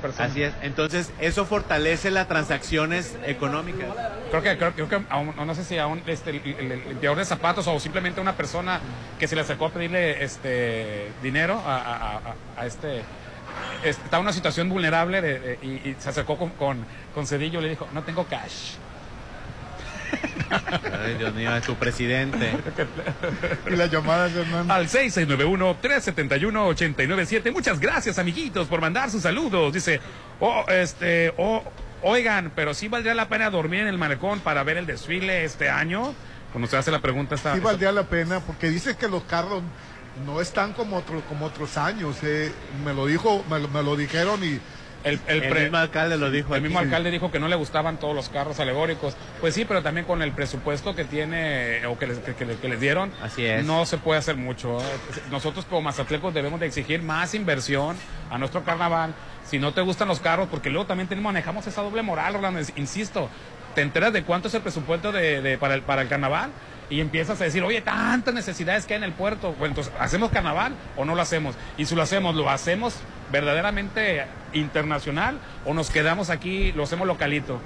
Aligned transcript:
persona. 0.00 0.26
Así 0.26 0.42
es. 0.42 0.52
Entonces, 0.62 1.10
eso 1.20 1.44
fortalece 1.46 2.10
las 2.10 2.26
transacciones 2.28 3.16
económicas. 3.26 3.88
Creo 4.30 4.42
que, 4.42 4.58
creo, 4.58 4.72
creo 4.72 4.88
que 4.88 5.00
aún- 5.08 5.34
no 5.36 5.54
sé 5.54 5.64
si 5.64 5.78
a 5.78 5.86
un 5.86 6.02
este, 6.06 6.30
el, 6.30 6.36
el- 6.58 6.72
el 6.72 6.88
limpiador 6.88 7.18
de 7.18 7.24
zapatos 7.24 7.66
o 7.66 7.78
simplemente 7.80 8.20
una 8.20 8.36
persona 8.36 8.80
que 9.18 9.28
se 9.28 9.34
le 9.36 9.42
acercó 9.42 9.66
a 9.66 9.70
pedirle 9.70 10.24
este 10.24 11.12
dinero 11.22 11.60
a, 11.64 11.76
a- 11.76 11.96
a- 11.96 12.16
a- 12.56 12.60
a 12.62 12.66
este 12.66 13.02
este, 13.84 14.02
estaba 14.04 14.18
en 14.20 14.26
una 14.26 14.32
situación 14.32 14.68
vulnerable 14.68 15.20
de- 15.20 15.38
de- 15.38 15.58
y, 15.62 15.88
y 15.90 15.96
se 15.98 16.08
acercó 16.10 16.36
con, 16.38 16.50
con, 16.50 16.84
con 17.14 17.26
Cedillo 17.26 17.58
y 17.60 17.62
le 17.64 17.68
dijo, 17.70 17.86
no 17.92 18.02
tengo 18.02 18.24
cash. 18.24 18.74
Ay, 20.50 21.14
Dios 21.18 21.34
mío, 21.34 21.54
es 21.56 21.62
tu 21.64 21.74
presidente. 21.76 22.52
Y 23.70 23.76
las 23.76 23.90
llamadas, 23.90 24.32
Hernán. 24.34 24.70
Al 24.70 24.88
6691-371-897. 24.88 27.52
Muchas 27.52 27.80
gracias, 27.80 28.18
amiguitos, 28.18 28.68
por 28.68 28.80
mandar 28.80 29.10
sus 29.10 29.22
saludos. 29.22 29.72
Dice, 29.72 30.00
oh, 30.40 30.64
este, 30.68 31.32
oh, 31.36 31.62
oigan, 32.02 32.52
pero 32.54 32.74
sí 32.74 32.88
valdría 32.88 33.14
la 33.14 33.28
pena 33.28 33.50
dormir 33.50 33.80
en 33.80 33.88
el 33.88 33.98
malecón 33.98 34.40
para 34.40 34.62
ver 34.64 34.76
el 34.76 34.86
desfile 34.86 35.44
este 35.44 35.68
año. 35.68 36.14
Cuando 36.52 36.68
se 36.68 36.76
hace 36.76 36.90
la 36.90 37.00
pregunta 37.00 37.36
esta... 37.36 37.54
Sí 37.54 37.60
valdría 37.60 37.92
la 37.92 38.04
pena, 38.04 38.40
porque 38.40 38.70
dicen 38.70 38.96
que 38.96 39.08
los 39.08 39.22
carros 39.24 39.62
no 40.26 40.40
están 40.40 40.72
como, 40.72 40.96
otro, 40.96 41.20
como 41.28 41.46
otros 41.46 41.76
años. 41.76 42.16
eh. 42.22 42.50
Me 42.84 42.92
lo 42.92 43.06
dijo, 43.06 43.44
me 43.48 43.60
lo, 43.60 43.68
me 43.68 43.82
lo 43.82 43.96
dijeron 43.96 44.42
y 44.42 44.58
el, 45.04 45.18
el 45.26 45.54
mismo 45.62 45.76
alcalde 45.78 46.16
lo 46.18 46.30
dijo. 46.30 46.54
El 46.54 46.62
mismo 46.62 46.78
alcalde 46.78 47.10
dijo 47.10 47.30
que 47.30 47.38
no 47.40 47.48
le 47.48 47.56
gustaban 47.56 47.98
todos 47.98 48.14
los 48.14 48.28
carros 48.28 48.60
alegóricos. 48.60 49.16
Pues 49.40 49.54
sí, 49.54 49.64
pero 49.64 49.82
también 49.82 50.06
con 50.06 50.22
el 50.22 50.32
presupuesto 50.32 50.94
que 50.94 51.04
tiene 51.04 51.86
o 51.86 51.98
que 51.98 52.06
les, 52.06 52.18
que, 52.18 52.34
que 52.34 52.68
les 52.68 52.80
dieron, 52.80 53.10
Así 53.22 53.44
es. 53.44 53.64
no 53.64 53.86
se 53.86 53.98
puede 53.98 54.18
hacer 54.18 54.36
mucho. 54.36 54.78
Nosotros 55.30 55.64
como 55.64 55.82
mazatlecos 55.82 56.34
debemos 56.34 56.60
de 56.60 56.66
exigir 56.66 57.02
más 57.02 57.34
inversión 57.34 57.96
a 58.30 58.38
nuestro 58.38 58.62
carnaval. 58.64 59.14
Si 59.46 59.58
no 59.58 59.72
te 59.72 59.80
gustan 59.80 60.06
los 60.08 60.20
carros, 60.20 60.48
porque 60.50 60.70
luego 60.70 60.86
también 60.86 61.08
tenemos, 61.08 61.32
manejamos 61.32 61.66
esa 61.66 61.82
doble 61.82 62.02
moral, 62.02 62.34
Rolando, 62.34 62.60
insisto. 62.76 63.28
Te 63.74 63.82
enteras 63.82 64.12
de 64.12 64.22
cuánto 64.24 64.48
es 64.48 64.54
el 64.54 64.62
presupuesto 64.62 65.12
de, 65.12 65.40
de- 65.42 65.56
para, 65.58 65.74
el, 65.74 65.82
para 65.82 66.02
el 66.02 66.08
carnaval 66.08 66.50
y 66.90 67.00
empiezas 67.00 67.40
a 67.40 67.44
decir, 67.44 67.62
oye, 67.62 67.80
tantas 67.80 68.34
necesidades 68.34 68.84
que 68.84 68.94
hay 68.94 68.98
en 68.98 69.04
el 69.04 69.12
puerto. 69.12 69.52
Bueno, 69.52 69.72
entonces, 69.72 69.92
¿hacemos 69.98 70.30
carnaval 70.30 70.72
o 70.96 71.04
no 71.04 71.14
lo 71.14 71.22
hacemos? 71.22 71.54
Y 71.78 71.86
si 71.86 71.94
lo 71.94 72.02
hacemos, 72.02 72.34
¿lo 72.34 72.50
hacemos 72.50 72.96
verdaderamente 73.30 74.26
internacional 74.52 75.38
o 75.64 75.72
nos 75.72 75.88
quedamos 75.88 76.30
aquí, 76.30 76.72
lo 76.72 76.82
hacemos 76.82 77.06
localito? 77.06 77.60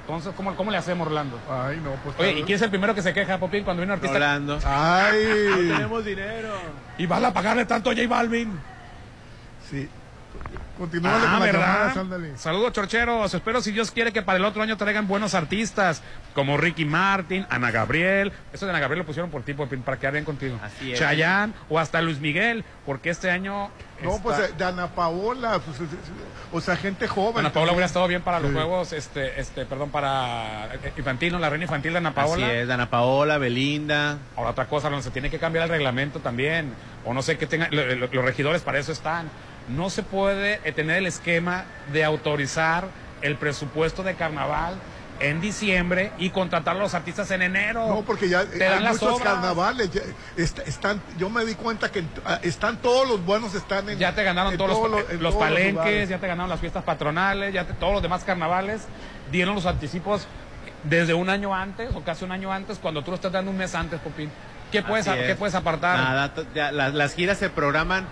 Entonces, 0.00 0.32
¿cómo, 0.36 0.56
cómo 0.56 0.72
le 0.72 0.76
hacemos, 0.76 1.06
Orlando? 1.06 1.38
Ay, 1.48 1.80
no, 1.84 1.92
pues. 2.02 2.16
Oye, 2.18 2.40
¿y 2.40 2.42
quién 2.42 2.56
es 2.56 2.62
el 2.62 2.70
primero 2.70 2.96
que 2.96 3.02
se 3.02 3.14
queja, 3.14 3.38
Popín, 3.38 3.62
cuando 3.62 3.82
viene 3.82 3.92
un 3.92 3.98
artista? 3.98 4.16
Hablando. 4.16 4.58
Ay, 4.64 5.24
Tenemos 5.68 6.04
dinero. 6.04 6.52
Y 6.98 7.06
van 7.06 7.24
a 7.24 7.32
pagarle 7.32 7.64
tanto 7.64 7.90
a 7.90 7.94
J 7.94 8.08
Balvin. 8.08 8.58
sí. 9.70 9.88
Continúa 10.80 11.10
Ah, 11.14 11.20
con 11.20 11.30
las 11.30 11.40
¿verdad? 11.40 12.36
Saludos, 12.36 12.72
chorcheros. 12.72 13.34
Espero, 13.34 13.60
si 13.60 13.70
Dios 13.70 13.90
quiere, 13.90 14.14
que 14.14 14.22
para 14.22 14.38
el 14.38 14.44
otro 14.46 14.62
año 14.62 14.78
traigan 14.78 15.06
buenos 15.06 15.34
artistas, 15.34 16.00
como 16.34 16.56
Ricky 16.56 16.86
Martin, 16.86 17.46
Ana 17.50 17.70
Gabriel. 17.70 18.32
Eso 18.50 18.64
de 18.64 18.70
Ana 18.72 18.80
Gabriel 18.80 19.00
lo 19.00 19.04
pusieron 19.06 19.30
por 19.30 19.42
ti, 19.42 19.52
Popín, 19.52 19.82
para 19.82 19.98
quedar 19.98 20.14
bien 20.14 20.24
contigo. 20.24 20.58
Así 20.62 20.92
es. 20.94 20.98
Chayanne, 20.98 21.52
o 21.68 21.78
hasta 21.78 22.00
Luis 22.00 22.18
Miguel, 22.18 22.64
porque 22.86 23.10
este 23.10 23.30
año... 23.30 23.70
No, 24.02 24.12
está- 24.12 24.22
pues 24.22 24.38
eh, 24.38 24.54
de 24.56 24.64
Ana 24.64 24.86
Paola, 24.86 25.58
pues, 25.58 25.76
o 26.50 26.60
sea, 26.62 26.76
gente 26.76 27.06
joven. 27.06 27.40
Ana 27.40 27.52
Paola 27.52 27.72
hubiera 27.72 27.84
estado 27.86 28.08
bien 28.08 28.22
para 28.22 28.40
los 28.40 28.48
Sí. 28.48 28.54
juegos, 28.56 28.92
este, 28.94 29.38
este, 29.38 29.66
perdón, 29.66 29.90
para 29.90 30.74
eh, 30.76 30.92
infantil, 30.96 31.32
¿no? 31.34 31.38
La 31.38 31.50
reina 31.50 31.64
infantil 31.66 31.92
de 31.92 31.98
Ana 31.98 32.14
Paola. 32.14 32.46
Así 32.46 32.56
es, 32.56 32.70
Ana 32.70 32.88
Paola, 32.88 33.36
Belinda. 33.36 34.16
Ahora 34.34 34.50
otra 34.52 34.64
cosa, 34.64 34.88
no 34.88 35.02
se 35.02 35.10
tiene 35.10 35.28
que 35.28 35.38
cambiar 35.38 35.64
el 35.64 35.70
reglamento 35.70 36.20
también, 36.20 36.72
o 37.04 37.12
no 37.12 37.20
sé 37.20 37.36
qué 37.36 37.46
tengan, 37.46 37.68
lo- 37.70 37.84
lo- 37.96 38.06
los 38.10 38.24
regidores 38.24 38.62
para 38.62 38.78
eso 38.78 38.92
están. 38.92 39.28
No 39.70 39.90
se 39.90 40.02
puede 40.02 40.60
eh, 40.64 40.72
tener 40.72 40.96
el 40.98 41.06
esquema 41.06 41.64
de 41.92 42.04
autorizar 42.04 42.88
el 43.22 43.36
presupuesto 43.36 44.02
de 44.02 44.14
carnaval 44.14 44.74
en 45.20 45.38
diciembre 45.42 46.12
y 46.18 46.30
contratar 46.30 46.76
a 46.76 46.78
los 46.78 46.94
artistas 46.94 47.30
en 47.30 47.42
enero. 47.42 47.86
No, 47.88 48.00
porque 48.02 48.28
ya 48.30 48.44
Te 48.46 48.58
dan 48.58 48.78
hay 48.78 48.84
las 48.84 48.94
muchos 48.94 49.20
obras. 49.20 49.34
carnavales. 49.34 49.90
ya, 49.90 50.00
est- 50.38 50.60
están, 50.60 51.00
yo 51.18 51.28
me 51.28 51.44
di 51.44 51.54
cuenta 51.54 51.90
que 51.92 52.02
ah, 52.24 52.38
están 52.42 52.78
todos 52.78 53.06
los 53.06 53.22
buenos 53.26 53.54
están 53.54 53.88
en. 53.90 53.98
Ya 53.98 54.14
te 54.14 54.24
ganaron 54.24 54.56
todos 54.56 54.90
los, 54.90 55.12
los 55.20 55.34
palenques, 55.34 56.08
ya 56.08 56.18
te 56.18 56.26
ganaron 56.26 56.48
las 56.48 56.60
fiestas 56.60 56.82
patronales, 56.84 57.52
ya 57.52 57.66
te- 57.66 57.74
todos 57.74 57.92
los 57.92 58.02
demás 58.02 58.24
carnavales 58.24 58.80
dieron 59.30 59.54
los 59.54 59.66
anticipos 59.66 60.26
desde 60.84 61.12
un 61.12 61.28
año 61.28 61.54
antes 61.54 61.94
o 61.94 62.00
casi 62.02 62.24
un 62.24 62.32
año 62.32 62.50
antes, 62.50 62.78
cuando 62.78 63.02
tú 63.02 63.10
lo 63.10 63.16
estás 63.16 63.30
dando 63.32 63.50
un 63.50 63.58
mes 63.58 63.74
antes, 63.74 64.00
Popín. 64.00 64.30
¿Qué 64.72 64.82
puedes, 64.82 65.04
¿qué 65.06 65.32
es. 65.32 65.36
puedes 65.36 65.54
apartar? 65.54 65.98
Nada, 65.98 66.32
to- 66.32 66.46
ya, 66.54 66.72
las, 66.72 66.94
las 66.94 67.12
giras 67.14 67.36
se 67.36 67.50
programan 67.50 68.06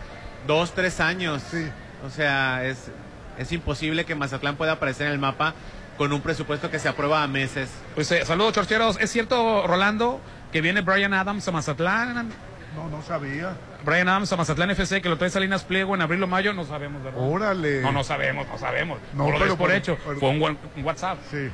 dos, 0.48 0.72
tres 0.74 0.98
años. 0.98 1.40
Sí. 1.48 1.68
O 2.04 2.10
sea, 2.10 2.64
es, 2.64 2.90
es 3.38 3.52
imposible 3.52 4.04
que 4.04 4.16
Mazatlán 4.16 4.56
pueda 4.56 4.72
aparecer 4.72 5.06
en 5.06 5.12
el 5.12 5.18
mapa 5.20 5.54
con 5.96 6.12
un 6.12 6.20
presupuesto 6.20 6.70
que 6.70 6.78
se 6.80 6.88
aprueba 6.88 7.22
a 7.22 7.28
meses. 7.28 7.70
Pues 7.94 8.10
eh, 8.10 8.24
saludos, 8.24 8.54
chorcheros. 8.54 8.98
¿Es 9.00 9.10
cierto, 9.12 9.66
Rolando, 9.66 10.20
que 10.52 10.60
viene 10.60 10.80
Brian 10.80 11.12
Adams 11.14 11.46
a 11.46 11.52
Mazatlán? 11.52 12.30
No, 12.76 12.88
no 12.88 13.02
sabía. 13.02 13.56
Brian 13.84 14.08
Adams 14.08 14.32
a 14.32 14.36
Mazatlán 14.36 14.70
FC, 14.70 15.00
que 15.02 15.08
lo 15.08 15.18
trae 15.18 15.30
Salinas 15.30 15.64
Pliego 15.64 15.94
en 15.94 16.02
abril 16.02 16.22
o 16.22 16.26
mayo, 16.26 16.52
no 16.52 16.64
sabemos, 16.64 17.02
¿verdad? 17.02 17.20
Órale. 17.20 17.80
No, 17.80 17.90
no 17.92 18.04
sabemos, 18.04 18.46
no 18.48 18.58
sabemos. 18.58 18.98
No, 19.14 19.24
No, 19.24 19.30
lo 19.30 19.38
pero 19.38 19.44
des 19.46 19.54
por 19.56 19.68
por- 19.68 19.76
hecho. 19.76 19.98
pero- 20.06 20.20
Fue 20.20 20.28
un 20.30 20.84
WhatsApp. 20.84 21.18
Sí, 21.30 21.48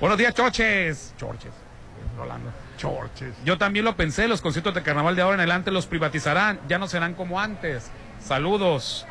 Buenos 0.00 0.18
días, 0.18 0.34
chorches. 0.34 1.14
Chorches. 1.16 1.52
Rolando. 2.18 2.50
chorches. 2.76 3.34
Yo 3.44 3.56
también 3.58 3.84
lo 3.84 3.96
pensé, 3.96 4.28
los 4.28 4.40
conciertos 4.42 4.74
de 4.74 4.82
carnaval 4.82 5.16
de 5.16 5.22
ahora 5.22 5.34
en 5.34 5.40
adelante 5.40 5.70
los 5.70 5.86
privatizarán, 5.86 6.60
ya 6.68 6.78
no 6.78 6.86
serán 6.88 7.14
como 7.14 7.40
antes. 7.40 7.90
Saludos. 8.24 9.06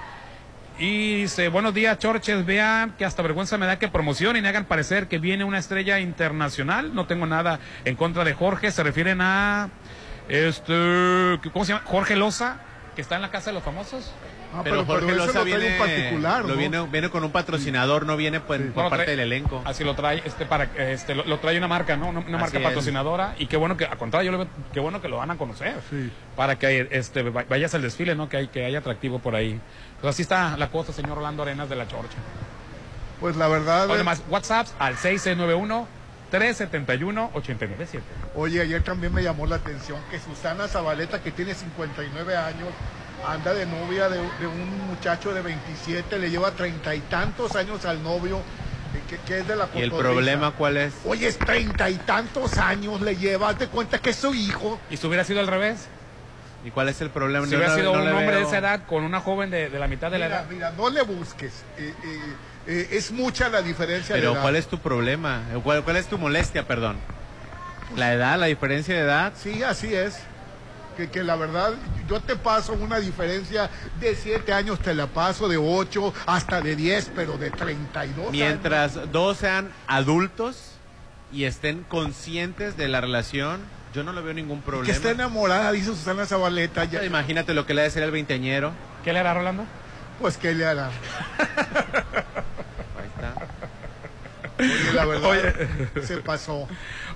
Y 0.79 1.21
dice, 1.21 1.47
buenos 1.49 1.75
días, 1.75 1.99
Chorches, 1.99 2.47
vean 2.47 2.95
que 2.97 3.05
hasta 3.05 3.21
vergüenza 3.21 3.59
me 3.59 3.67
da 3.67 3.77
que 3.77 3.87
promocionen 3.87 4.43
y 4.43 4.47
hagan 4.47 4.65
parecer 4.65 5.07
que 5.07 5.19
viene 5.19 5.43
una 5.43 5.59
estrella 5.59 5.99
internacional. 5.99 6.95
No 6.95 7.05
tengo 7.05 7.27
nada 7.27 7.59
en 7.85 7.95
contra 7.95 8.23
de 8.23 8.33
Jorge, 8.33 8.71
se 8.71 8.81
refieren 8.81 9.21
a, 9.21 9.69
este, 10.29 11.39
¿cómo 11.53 11.63
se 11.63 11.73
llama? 11.73 11.85
Jorge 11.85 12.15
Loza, 12.15 12.57
que 12.95 13.01
está 13.03 13.15
en 13.15 13.21
la 13.21 13.29
Casa 13.29 13.51
de 13.51 13.53
los 13.53 13.63
Famosos. 13.63 14.11
Ah, 14.55 14.61
pero, 14.63 14.85
Jorge 14.85 15.05
ese 15.07 15.15
Loza 15.15 15.25
lo 15.27 15.31
trae 15.33 15.45
viene, 15.57 15.73
un 15.73 15.79
particular, 15.79 16.41
lo 16.43 16.47
¿no? 16.49 16.55
viene, 16.55 16.81
viene 16.87 17.09
con 17.09 17.23
un 17.23 17.31
patrocinador, 17.31 18.05
no 18.05 18.15
viene 18.17 18.39
pues, 18.39 18.61
por 18.61 18.73
Bueno, 18.73 18.89
parte 18.89 19.05
trae- 19.05 19.15
del 19.15 19.19
elenco. 19.21 19.61
Así 19.65 19.83
lo 19.83 19.95
trae, 19.95 20.21
este, 20.25 20.45
para, 20.45 20.65
este, 20.77 21.15
lo, 21.15 21.23
lo 21.25 21.39
trae 21.39 21.57
una 21.57 21.67
marca, 21.67 21.95
¿no? 21.97 22.09
Una, 22.09 22.19
una 22.19 22.37
marca 22.37 22.57
es. 22.57 22.63
patrocinadora. 22.63 23.35
Y 23.39 23.47
qué 23.47 23.57
bueno 23.57 23.75
que, 23.77 23.85
al 23.85 23.97
contrario, 23.97 24.31
yo 24.31 24.37
lo 24.37 24.43
veo, 24.45 24.53
qué 24.73 24.79
bueno 24.79 25.01
que 25.01 25.07
lo 25.09 25.17
van 25.17 25.31
a 25.31 25.37
conocer. 25.37 25.75
Sí. 25.89 26.11
Para 26.35 26.57
que 26.59 26.87
este, 26.91 27.23
va- 27.23 27.45
vayas 27.49 27.73
al 27.73 27.81
desfile, 27.81 28.15
¿no? 28.15 28.29
Que 28.29 28.37
hay, 28.37 28.47
que 28.47 28.65
haya 28.65 28.79
atractivo 28.79 29.19
por 29.19 29.35
ahí. 29.35 29.59
Pues 30.01 30.13
así 30.13 30.21
está 30.21 30.55
la 30.57 30.69
cosa, 30.69 30.93
señor 30.93 31.17
Orlando 31.17 31.43
Arenas 31.43 31.69
de 31.69 31.75
la 31.75 31.87
Chorcha. 31.87 32.17
Pues 33.19 33.35
la 33.37 33.47
verdad. 33.47 33.89
Oye, 33.89 34.03
más, 34.03 34.21
WhatsApp 34.29 34.67
al 34.79 34.97
6691 34.97 35.87
371 36.29 37.29
897 37.33 38.03
Oye, 38.35 38.61
ayer 38.61 38.81
también 38.81 39.13
me 39.13 39.21
llamó 39.21 39.45
la 39.45 39.57
atención 39.57 39.99
que 40.09 40.19
Susana 40.19 40.67
Zabaleta, 40.67 41.21
que 41.21 41.31
tiene 41.31 41.53
59 41.53 42.35
años, 42.35 42.67
anda 43.25 43.53
de 43.53 43.65
novia 43.65 44.09
de, 44.09 44.17
de 44.39 44.47
un 44.47 44.87
muchacho 44.87 45.33
de 45.33 45.41
27, 45.41 46.19
le 46.19 46.29
lleva 46.29 46.51
treinta 46.51 46.93
y 46.93 46.99
tantos 47.01 47.55
años 47.55 47.85
al 47.85 48.03
novio, 48.03 48.37
eh, 48.37 49.01
que, 49.09 49.17
que 49.19 49.39
es 49.39 49.47
de 49.47 49.55
la 49.55 49.67
¿Y 49.75 49.81
el 49.81 49.91
problema 49.91 50.51
cuál 50.51 50.77
es? 50.77 50.93
Oye, 51.05 51.27
es 51.27 51.37
treinta 51.39 51.89
y 51.89 51.95
tantos 51.95 52.57
años 52.57 53.01
le 53.01 53.15
lleva, 53.15 53.49
haz 53.49 53.59
de 53.59 53.67
cuenta 53.67 53.99
que 53.99 54.09
es 54.11 54.15
su 54.17 54.33
hijo. 54.33 54.79
¿Y 54.89 54.97
si 54.97 55.07
hubiera 55.07 55.23
sido 55.23 55.39
al 55.39 55.47
revés? 55.47 55.87
¿Y 56.65 56.71
cuál 56.71 56.87
es 56.89 57.01
el 57.01 57.09
problema? 57.09 57.45
Si 57.45 57.51
Yo 57.51 57.57
hubiera 57.57 57.73
no- 57.73 57.79
sido 57.79 57.93
no 57.93 57.99
un 57.99 58.05
le 58.05 58.11
hombre 58.11 58.35
de 58.37 58.43
esa 58.43 58.57
edad 58.59 58.85
con 58.85 59.03
una 59.03 59.19
joven 59.19 59.49
de, 59.49 59.69
de 59.69 59.79
la 59.79 59.87
mitad 59.87 60.11
de 60.11 60.19
la 60.19 60.27
edad. 60.27 60.45
mira, 60.49 60.71
no 60.77 60.89
le 60.89 61.01
busques. 61.01 61.51
eh, 61.77 61.93
eh, 62.03 62.19
eh, 62.67 62.87
es 62.91 63.11
mucha 63.11 63.49
la 63.49 63.61
diferencia 63.61 64.15
de 64.15 64.21
Pero 64.21 64.33
edad. 64.33 64.41
¿cuál 64.41 64.55
es 64.55 64.67
tu 64.67 64.79
problema? 64.79 65.41
¿Cuál, 65.63 65.83
cuál 65.83 65.97
es 65.97 66.07
tu 66.07 66.17
molestia, 66.17 66.63
perdón? 66.65 66.95
¿La 67.97 68.13
edad, 68.13 68.39
la 68.39 68.45
diferencia 68.45 68.95
de 68.95 69.01
edad? 69.01 69.33
Sí, 69.37 69.61
así 69.63 69.93
es. 69.93 70.19
Que, 70.95 71.09
que 71.09 71.23
la 71.23 71.35
verdad, 71.35 71.73
yo 72.07 72.19
te 72.21 72.35
paso 72.35 72.73
una 72.73 72.99
diferencia 72.99 73.69
de 73.99 74.15
7 74.15 74.53
años, 74.53 74.79
te 74.79 74.93
la 74.93 75.07
paso 75.07 75.47
de 75.47 75.57
8 75.57 76.13
hasta 76.27 76.61
de 76.61 76.75
10, 76.75 77.11
pero 77.15 77.37
de 77.37 77.49
32 77.51 78.17
años. 78.19 78.31
Mientras 78.31 79.11
dos 79.11 79.37
sean 79.37 79.71
adultos 79.87 80.71
y 81.31 81.45
estén 81.45 81.83
conscientes 81.83 82.77
de 82.77 82.87
la 82.87 83.01
relación, 83.01 83.61
yo 83.93 84.03
no 84.03 84.13
le 84.13 84.21
veo 84.21 84.33
ningún 84.33 84.59
Que 84.59 84.65
problema. 84.65 84.93
está 84.95 85.11
enamorada, 85.11 85.71
dice 85.71 85.87
Susana 85.87 86.25
Zabaleta. 86.25 86.83
Ya, 86.85 87.03
Imagínate 87.05 87.53
lo 87.53 87.65
que 87.65 87.73
le 87.73 87.81
ha 87.81 87.83
de 87.85 87.91
ser 87.91 88.03
el 88.03 88.11
veinteañero. 88.11 88.71
¿Qué 89.03 89.13
le 89.13 89.19
hará 89.19 89.33
Rolando? 89.33 89.65
pues, 90.21 90.37
¿qué 90.37 90.53
le 90.53 90.65
hará? 90.65 90.89
Oye, 94.63 94.93
la 94.93 95.05
verdad, 95.05 95.53
se 96.03 96.17
pasó. 96.17 96.67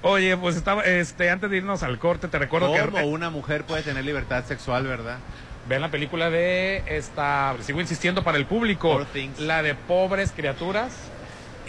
Oye, 0.01 0.35
pues 0.37 0.55
estaba, 0.55 0.83
este, 0.83 1.29
antes 1.29 1.49
de 1.49 1.57
irnos 1.57 1.83
al 1.83 1.99
corte, 1.99 2.27
te 2.27 2.39
recuerdo 2.39 2.73
que 2.73 2.79
¿Cómo 2.79 3.07
una 3.07 3.29
mujer 3.29 3.63
puede 3.63 3.83
tener 3.83 4.03
libertad 4.05 4.43
sexual, 4.45 4.85
verdad? 4.85 5.17
Vean 5.67 5.81
la 5.81 5.91
película 5.91 6.29
de 6.29 6.83
esta, 6.87 7.55
sigo 7.61 7.81
insistiendo 7.81 8.23
para 8.23 8.37
el 8.37 8.45
público, 8.45 9.05
la 9.39 9.61
de 9.61 9.75
pobres 9.75 10.31
criaturas. 10.31 10.93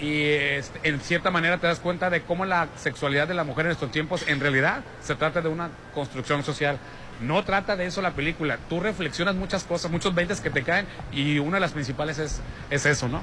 Y 0.01 0.23
este, 0.23 0.89
en 0.89 1.01
cierta 1.01 1.33
manera 1.33 1.59
te 1.59 1.67
das 1.67 1.81
cuenta 1.81 2.09
de 2.09 2.23
cómo 2.23 2.45
la 2.45 2.69
sexualidad 2.77 3.27
de 3.27 3.35
la 3.35 3.43
mujer 3.43 3.67
en 3.67 3.73
estos 3.73 3.91
tiempos 3.91 4.25
en 4.29 4.39
realidad 4.39 4.85
se 5.03 5.17
trata 5.17 5.41
de 5.41 5.49
una 5.49 5.71
construcción 5.93 6.45
social. 6.45 6.79
No 7.21 7.43
trata 7.45 7.77
de 7.77 7.87
eso 7.87 8.01
la 8.03 8.13
película. 8.13 8.59
Tú 8.69 8.81
reflexionas 8.81 9.35
muchas 9.35 9.65
cosas, 9.65 9.91
muchos 9.91 10.15
20 10.15 10.35
que 10.43 10.51
te 10.51 10.63
caen 10.63 10.87
y 11.13 11.39
una 11.39 11.57
de 11.57 11.61
las 11.61 11.73
principales 11.73 12.19
es, 12.19 12.41
es 12.71 12.87
eso, 12.87 13.09
¿no? 13.09 13.23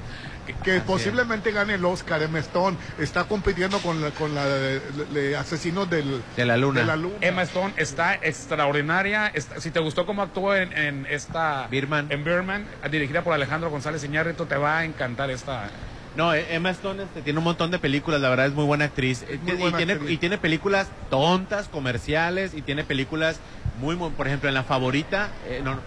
Que 0.63 0.79
posiblemente 0.81 1.51
gane 1.51 1.75
el 1.75 1.85
Oscar. 1.85 2.21
Emma 2.21 2.39
Stone 2.39 2.77
está 2.99 3.23
compitiendo 3.23 3.79
con 3.79 4.01
la, 4.01 4.11
con 4.11 4.35
la 4.35 4.45
de, 4.45 4.79
de 5.13 5.37
asesinos 5.37 5.89
del, 5.89 6.21
De 6.35 6.45
la 6.45 6.57
luna. 6.57 6.81
de 6.81 6.85
la 6.85 6.95
luna. 6.95 7.15
Emma 7.21 7.41
Stone 7.43 7.73
está 7.77 8.15
extraordinaria. 8.15 9.27
Está- 9.27 9.59
si 9.61 9.71
te 9.71 9.79
gustó 9.79 10.05
cómo 10.05 10.21
actuó 10.21 10.55
en, 10.55 10.71
en 10.77 11.05
esta... 11.09 11.67
Birdman. 11.69 12.07
En 12.11 12.23
Birdman, 12.23 12.65
dirigida 12.91 13.23
por 13.23 13.33
Alejandro 13.33 13.69
González 13.69 14.03
Iñárritu, 14.03 14.45
te 14.45 14.55
va 14.57 14.79
a 14.79 14.85
encantar 14.85 15.29
esta... 15.31 15.69
No, 16.15 16.33
eh, 16.33 16.45
Emma 16.55 16.69
Stone 16.69 17.03
este, 17.03 17.21
tiene 17.21 17.39
un 17.39 17.45
montón 17.45 17.71
de 17.71 17.79
películas, 17.79 18.21
la 18.21 18.29
verdad 18.29 18.45
es 18.45 18.53
muy 18.53 18.63
buena 18.65 18.85
actriz. 18.85 19.23
Eh, 19.27 19.37
muy 19.43 19.53
y, 19.53 19.55
buena 19.57 19.77
tiene, 19.77 19.93
actriz. 19.93 20.11
y 20.11 20.17
tiene 20.17 20.37
películas 20.37 20.87
tontas, 21.09 21.67
comerciales, 21.67 22.53
y 22.53 22.61
tiene 22.61 22.83
películas 22.83 23.39
muy, 23.79 23.95
muy 23.95 24.09
por 24.11 24.27
ejemplo, 24.27 24.47
en 24.47 24.55
La 24.55 24.63
Favorita, 24.63 25.29
eh, 25.47 25.61
no, 25.63 25.77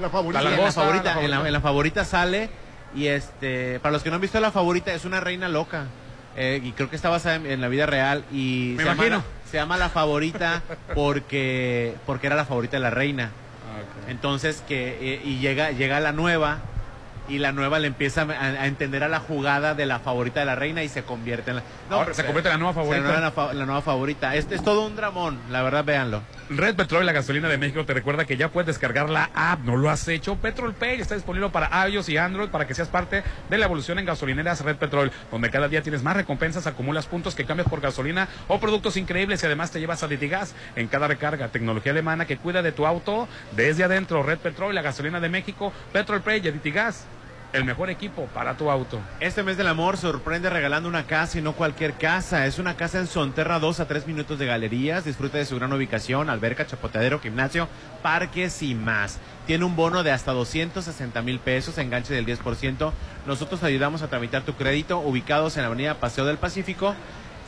La 0.00 0.10
favorita. 0.10 0.42
La 0.42 0.50
la 0.50 0.72
favorita, 0.72 1.20
en, 1.22 1.30
la, 1.30 1.36
Favorita. 1.36 1.46
en 1.46 1.52
La 1.54 1.60
Favorita 1.60 2.04
sale, 2.04 2.50
y 2.94 3.06
este, 3.06 3.80
para 3.80 3.92
los 3.92 4.02
que 4.02 4.10
no 4.10 4.16
han 4.16 4.20
visto 4.22 4.38
La 4.40 4.50
Favorita, 4.52 4.92
es 4.92 5.04
una 5.06 5.20
reina 5.20 5.48
loca. 5.48 5.86
eh, 6.36 6.60
y 6.62 6.72
creo 6.72 6.90
que 6.90 6.96
está 6.96 7.08
basada 7.08 7.36
en, 7.36 7.46
en 7.46 7.60
la 7.62 7.68
vida 7.68 7.86
real 7.86 8.24
y 8.30 8.74
Me 8.76 8.82
se, 8.82 8.88
llama, 8.90 9.06
imagino. 9.06 9.24
se 9.50 9.56
llama 9.56 9.78
La 9.78 9.88
Favorita 9.88 10.62
porque, 10.94 11.94
porque 12.04 12.26
era 12.26 12.36
la 12.36 12.44
favorita 12.44 12.76
de 12.76 12.82
la 12.82 12.90
reina. 12.90 13.30
Entonces 14.08 14.62
que 14.68 14.98
eh, 15.00 15.20
y 15.24 15.38
llega 15.40 15.70
llega 15.72 15.98
la 16.00 16.12
nueva 16.12 16.58
y 17.28 17.38
la 17.38 17.52
nueva 17.52 17.78
le 17.78 17.88
empieza 17.88 18.22
a, 18.22 18.26
a 18.40 18.66
entender 18.66 19.02
a 19.04 19.08
la 19.08 19.20
jugada 19.20 19.74
de 19.74 19.86
la 19.86 19.98
favorita 19.98 20.40
de 20.40 20.46
la 20.46 20.54
reina 20.54 20.82
y 20.82 20.88
se 20.88 21.02
convierte 21.02 21.50
en 21.50 21.56
la 21.56 21.62
Ahora, 21.90 22.14
se 22.14 22.24
convierte 22.24 22.48
en 22.48 22.54
la 22.54 22.58
nueva 22.58 22.74
favorita. 22.74 23.02
nueva- 23.04 23.20
la, 23.20 23.30
fa- 23.30 23.52
la 23.52 23.66
nueva 23.66 23.82
favorita. 23.82 24.34
Este 24.34 24.54
es 24.54 24.62
todo 24.64 24.86
un 24.86 24.96
dramón, 24.96 25.38
la 25.50 25.62
verdad, 25.62 25.84
véanlo. 25.84 26.22
Red 26.48 26.76
Petrol, 26.76 27.04
la 27.04 27.10
gasolina 27.12 27.48
de 27.48 27.58
México, 27.58 27.84
te 27.84 27.92
recuerda 27.92 28.24
que 28.24 28.36
ya 28.36 28.50
puedes 28.50 28.68
descargar 28.68 29.10
la 29.10 29.30
app. 29.34 29.64
¿No 29.64 29.76
lo 29.76 29.90
has 29.90 30.06
hecho? 30.06 30.36
Petrol 30.36 30.74
Pay 30.74 31.00
está 31.00 31.16
disponible 31.16 31.50
para 31.50 31.88
iOS 31.88 32.08
y 32.08 32.18
Android 32.18 32.50
para 32.50 32.68
que 32.68 32.74
seas 32.74 32.86
parte 32.86 33.24
de 33.50 33.58
la 33.58 33.64
evolución 33.64 33.98
en 33.98 34.04
gasolineras 34.04 34.60
Red 34.60 34.76
Petrol, 34.76 35.10
donde 35.32 35.50
cada 35.50 35.66
día 35.66 35.82
tienes 35.82 36.04
más 36.04 36.16
recompensas, 36.16 36.68
acumulas 36.68 37.06
puntos 37.06 37.34
que 37.34 37.44
cambias 37.44 37.68
por 37.68 37.80
gasolina 37.80 38.28
o 38.46 38.60
productos 38.60 38.96
increíbles 38.96 39.42
y 39.42 39.46
además 39.46 39.72
te 39.72 39.80
llevas 39.80 40.04
a 40.04 40.06
Litigas 40.06 40.54
en 40.76 40.86
cada 40.86 41.08
recarga. 41.08 41.48
Tecnología 41.48 41.90
alemana 41.90 42.26
que 42.26 42.36
cuida 42.36 42.62
de 42.62 42.70
tu 42.70 42.86
auto 42.86 43.26
desde 43.56 43.82
adentro. 43.82 44.22
Red 44.22 44.38
Petrol, 44.38 44.72
la 44.72 44.82
gasolina 44.82 45.18
de 45.18 45.28
México, 45.28 45.72
Petrol 45.92 46.20
Pay 46.20 46.46
y 46.46 46.52
Litigas, 46.52 47.06
el 47.56 47.64
mejor 47.64 47.90
equipo 47.90 48.26
para 48.34 48.56
tu 48.56 48.70
auto. 48.70 49.00
Este 49.20 49.42
mes 49.42 49.56
del 49.56 49.66
amor 49.66 49.96
sorprende 49.96 50.50
regalando 50.50 50.88
una 50.88 51.06
casa 51.06 51.38
y 51.38 51.42
no 51.42 51.52
cualquier 51.52 51.94
casa. 51.94 52.46
Es 52.46 52.58
una 52.58 52.76
casa 52.76 52.98
en 52.98 53.06
Sonterra 53.06 53.58
2 53.58 53.80
a 53.80 53.88
3 53.88 54.06
minutos 54.06 54.38
de 54.38 54.46
galerías. 54.46 55.04
Disfruta 55.04 55.38
de 55.38 55.46
su 55.46 55.56
gran 55.56 55.72
ubicación, 55.72 56.30
alberca, 56.30 56.66
chapoteadero, 56.66 57.20
gimnasio, 57.20 57.68
parques 58.02 58.62
y 58.62 58.74
más. 58.74 59.18
Tiene 59.46 59.64
un 59.64 59.76
bono 59.76 60.02
de 60.02 60.12
hasta 60.12 60.32
260 60.32 61.22
mil 61.22 61.38
pesos, 61.38 61.78
enganche 61.78 62.12
del 62.12 62.26
10%. 62.26 62.92
Nosotros 63.26 63.60
te 63.60 63.66
ayudamos 63.66 64.02
a 64.02 64.08
tramitar 64.08 64.42
tu 64.42 64.54
crédito 64.54 64.98
ubicados 64.98 65.56
en 65.56 65.62
la 65.62 65.68
avenida 65.68 65.94
Paseo 65.94 66.26
del 66.26 66.36
Pacífico, 66.36 66.94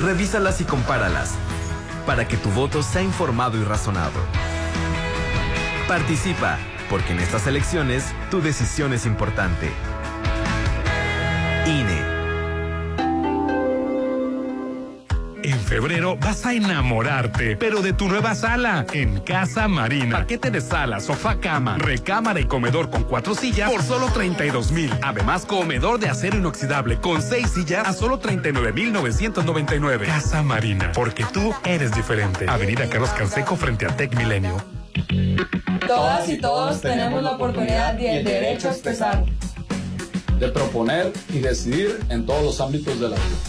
Revísalas 0.01 0.61
y 0.61 0.63
compáralas 0.63 1.35
para 2.07 2.27
que 2.27 2.37
tu 2.37 2.49
voto 2.49 2.81
sea 2.81 3.03
informado 3.03 3.59
y 3.59 3.63
razonado. 3.63 4.19
Participa, 5.87 6.57
porque 6.89 7.13
en 7.13 7.19
estas 7.19 7.45
elecciones 7.45 8.03
tu 8.31 8.41
decisión 8.41 8.93
es 8.93 9.05
importante. 9.05 9.69
INE. 11.67 12.18
Febrero 15.69 16.17
vas 16.19 16.47
a 16.47 16.53
enamorarte, 16.55 17.55
pero 17.55 17.83
de 17.83 17.93
tu 17.93 18.07
nueva 18.07 18.33
sala 18.33 18.87
en 18.91 19.19
Casa 19.19 19.67
Marina. 19.67 20.17
Paquete 20.17 20.49
de 20.49 20.61
sala, 20.61 20.99
sofá, 20.99 21.39
cama, 21.39 21.77
recámara 21.77 22.39
y 22.39 22.45
comedor 22.45 22.89
con 22.89 23.03
cuatro 23.03 23.35
sillas 23.35 23.69
por 23.71 23.83
solo 23.83 24.07
32 24.07 24.71
mil. 24.71 24.91
Además, 25.03 25.45
comedor 25.45 25.99
de 25.99 26.09
acero 26.09 26.37
inoxidable 26.37 26.99
con 26.99 27.21
seis 27.21 27.51
sillas 27.51 27.87
a 27.87 27.93
solo 27.93 28.17
39 28.17 28.73
mil 28.73 28.91
999. 28.91 30.07
Casa 30.07 30.41
Marina, 30.41 30.91
porque 30.95 31.23
tú 31.31 31.53
eres 31.63 31.93
diferente. 31.93 32.45
Avenida 32.49 32.89
Carlos 32.89 33.11
Canseco 33.11 33.55
frente 33.55 33.85
a 33.85 33.95
Tech 33.95 34.15
Milenio. 34.15 34.57
Todas 35.85 36.27
y 36.29 36.39
todos 36.39 36.81
tenemos 36.81 37.21
la 37.21 37.31
oportunidad 37.31 37.97
y 37.99 38.07
el 38.07 38.25
derecho 38.25 38.69
a 38.69 38.71
expresar. 38.71 39.23
de 40.39 40.47
proponer 40.47 41.11
y 41.33 41.39
decidir 41.39 41.99
en 42.09 42.25
todos 42.25 42.41
los 42.43 42.61
ámbitos 42.61 42.97
de 42.99 43.09
la 43.09 43.15
vida. 43.15 43.48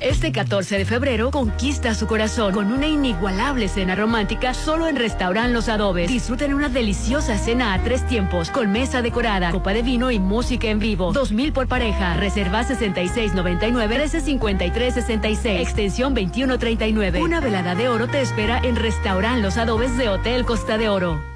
Este 0.00 0.30
14 0.30 0.76
de 0.76 0.84
febrero 0.84 1.30
conquista 1.30 1.94
su 1.94 2.06
corazón 2.06 2.52
con 2.52 2.70
una 2.70 2.86
inigualable 2.86 3.66
cena 3.66 3.94
romántica 3.94 4.52
solo 4.52 4.88
en 4.88 4.96
Restaurant 4.96 5.54
Los 5.54 5.70
Adobes. 5.70 6.08
Disfruten 6.08 6.52
una 6.52 6.68
deliciosa 6.68 7.38
cena 7.38 7.72
a 7.72 7.82
tres 7.82 8.06
tiempos 8.06 8.50
con 8.50 8.70
mesa 8.70 9.00
decorada, 9.00 9.50
copa 9.52 9.72
de 9.72 9.82
vino 9.82 10.10
y 10.10 10.18
música 10.18 10.68
en 10.68 10.80
vivo. 10.80 11.12
2000 11.12 11.52
por 11.52 11.66
pareja. 11.66 12.14
Reserva 12.14 12.62
6699 12.62 13.98
135366. 13.98 15.60
Extensión 15.62 16.14
2139. 16.14 17.22
Una 17.22 17.40
velada 17.40 17.74
de 17.74 17.88
oro 17.88 18.06
te 18.06 18.20
espera 18.20 18.60
en 18.62 18.76
Restaurant 18.76 19.42
Los 19.42 19.56
Adobes 19.56 19.96
de 19.96 20.10
Hotel 20.10 20.44
Costa 20.44 20.76
de 20.76 20.90
Oro. 20.90 21.35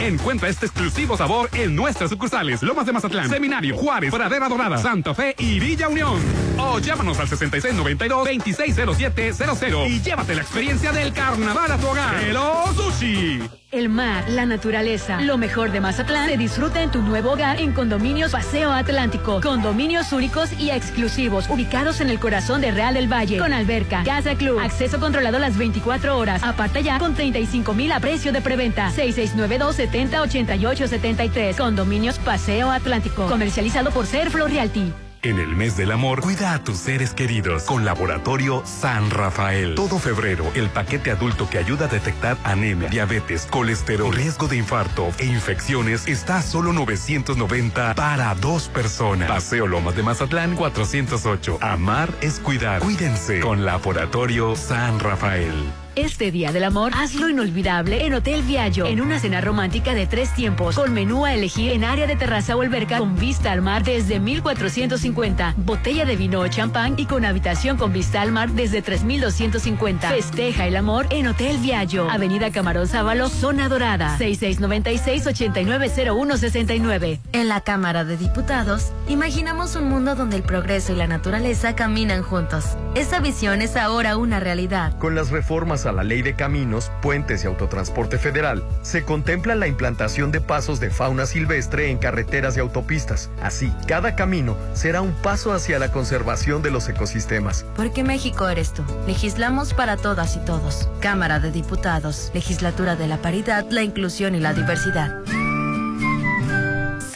Encuentra 0.00 0.48
este 0.48 0.66
exclusivo 0.66 1.16
sabor 1.16 1.48
en 1.52 1.76
nuestras 1.76 2.10
sucursales 2.10 2.60
Lomas 2.62 2.86
de 2.86 2.92
Mazatlán, 2.92 3.28
Seminario, 3.28 3.76
Juárez, 3.76 4.10
Pradera 4.10 4.48
Dorada, 4.48 4.78
Santa 4.78 5.14
Fe 5.14 5.34
y 5.38 5.60
Villa 5.60 5.88
Unión. 5.88 6.18
O 6.58 6.78
llámanos 6.78 7.18
al 7.18 7.28
6692-260700 7.28 9.88
y 9.88 10.00
llévate 10.00 10.34
la 10.34 10.42
experiencia 10.42 10.92
del 10.92 11.12
carnaval 11.12 11.70
a 11.70 11.78
tu 11.78 11.86
hogar. 11.86 12.24
Hello 12.24 12.64
Sushi. 12.74 13.59
El 13.72 13.88
mar, 13.88 14.28
la 14.28 14.46
naturaleza, 14.46 15.20
lo 15.20 15.38
mejor 15.38 15.70
de 15.70 15.80
Mazatlán 15.80 16.28
se 16.28 16.36
disfruta 16.36 16.82
en 16.82 16.90
tu 16.90 17.02
nuevo 17.02 17.30
hogar 17.30 17.60
en 17.60 17.72
Condominios 17.72 18.32
Paseo 18.32 18.72
Atlántico. 18.72 19.40
Condominios 19.40 20.12
únicos 20.12 20.50
y 20.58 20.70
exclusivos, 20.70 21.48
ubicados 21.48 22.00
en 22.00 22.10
el 22.10 22.18
corazón 22.18 22.62
de 22.62 22.72
Real 22.72 22.94
del 22.94 23.06
Valle, 23.06 23.38
con 23.38 23.52
alberca, 23.52 24.02
casa 24.02 24.34
club, 24.34 24.58
acceso 24.58 24.98
controlado 24.98 25.38
las 25.38 25.56
24 25.56 26.18
horas. 26.18 26.42
Aparta 26.42 26.80
ya 26.80 26.98
con 26.98 27.14
35 27.14 27.72
mil 27.72 27.92
a 27.92 28.00
precio 28.00 28.32
de 28.32 28.40
preventa. 28.40 28.90
6692 28.90 29.76
70 29.76 30.22
88 30.22 30.88
73. 30.88 31.56
Condominios 31.56 32.18
Paseo 32.18 32.72
Atlántico. 32.72 33.28
Comercializado 33.28 33.92
por 33.92 34.06
Serflo 34.06 34.48
Realty. 34.48 34.92
En 35.22 35.38
el 35.38 35.54
mes 35.54 35.76
del 35.76 35.92
amor, 35.92 36.22
cuida 36.22 36.54
a 36.54 36.64
tus 36.64 36.78
seres 36.78 37.12
queridos 37.12 37.64
con 37.64 37.84
Laboratorio 37.84 38.62
San 38.64 39.10
Rafael. 39.10 39.74
Todo 39.74 39.98
febrero, 39.98 40.50
el 40.54 40.70
paquete 40.70 41.10
adulto 41.10 41.48
que 41.50 41.58
ayuda 41.58 41.84
a 41.84 41.88
detectar 41.88 42.38
anemia, 42.42 42.88
diabetes, 42.88 43.46
colesterol, 43.50 44.14
riesgo 44.14 44.48
de 44.48 44.56
infarto 44.56 45.10
e 45.18 45.26
infecciones 45.26 46.08
está 46.08 46.38
a 46.38 46.42
solo 46.42 46.72
990 46.72 47.94
para 47.96 48.34
dos 48.36 48.68
personas. 48.68 49.28
Paseo 49.28 49.66
Lomas 49.66 49.94
de 49.94 50.02
Mazatlán 50.02 50.56
408. 50.56 51.58
Amar 51.60 52.10
es 52.22 52.40
cuidar. 52.40 52.80
Cuídense 52.80 53.40
con 53.40 53.66
Laboratorio 53.66 54.56
San 54.56 55.00
Rafael. 55.00 55.70
Este 56.00 56.30
Día 56.30 56.50
del 56.50 56.64
Amor, 56.64 56.92
hazlo 56.94 57.28
inolvidable 57.28 58.06
en 58.06 58.14
Hotel 58.14 58.40
Viaggio, 58.40 58.86
en 58.86 59.02
una 59.02 59.20
cena 59.20 59.42
romántica 59.42 59.92
de 59.92 60.06
tres 60.06 60.34
tiempos, 60.34 60.76
con 60.76 60.94
menú 60.94 61.26
a 61.26 61.34
elegir 61.34 61.72
en 61.72 61.84
área 61.84 62.06
de 62.06 62.16
terraza 62.16 62.56
o 62.56 62.62
alberca 62.62 62.96
con 62.96 63.16
vista 63.16 63.52
al 63.52 63.60
mar 63.60 63.84
desde 63.84 64.18
1450, 64.18 65.56
botella 65.58 66.06
de 66.06 66.16
vino 66.16 66.40
o 66.40 66.48
champán 66.48 66.94
y 66.96 67.04
con 67.04 67.26
habitación 67.26 67.76
con 67.76 67.92
vista 67.92 68.22
al 68.22 68.32
mar 68.32 68.52
desde 68.52 68.80
3250. 68.80 70.08
Festeja 70.08 70.66
el 70.66 70.76
amor 70.76 71.06
en 71.10 71.26
Hotel 71.26 71.58
Viaggio, 71.58 72.10
Avenida 72.10 72.50
Camarón 72.50 72.88
Sábalo, 72.88 73.28
Zona 73.28 73.68
Dorada, 73.68 74.16
6696-890169. 74.18 77.18
En 77.34 77.48
la 77.48 77.60
Cámara 77.60 78.04
de 78.04 78.16
Diputados, 78.16 78.90
imaginamos 79.06 79.76
un 79.76 79.90
mundo 79.90 80.14
donde 80.14 80.36
el 80.36 80.44
progreso 80.44 80.94
y 80.94 80.96
la 80.96 81.08
naturaleza 81.08 81.76
caminan 81.76 82.22
juntos. 82.22 82.78
Esa 82.94 83.20
visión 83.20 83.60
es 83.60 83.76
ahora 83.76 84.16
una 84.16 84.40
realidad. 84.40 84.98
Con 84.98 85.14
las 85.14 85.30
reformas 85.30 85.84
a 85.84 85.89
la 85.92 86.04
Ley 86.04 86.22
de 86.22 86.34
Caminos, 86.34 86.90
Puentes 87.02 87.44
y 87.44 87.46
Autotransporte 87.46 88.18
Federal, 88.18 88.62
se 88.82 89.04
contempla 89.04 89.54
la 89.54 89.66
implantación 89.66 90.32
de 90.32 90.40
pasos 90.40 90.80
de 90.80 90.90
fauna 90.90 91.26
silvestre 91.26 91.90
en 91.90 91.98
carreteras 91.98 92.56
y 92.56 92.60
autopistas. 92.60 93.30
Así, 93.42 93.72
cada 93.86 94.14
camino 94.16 94.56
será 94.74 95.02
un 95.02 95.12
paso 95.12 95.52
hacia 95.52 95.78
la 95.78 95.92
conservación 95.92 96.62
de 96.62 96.70
los 96.70 96.88
ecosistemas. 96.88 97.64
Porque 97.76 98.04
México 98.04 98.48
eres 98.48 98.72
tú. 98.72 98.82
Legislamos 99.06 99.74
para 99.74 99.96
todas 99.96 100.36
y 100.36 100.40
todos. 100.44 100.88
Cámara 101.00 101.40
de 101.40 101.50
Diputados, 101.50 102.30
Legislatura 102.34 102.96
de 102.96 103.06
la 103.06 103.18
Paridad, 103.18 103.66
la 103.70 103.82
Inclusión 103.82 104.34
y 104.34 104.40
la 104.40 104.54
Diversidad. 104.54 105.20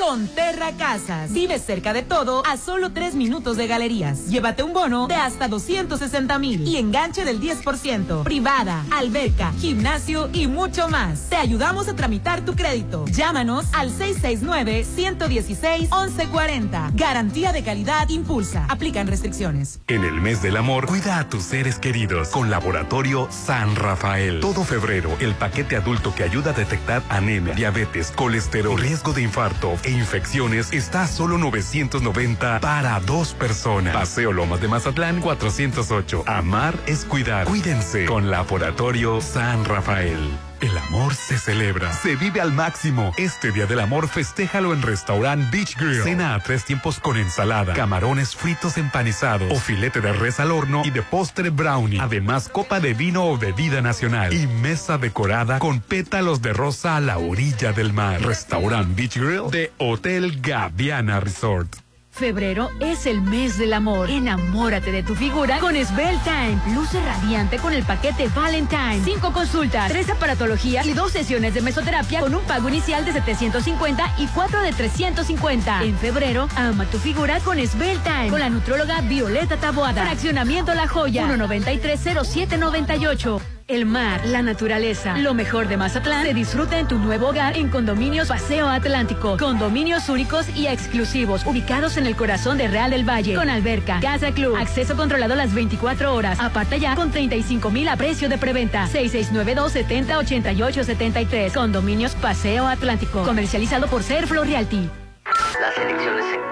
Sonterra 0.06 0.73
Casas. 0.73 1.32
Vive 1.32 1.58
cerca 1.58 1.94
de 1.94 2.02
todo 2.02 2.42
a 2.46 2.58
solo 2.58 2.92
tres 2.92 3.14
minutos 3.14 3.56
de 3.56 3.66
galerías. 3.66 4.26
Llévate 4.26 4.62
un 4.62 4.75
bono 4.75 5.06
de 5.06 5.14
hasta 5.14 5.49
260 5.49 6.38
mil 6.38 6.68
y 6.68 6.76
enganche 6.76 7.25
del 7.25 7.40
10%. 7.40 8.23
Privada, 8.23 8.84
alberca, 8.92 9.54
gimnasio 9.58 10.28
y 10.34 10.46
mucho 10.46 10.88
más. 10.88 11.30
Te 11.30 11.37
ayudamos 11.37 11.88
a 11.88 11.96
tramitar 11.96 12.44
tu 12.44 12.54
crédito. 12.54 13.06
Llámanos 13.06 13.64
al 13.73 13.90
669-116-1140. 13.92 16.90
Garantía 16.94 17.52
de 17.52 17.64
calidad 17.64 18.11
impulsa. 18.11 18.66
Aplican 18.68 19.06
restricciones. 19.06 19.80
En 19.88 20.04
el 20.04 20.20
mes 20.20 20.42
del 20.42 20.58
amor, 20.58 20.84
cuida 20.87 21.18
a 21.18 21.30
tus 21.30 21.44
seres 21.44 21.78
queridos 21.78 22.28
con 22.28 22.50
Laboratorio 22.50 23.26
San 23.30 23.75
Rafael. 23.75 24.40
Todo 24.40 24.64
febrero, 24.64 25.16
el 25.20 25.34
paquete 25.34 25.76
adulto 25.76 26.14
que 26.14 26.25
ayuda 26.25 26.50
a 26.50 26.54
detectar 26.54 27.02
anemia, 27.08 27.54
diabetes, 27.54 28.12
colesterol, 28.14 28.78
riesgo 28.78 29.14
de 29.14 29.23
infarto 29.23 29.78
e 29.82 29.93
infecciones 29.94 30.72
está 30.72 31.02
a 31.02 31.06
solo 31.06 31.38
990 31.38 32.60
para 32.60 33.00
dos 33.00 33.34
personas. 33.34 33.94
Paseo 33.94 34.32
Lomas 34.32 34.60
de 34.60 34.68
Mazatlán 34.68 35.20
408. 35.20 36.24
Amar 36.26 36.78
es 36.86 37.04
cuidar. 37.04 37.46
Cuídense 37.46 38.04
con 38.06 38.30
Laboratorio 38.30 39.20
San 39.20 39.64
Rafael. 39.64 40.18
El 40.64 40.78
amor 40.78 41.14
se 41.14 41.37
celebra, 41.37 41.92
se 41.92 42.16
vive 42.16 42.40
al 42.40 42.50
máximo. 42.50 43.12
Este 43.18 43.52
Día 43.52 43.66
del 43.66 43.80
Amor 43.80 44.09
festéjalo 44.09 44.73
en 44.73 44.80
Restaurant 44.80 45.50
Beach 45.50 45.76
Grill. 45.76 46.02
Cena 46.02 46.35
a 46.35 46.40
tres 46.40 46.64
tiempos 46.64 47.00
con 47.00 47.18
ensalada, 47.18 47.75
camarones 47.75 48.35
fritos 48.35 48.78
empanizados 48.78 49.52
o 49.52 49.56
filete 49.56 50.00
de 50.00 50.14
res 50.14 50.40
al 50.40 50.50
horno 50.50 50.80
y 50.83 50.90
de 50.90 51.02
postre 51.02 51.50
brownie. 51.50 52.00
Además, 52.00 52.49
copa 52.49 52.80
de 52.80 52.94
vino 52.94 53.26
o 53.26 53.37
bebida 53.37 53.83
nacional 53.83 54.33
y 54.33 54.47
mesa 54.47 54.97
decorada 54.97 55.59
con 55.59 55.80
pétalos 55.80 56.40
de 56.40 56.54
rosa 56.54 56.97
a 56.97 57.00
la 57.00 57.18
orilla 57.18 57.75
del 57.75 57.92
mar. 57.92 58.23
Restaurant 58.23 58.97
Beach 58.97 59.18
Grill 59.18 59.50
de 59.50 59.71
Hotel 59.76 60.40
Gaviana 60.40 61.21
Resort. 61.21 61.84
Febrero 62.14 62.71
es 62.78 63.06
el 63.06 63.21
mes 63.21 63.59
del 63.59 63.73
amor. 63.73 64.09
Enamórate 64.09 64.92
de 64.92 65.02
tu 65.02 65.16
figura 65.16 65.59
con 65.59 65.75
Svel 65.75 66.16
Time. 66.21 66.61
Luce 66.73 67.04
radiante 67.04 67.59
con 67.59 67.73
el 67.73 67.83
paquete 67.83 68.28
Valentine. 68.28 69.00
Cinco 69.04 69.33
consultas, 69.33 69.90
tres 69.90 70.09
aparatologías 70.09 70.87
y 70.87 70.92
dos 70.92 71.11
sesiones 71.11 71.54
de 71.54 71.61
mesoterapia 71.61 72.21
con 72.21 72.33
un 72.33 72.44
pago 72.44 72.68
inicial 72.68 73.04
de 73.04 73.14
750 73.14 74.14
y 74.18 74.28
cuatro 74.28 74.62
de 74.62 74.73
350. 74.73 75.83
En 75.83 75.99
febrero, 75.99 76.49
ama 76.54 76.87
tu 76.87 76.99
figura 76.99 77.40
con 77.40 77.59
Svel 77.66 77.99
Time. 78.00 78.30
Con 78.30 78.38
la 78.38 78.49
nutróloga 78.49 79.00
Violeta 79.00 79.56
Taboada. 79.56 80.04
Fraccionamiento 80.04 80.73
La 80.73 80.87
Joya. 80.87 81.26
1930798. 81.26 83.53
El 83.66 83.87
mar, 83.87 84.26
la 84.26 84.42
naturaleza, 84.42 85.16
lo 85.16 85.33
mejor 85.33 85.68
de 85.68 85.78
Mazatlán 85.78 86.26
se 86.26 86.35
disfruta 86.35 86.78
en 86.78 86.87
tu 86.87 86.99
nuevo 86.99 87.28
hogar 87.28 87.56
en 87.56 87.71
Condominios 87.71 88.28
Paseo 88.28 88.68
Atlántico. 88.68 89.38
Condominios 89.38 90.11
únicos 90.11 90.54
y 90.54 90.66
exclusivos, 90.66 91.47
ubicados 91.47 91.97
en 91.97 92.04
el 92.04 92.14
corazón 92.14 92.59
de 92.59 92.68
Real 92.68 92.90
del 92.90 93.09
Valle. 93.09 93.35
Con 93.35 93.49
alberca, 93.49 94.00
casa 94.00 94.33
club, 94.33 94.56
acceso 94.56 94.97
controlado 94.97 95.35
las 95.35 95.54
24 95.54 96.14
horas. 96.14 96.40
Aparta 96.40 96.76
ya 96.76 96.94
con 96.94 97.11
35 97.11 97.71
mil 97.71 97.88
a 97.88 97.97
precio 97.97 98.28
de 98.28 98.37
preventa. 98.37 98.87
6692-708873. 98.88 101.54
Condominios 101.54 102.14
Paseo 102.16 102.66
Atlántico. 102.66 103.23
Comercializado 103.23 103.87
por 103.87 104.02
Serflo 104.02 104.44
Realty. 104.44 104.90
Las 105.24 105.79
elecciones 105.79 106.23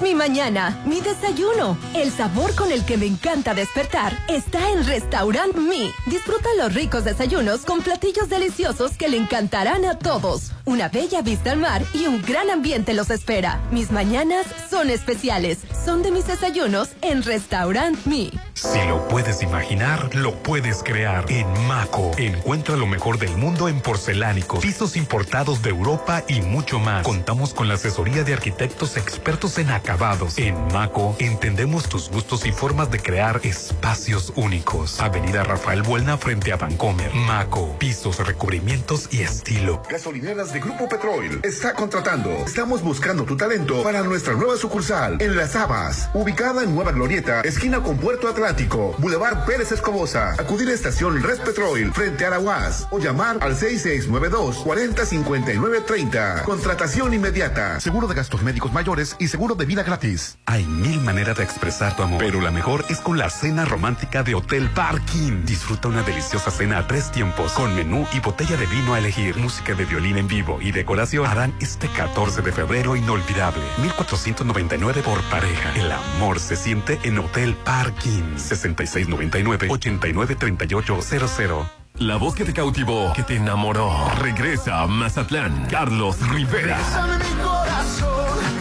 Mi 0.00 0.14
mañana, 0.14 0.80
mi 0.86 1.00
desayuno. 1.00 1.76
El 1.92 2.12
sabor 2.12 2.54
con 2.54 2.70
el 2.70 2.84
que 2.84 2.96
me 2.96 3.06
encanta 3.06 3.52
despertar 3.52 4.16
está 4.28 4.70
en 4.70 4.86
Restaurant 4.86 5.56
Me. 5.56 5.90
Disfruta 6.06 6.48
los 6.56 6.72
ricos 6.72 7.04
desayunos 7.04 7.62
con 7.62 7.82
platillos 7.82 8.28
deliciosos 8.28 8.92
que 8.92 9.08
le 9.08 9.16
encantarán 9.16 9.84
a 9.84 9.98
todos. 9.98 10.52
Una 10.68 10.90
bella 10.90 11.22
vista 11.22 11.52
al 11.52 11.56
mar 11.56 11.82
y 11.94 12.08
un 12.08 12.20
gran 12.20 12.50
ambiente 12.50 12.92
los 12.92 13.08
espera. 13.08 13.58
Mis 13.70 13.90
mañanas 13.90 14.44
son 14.68 14.90
especiales. 14.90 15.60
Son 15.82 16.02
de 16.02 16.10
mis 16.10 16.26
desayunos 16.26 16.90
en 17.00 17.22
Restaurant 17.22 17.96
Me. 18.04 18.30
Si 18.52 18.86
lo 18.86 19.08
puedes 19.08 19.40
imaginar, 19.40 20.14
lo 20.14 20.34
puedes 20.42 20.82
crear. 20.82 21.24
En 21.30 21.46
Maco, 21.66 22.10
encuentra 22.18 22.76
lo 22.76 22.86
mejor 22.86 23.18
del 23.18 23.34
mundo 23.36 23.68
en 23.68 23.80
porcelánicos, 23.80 24.58
pisos 24.60 24.96
importados 24.96 25.62
de 25.62 25.70
Europa 25.70 26.22
y 26.28 26.42
mucho 26.42 26.78
más. 26.78 27.02
Contamos 27.02 27.54
con 27.54 27.68
la 27.68 27.74
asesoría 27.74 28.24
de 28.24 28.34
arquitectos 28.34 28.98
expertos 28.98 29.56
en 29.56 29.70
acabados. 29.70 30.36
En 30.36 30.54
Maco 30.74 31.16
entendemos 31.18 31.88
tus 31.88 32.10
gustos 32.10 32.44
y 32.44 32.52
formas 32.52 32.90
de 32.90 32.98
crear 32.98 33.40
espacios 33.42 34.34
únicos. 34.36 35.00
Avenida 35.00 35.44
Rafael 35.44 35.82
Buelna 35.82 36.18
frente 36.18 36.52
a 36.52 36.56
Vancomer. 36.56 37.14
Maco, 37.14 37.74
pisos, 37.78 38.18
recubrimientos 38.26 39.08
y 39.10 39.22
estilo. 39.22 39.82
Gasolineras 39.88 40.52
de 40.52 40.57
Grupo 40.60 40.88
Petrol 40.88 41.40
está 41.42 41.72
contratando. 41.74 42.30
Estamos 42.46 42.82
buscando 42.82 43.24
tu 43.24 43.36
talento 43.36 43.82
para 43.82 44.02
nuestra 44.02 44.34
nueva 44.34 44.56
sucursal 44.56 45.20
en 45.20 45.36
Las 45.36 45.54
Habas, 45.54 46.10
ubicada 46.14 46.64
en 46.64 46.74
Nueva 46.74 46.92
Glorieta, 46.92 47.42
esquina 47.42 47.82
con 47.82 47.98
Puerto 47.98 48.28
Atlántico, 48.28 48.94
Boulevard 48.98 49.44
Pérez 49.44 49.72
Escobosa. 49.72 50.32
Acudir 50.38 50.68
a 50.68 50.72
estación 50.72 51.22
Res 51.22 51.38
Petrol 51.40 51.92
frente 51.92 52.24
a 52.24 52.28
Araguas 52.28 52.88
o 52.90 52.98
llamar 52.98 53.38
al 53.40 53.56
6692 53.56 54.58
4059 54.64 55.80
30. 55.86 56.42
Contratación 56.44 57.14
inmediata. 57.14 57.78
Seguro 57.80 58.08
de 58.08 58.14
gastos 58.14 58.42
médicos 58.42 58.72
mayores 58.72 59.16
y 59.18 59.28
seguro 59.28 59.54
de 59.54 59.66
vida 59.66 59.82
gratis. 59.82 60.38
Hay 60.46 60.64
mil 60.64 61.00
maneras 61.00 61.36
de 61.36 61.44
expresar 61.44 61.94
tu 61.96 62.02
amor, 62.02 62.18
pero 62.18 62.40
la 62.40 62.50
mejor 62.50 62.84
es 62.88 62.98
con 62.98 63.18
la 63.18 63.30
cena 63.30 63.64
romántica 63.64 64.22
de 64.22 64.34
Hotel 64.34 64.70
Parking. 64.70 65.44
Disfruta 65.44 65.88
una 65.88 66.02
deliciosa 66.02 66.50
cena 66.50 66.78
a 66.78 66.86
tres 66.86 67.10
tiempos 67.12 67.52
con 67.52 67.74
menú 67.74 68.06
y 68.12 68.20
botella 68.20 68.56
de 68.56 68.66
vino 68.66 68.94
a 68.94 68.98
elegir. 68.98 69.36
Música 69.36 69.74
de 69.74 69.84
violín 69.84 70.18
en 70.18 70.26
vivo 70.26 70.47
y 70.60 70.72
decoración 70.72 71.26
harán 71.26 71.54
este 71.60 71.88
14 71.88 72.42
de 72.42 72.52
febrero 72.52 72.96
inolvidable. 72.96 73.62
1499 73.82 75.02
por 75.02 75.22
pareja. 75.24 75.74
El 75.74 75.92
amor 75.92 76.40
se 76.40 76.56
siente 76.56 76.98
en 77.02 77.18
Hotel 77.18 77.54
Parking. 77.64 78.36
6699 78.36 79.68
893800. 79.70 81.66
La 81.98 82.16
voz 82.16 82.34
que 82.34 82.44
te 82.44 82.52
cautivó, 82.52 83.12
que 83.12 83.24
te 83.24 83.34
enamoró, 83.36 83.92
regresa 84.20 84.82
a 84.82 84.86
Mazatlán. 84.86 85.66
Carlos 85.68 86.16
Rivera. 86.30 86.78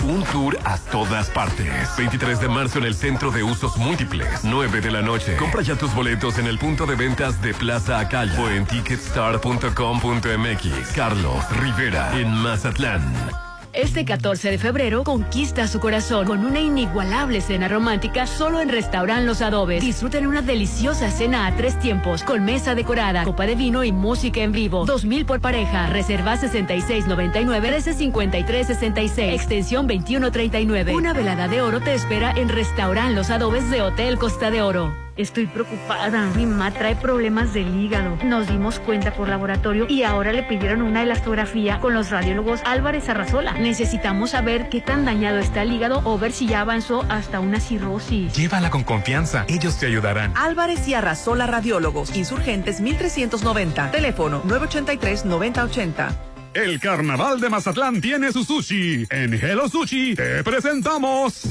Un 0.08 0.24
tour 0.24 0.58
a 0.64 0.78
todas 0.78 1.30
partes. 1.30 1.90
23 1.98 2.40
de 2.40 2.48
marzo 2.48 2.80
en 2.80 2.86
el 2.86 2.96
Centro 2.96 3.30
de 3.30 3.44
Usos 3.44 3.76
Múltiples. 3.76 4.40
9 4.44 4.80
de 4.80 4.92
la 4.92 5.02
noche. 5.02 5.36
Compra 5.36 5.62
ya 5.62 5.76
tus 5.76 5.94
boletos 5.94 6.38
en 6.38 6.48
el 6.48 6.58
punto 6.58 6.86
de 6.86 6.96
ventas 6.96 7.42
de 7.42 7.54
Plaza 7.54 8.00
Acaya 8.00 8.40
o 8.40 8.50
en 8.50 8.66
ticketstar.com.mx. 8.66 10.94
Carlos 10.96 11.44
Rivera 11.60 12.18
en 12.18 12.32
Mazatlán. 12.32 13.47
Este 13.74 14.06
14 14.06 14.52
de 14.52 14.58
febrero 14.58 15.04
conquista 15.04 15.68
su 15.68 15.80
corazón 15.80 16.26
con 16.26 16.46
una 16.46 16.60
inigualable 16.60 17.42
cena 17.42 17.68
romántica 17.68 18.26
solo 18.26 18.60
en 18.60 18.70
Restaurant 18.70 19.26
Los 19.26 19.42
Adobes. 19.42 19.82
Disfruten 19.82 20.26
una 20.26 20.42
deliciosa 20.42 21.12
cena 21.12 21.48
a 21.48 21.56
tres 21.56 21.80
tiempos 21.80 22.24
con 22.24 22.44
mesa 22.44 22.76
decorada, 22.76 23.24
copa 23.24 23.46
de 23.46 23.56
vino 23.56 23.84
y 23.84 23.92
música 23.92 24.42
en 24.42 24.52
vivo. 24.52 24.86
2000 24.86 25.26
por 25.26 25.42
pareja. 25.42 25.88
Reserva 25.88 26.38
6699 26.38 27.72
135366. 27.72 29.34
Extensión 29.34 29.88
2139. 29.88 30.96
Una 30.96 31.14
velada 31.14 31.48
de 31.48 31.62
oro 31.62 31.80
te 31.80 31.94
espera 31.94 32.32
en 32.36 32.50
Restaurant 32.50 33.16
Los 33.16 33.30
Adobes 33.30 33.70
de 33.70 33.82
Hotel 33.82 34.18
Costa 34.18 34.50
de 34.50 34.62
Oro. 34.62 35.07
Estoy 35.18 35.48
preocupada. 35.48 36.30
Mi 36.36 36.46
mamá 36.46 36.72
trae 36.72 36.96
problemas 36.96 37.54
del 37.54 37.76
hígado. 37.76 38.18
Nos 38.24 38.48
dimos 38.48 38.80
cuenta 38.80 39.14
por 39.14 39.28
laboratorio 39.28 39.88
y 39.90 40.04
ahora 40.04 40.32
le 40.32 40.44
pidieron 40.44 40.84
una 40.84 41.02
elastografía 41.02 41.80
con 41.80 41.96
los 41.96 42.12
radiólogos 42.12 42.62
Álvarez 42.66 43.10
Arrazola. 43.10 43.54
Necesitamos 43.54 44.32
saber 44.32 44.70
qué 44.70 44.80
tan 44.80 45.06
dañado 45.06 45.40
está 45.40 45.64
el 45.64 45.72
hígado 45.72 46.02
o 46.06 46.20
ver 46.20 46.32
si 46.32 46.46
ya 46.46 46.62
avanzó 46.62 47.04
hasta 47.10 47.40
una 47.40 47.60
cirrosis. 47.60 48.34
Llévala 48.34 48.70
con 48.70 48.84
confianza. 48.84 49.46
Ellos 49.48 49.80
te 49.80 49.88
ayudarán. 49.88 50.34
Álvarez 50.36 50.88
y 50.88 50.94
Arrazola 50.94 51.48
Radiólogos. 51.48 52.16
Insurgentes 52.16 52.80
1390. 52.80 53.92
Teléfono 53.92 54.44
983-9080. 54.44 56.28
El 56.54 56.80
carnaval 56.80 57.40
de 57.40 57.50
Mazatlán 57.50 58.02
tiene 58.02 58.32
su 58.32 58.44
sushi. 58.44 59.06
En 59.10 59.34
Hello 59.34 59.68
Sushi 59.68 60.16
te 60.16 60.44
presentamos 60.44 61.44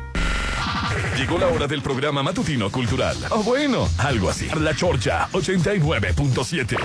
Llegó 1.19 1.37
la 1.37 1.47
hora 1.47 1.67
del 1.67 1.81
programa 1.81 2.23
matutino 2.23 2.71
cultural. 2.71 3.17
O 3.31 3.43
bueno, 3.43 3.89
algo 3.97 4.29
así. 4.29 4.47
La 4.57 4.73
Chorcha 4.73 5.27
89.7. 5.33 6.77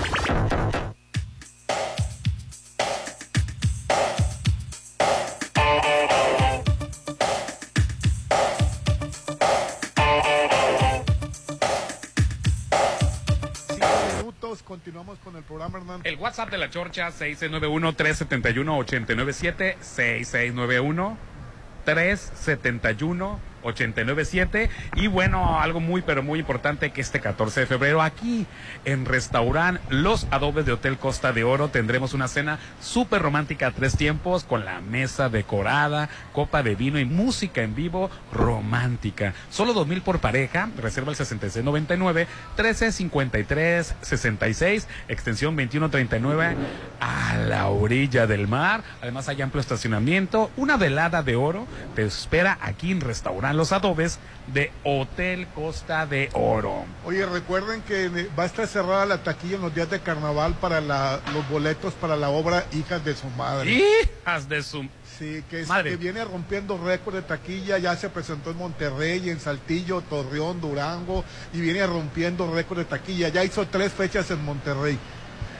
Continuamos 14.65 15.19
con 15.19 15.35
el 15.37 15.43
programa, 15.43 15.77
Hernán. 15.77 16.01
El 16.03 16.17
WhatsApp 16.17 16.49
de 16.49 16.57
la 16.57 16.69
Chorcha 16.69 17.09
6691-371-897, 17.11 19.77
6691-371. 21.85 23.37
897 23.65 24.69
y 24.95 25.07
bueno, 25.07 25.59
algo 25.59 25.79
muy 25.79 26.01
pero 26.01 26.23
muy 26.23 26.39
importante 26.39 26.91
que 26.91 27.01
este 27.01 27.19
14 27.19 27.61
de 27.61 27.65
febrero 27.65 28.01
aquí 28.01 28.45
en 28.85 29.05
restaurant 29.05 29.79
Los 29.89 30.27
Adobes 30.31 30.65
de 30.65 30.71
Hotel 30.71 30.97
Costa 30.97 31.33
de 31.33 31.43
Oro 31.43 31.69
tendremos 31.69 32.13
una 32.13 32.27
cena 32.27 32.59
súper 32.79 33.21
romántica 33.21 33.67
a 33.67 33.71
tres 33.71 33.97
tiempos 33.97 34.43
con 34.43 34.65
la 34.65 34.81
mesa 34.81 35.29
decorada, 35.29 36.09
copa 36.31 36.63
de 36.63 36.75
vino 36.75 36.99
y 36.99 37.05
música 37.05 37.61
en 37.61 37.75
vivo 37.75 38.09
romántica. 38.31 39.33
Solo 39.49 39.73
dos 39.73 39.87
mil 39.87 40.01
por 40.01 40.19
pareja, 40.19 40.69
reserva 40.77 41.09
el 41.09 41.15
6699 41.15 42.27
1353 42.57 43.95
66, 44.01 44.87
extensión 45.07 45.55
2139 45.55 46.55
a 47.05 47.37
la 47.37 47.67
orilla 47.67 48.25
del 48.25 48.47
mar. 48.47 48.83
Además 49.01 49.29
hay 49.29 49.39
amplio 49.41 49.61
estacionamiento, 49.61 50.49
una 50.57 50.75
velada 50.75 51.21
de 51.21 51.35
oro 51.35 51.67
te 51.93 52.03
espera 52.03 52.57
aquí 52.61 52.91
en 52.91 52.99
restaurant 53.01 53.55
los 53.55 53.71
adobes 53.71 54.17
de 54.47 54.71
Hotel 54.83 55.47
Costa 55.53 56.05
de 56.07 56.29
Oro. 56.33 56.85
Oye, 57.05 57.25
recuerden 57.25 57.81
que 57.83 58.09
va 58.37 58.43
a 58.43 58.45
estar 58.47 58.65
cerrada 58.67 59.05
la 59.05 59.23
taquilla 59.23 59.55
en 59.57 59.61
los 59.61 59.73
días 59.75 59.89
de 59.89 59.99
carnaval 59.99 60.53
para 60.55 60.81
la- 60.81 61.19
los 61.33 61.47
boletos 61.49 61.93
para 61.93 62.15
la 62.15 62.29
obra 62.29 62.65
Hijas 62.73 63.03
de 63.05 63.15
su 63.15 63.27
madre. 63.31 63.71
Hijas 64.23 64.49
de 64.49 64.63
su 64.63 64.87
Sí, 65.17 65.43
que, 65.49 65.61
es- 65.61 65.67
Madre. 65.69 65.91
que 65.91 65.95
viene 65.95 66.25
rompiendo 66.25 66.77
récord 66.77 67.15
de 67.15 67.21
taquilla, 67.21 67.77
ya 67.77 67.95
se 67.95 68.09
presentó 68.09 68.51
en 68.51 68.57
Monterrey, 68.57 69.29
en 69.29 69.39
Saltillo, 69.39 70.01
Torreón, 70.01 70.59
Durango, 70.59 71.23
y 71.53 71.61
viene 71.61 71.87
rompiendo 71.87 72.53
récord 72.53 72.79
de 72.79 72.85
taquilla. 72.85 73.29
Ya 73.29 73.41
hizo 73.45 73.65
tres 73.65 73.93
fechas 73.93 74.29
en 74.31 74.43
Monterrey. 74.43 74.99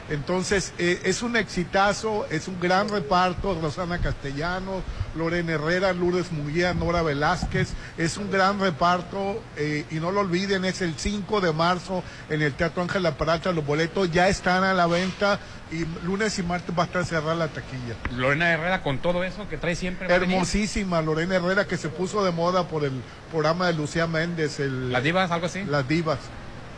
Entonces, 0.10 0.74
eh, 0.78 1.02
es 1.04 1.24
un 1.24 1.36
exitazo, 1.36 2.28
es 2.30 2.48
un 2.48 2.60
gran 2.60 2.90
reparto, 2.90 3.60
Rosana 3.60 4.00
Castellanos, 4.00 4.84
Lorena 5.16 5.54
Herrera, 5.54 5.94
Lourdes 5.94 6.32
Muguía, 6.32 6.74
Nora 6.74 7.02
Velázquez, 7.02 7.74
es 7.98 8.18
un 8.18 8.30
gran 8.30 8.60
reparto, 8.60 9.42
eh, 9.58 9.86
y 9.90 9.96
no 9.96 10.12
lo 10.12 10.22
olviden, 10.22 10.66
es 10.66 10.82
el 10.82 10.94
5 10.96 11.42
de 11.42 11.54
marzo 11.54 12.04
en 12.30 12.42
el 12.42 12.54
Teatro 12.54 12.84
Ángela 12.84 13.18
Peralta, 13.18 13.52
los 13.52 13.66
boletos 13.66 14.12
ya 14.12 14.28
están 14.28 14.64
a 14.64 14.74
la 14.74 14.86
venta, 14.86 15.40
y 15.72 15.86
lunes 16.06 16.38
y 16.38 16.44
martes 16.44 16.78
va 16.78 16.84
a 16.84 16.86
estar 16.86 17.06
cerrada 17.06 17.34
la 17.34 17.48
taquilla. 17.48 17.96
Lorena 18.16 18.52
Herrera 18.52 18.84
con 18.84 19.00
todo 19.00 19.24
eso 19.24 19.50
que 19.50 19.58
trae 19.58 19.76
siempre. 19.76 20.14
Hermosísima 20.14 21.02
Lorena 21.02 21.36
Herrera 21.38 21.66
que 21.66 21.78
se 21.78 21.90
puso 21.90 22.24
de 22.24 22.32
moda 22.32 22.68
por 22.68 22.84
el 22.84 23.02
programa 23.32 23.68
de 23.68 23.74
Lucía 23.74 24.06
Méndez. 24.06 24.60
El, 24.60 24.92
¿Las 24.92 25.04
divas, 25.04 25.32
algo 25.32 25.48
así? 25.48 25.64
Las 25.64 25.88
divas. 25.88 26.20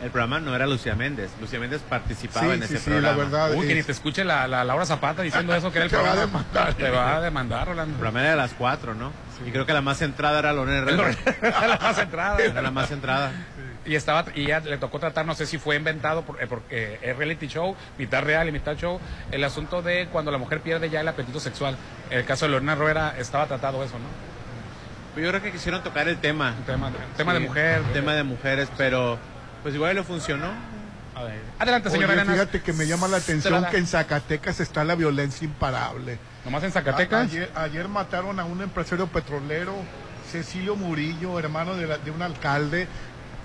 El 0.02 0.10
programa 0.10 0.38
no 0.38 0.54
era 0.54 0.66
Lucía 0.66 0.94
Méndez. 0.94 1.30
Lucía 1.40 1.58
Méndez 1.58 1.80
participaba 1.88 2.46
Sí, 2.46 2.52
en 2.52 2.58
sí, 2.60 2.64
ese 2.74 2.78
sí, 2.78 2.90
programa. 2.90 3.08
la 3.08 3.24
verdad. 3.24 3.54
Uy, 3.54 3.66
que 3.66 3.74
ni 3.74 3.80
es- 3.80 3.86
te 3.86 3.92
escuche 3.92 4.24
la, 4.24 4.46
la 4.46 4.62
Laura 4.64 4.86
Zapata 4.86 5.22
diciendo 5.22 5.54
eso 5.54 5.72
que 5.72 5.78
era 5.78 5.84
el 5.86 5.90
Te 5.90 5.96
va 5.96 6.02
a 6.02 6.12
programa. 6.12 6.26
demandar. 6.44 6.74
Te 6.74 6.90
va 6.90 7.16
a 7.16 7.20
demandar, 7.20 7.66
Rolando. 7.68 7.92
El 7.94 7.98
programa 7.98 8.20
era 8.20 8.30
de 8.30 8.36
las 8.36 8.52
cuatro, 8.54 8.94
¿no? 8.94 9.10
Y 9.46 9.50
creo 9.50 9.66
que 9.66 9.72
la 9.72 9.80
más 9.82 9.98
centrada 9.98 10.38
era 10.38 10.52
Lorena 10.52 10.78
Herrera. 10.78 11.16
Era 11.42 11.66
la 11.68 11.78
más 11.78 11.98
entrada. 11.98 12.38
Era 12.42 12.62
la 12.62 12.70
más 12.70 12.88
centrada. 12.88 13.32
Y 13.86 13.94
estaba 13.94 14.24
y 14.34 14.46
ya 14.46 14.60
le 14.60 14.76
tocó 14.78 14.98
tratar, 15.00 15.24
no 15.26 15.34
sé 15.34 15.46
si 15.46 15.58
fue 15.58 15.74
inventado 15.76 16.22
por- 16.22 16.40
eh, 16.42 16.46
porque 16.46 16.98
es 17.02 17.16
reality 17.16 17.46
show, 17.48 17.74
mitad 17.96 18.22
real 18.22 18.48
y 18.48 18.52
mitad 18.52 18.76
show, 18.76 19.00
el 19.32 19.42
asunto 19.44 19.80
de 19.82 20.08
cuando 20.12 20.30
la 20.30 20.38
mujer 20.38 20.60
pierde 20.60 20.90
ya 20.90 21.00
el 21.00 21.08
apetito 21.08 21.40
sexual. 21.40 21.76
En 22.10 22.18
el 22.18 22.24
caso 22.24 22.44
de 22.44 22.52
Lorena 22.52 22.74
Rueda 22.74 23.14
estaba 23.18 23.46
tratado 23.46 23.82
eso, 23.82 23.94
¿no? 23.98 24.04
Pues 25.14 25.24
yo 25.24 25.30
creo 25.30 25.42
que 25.42 25.50
quisieron 25.52 25.82
tocar 25.82 26.06
el 26.08 26.18
tema. 26.18 26.54
Un 26.58 26.64
tema, 26.64 26.90
de- 26.90 26.98
tema 27.16 27.32
de 27.32 27.40
Sí, 27.40 27.46
mujer. 27.46 27.80
un 27.80 27.92
tema 27.92 28.12
de 28.14 28.22
mujeres, 28.24 28.68
pero 28.76 29.18
pues 29.62 29.74
igual 29.74 29.94
le 29.96 30.02
funcionó. 30.04 30.46
Adelante, 31.58 31.90
señora 31.90 32.12
Oye, 32.12 32.24
fíjate 32.32 32.62
que 32.62 32.72
me 32.72 32.86
llama 32.86 33.08
la 33.08 33.16
atención 33.16 33.64
que 33.70 33.76
en 33.78 33.88
Zacatecas 33.88 34.60
está 34.60 34.84
la 34.84 34.94
violencia 34.94 35.44
imparable. 35.44 36.16
¿Nomás 36.44 36.62
en 36.62 36.70
Zacatecas? 36.70 37.18
A- 37.20 37.22
ayer, 37.24 37.50
ayer 37.56 37.88
mataron 37.88 38.38
a 38.38 38.44
un 38.44 38.62
empresario 38.62 39.08
petrolero, 39.08 39.74
Cecilio 40.30 40.76
Murillo, 40.76 41.38
hermano 41.40 41.74
de, 41.74 41.86
la- 41.88 41.98
de 41.98 42.10
un 42.12 42.22
alcalde. 42.22 42.86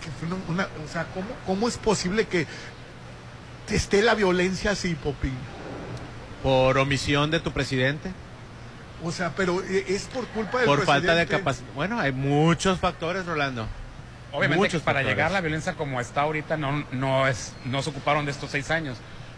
Que 0.04 0.10
fue 0.12 0.28
una, 0.28 0.38
una- 0.50 0.68
o 0.86 0.88
sea, 0.92 1.08
¿cómo, 1.16 1.28
¿cómo 1.48 1.68
es 1.68 1.78
posible 1.78 2.28
que 2.28 2.46
esté 3.72 4.04
la 4.04 4.14
violencia 4.14 4.72
así, 4.72 4.94
Popín? 4.94 5.34
Por 6.44 6.78
omisión 6.78 7.32
de 7.32 7.40
tu 7.40 7.52
presidente. 7.54 8.12
O 9.04 9.12
sea, 9.12 9.32
pero 9.36 9.64
eh, 9.64 9.86
es 9.88 10.04
por 10.04 10.28
culpa 10.28 10.60
del 10.60 10.68
Por 10.68 10.80
falta 10.86 11.16
de 11.16 11.26
presidente. 11.26 11.38
capacidad. 11.40 11.68
Bueno, 11.74 12.00
hay 12.00 12.12
muchos 12.12 12.80
factores, 12.80 13.26
Rolando. 13.26 13.68
Obviamente 14.34 14.68
para 14.80 15.00
factores. 15.00 15.08
llegar 15.08 15.28
a 15.28 15.34
la 15.34 15.42
violencia 15.42 15.74
como 15.74 16.02
está 16.02 16.22
ahorita 16.22 16.58
no, 16.58 16.84
no, 16.92 17.28
es, 17.28 17.54
no 17.66 17.82
se 17.84 17.92
ocuparon 17.92 18.26
de 18.26 18.32
estos 18.32 18.50
seis 18.50 18.72
años. 18.72 18.98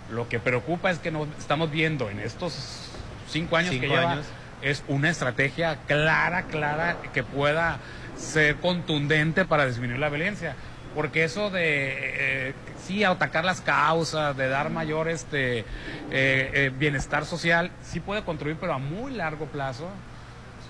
Lo 0.10 0.30
que 0.30 0.40
preocupa 0.40 0.90
es 0.90 1.00
que 1.00 1.12
no 1.12 1.28
estamos 1.38 1.70
viendo 1.70 2.10
en 2.10 2.20
estos 2.20 2.90
cinco 3.30 3.58
años 3.58 3.72
que 3.72 3.88
lleva 3.88 4.14
años. 4.14 4.26
es 4.62 4.84
una 4.88 5.10
estrategia 5.10 5.80
clara, 5.88 6.44
clara, 6.44 6.98
que 7.14 7.24
pueda 7.24 7.80
ser 8.16 8.56
contundente 8.58 9.46
para 9.46 9.66
disminuir 9.66 10.00
la 10.00 10.10
violencia. 10.10 10.56
Porque 10.94 11.26
eso 11.26 11.50
de, 11.50 12.50
eh, 12.50 12.54
sí, 12.86 13.04
atacar 13.04 13.44
las 13.44 13.60
causas, 13.60 14.38
de 14.38 14.48
dar 14.48 14.70
mayor 14.70 15.10
este, 15.10 15.60
eh, 15.60 15.66
eh, 16.12 16.72
bienestar 16.74 17.26
social, 17.26 17.70
sí 17.84 18.00
puede 18.00 18.24
contribuir, 18.24 18.58
pero 18.62 18.74
a 18.74 18.78
muy 18.78 19.12
largo 19.12 19.48
plazo. 19.48 19.90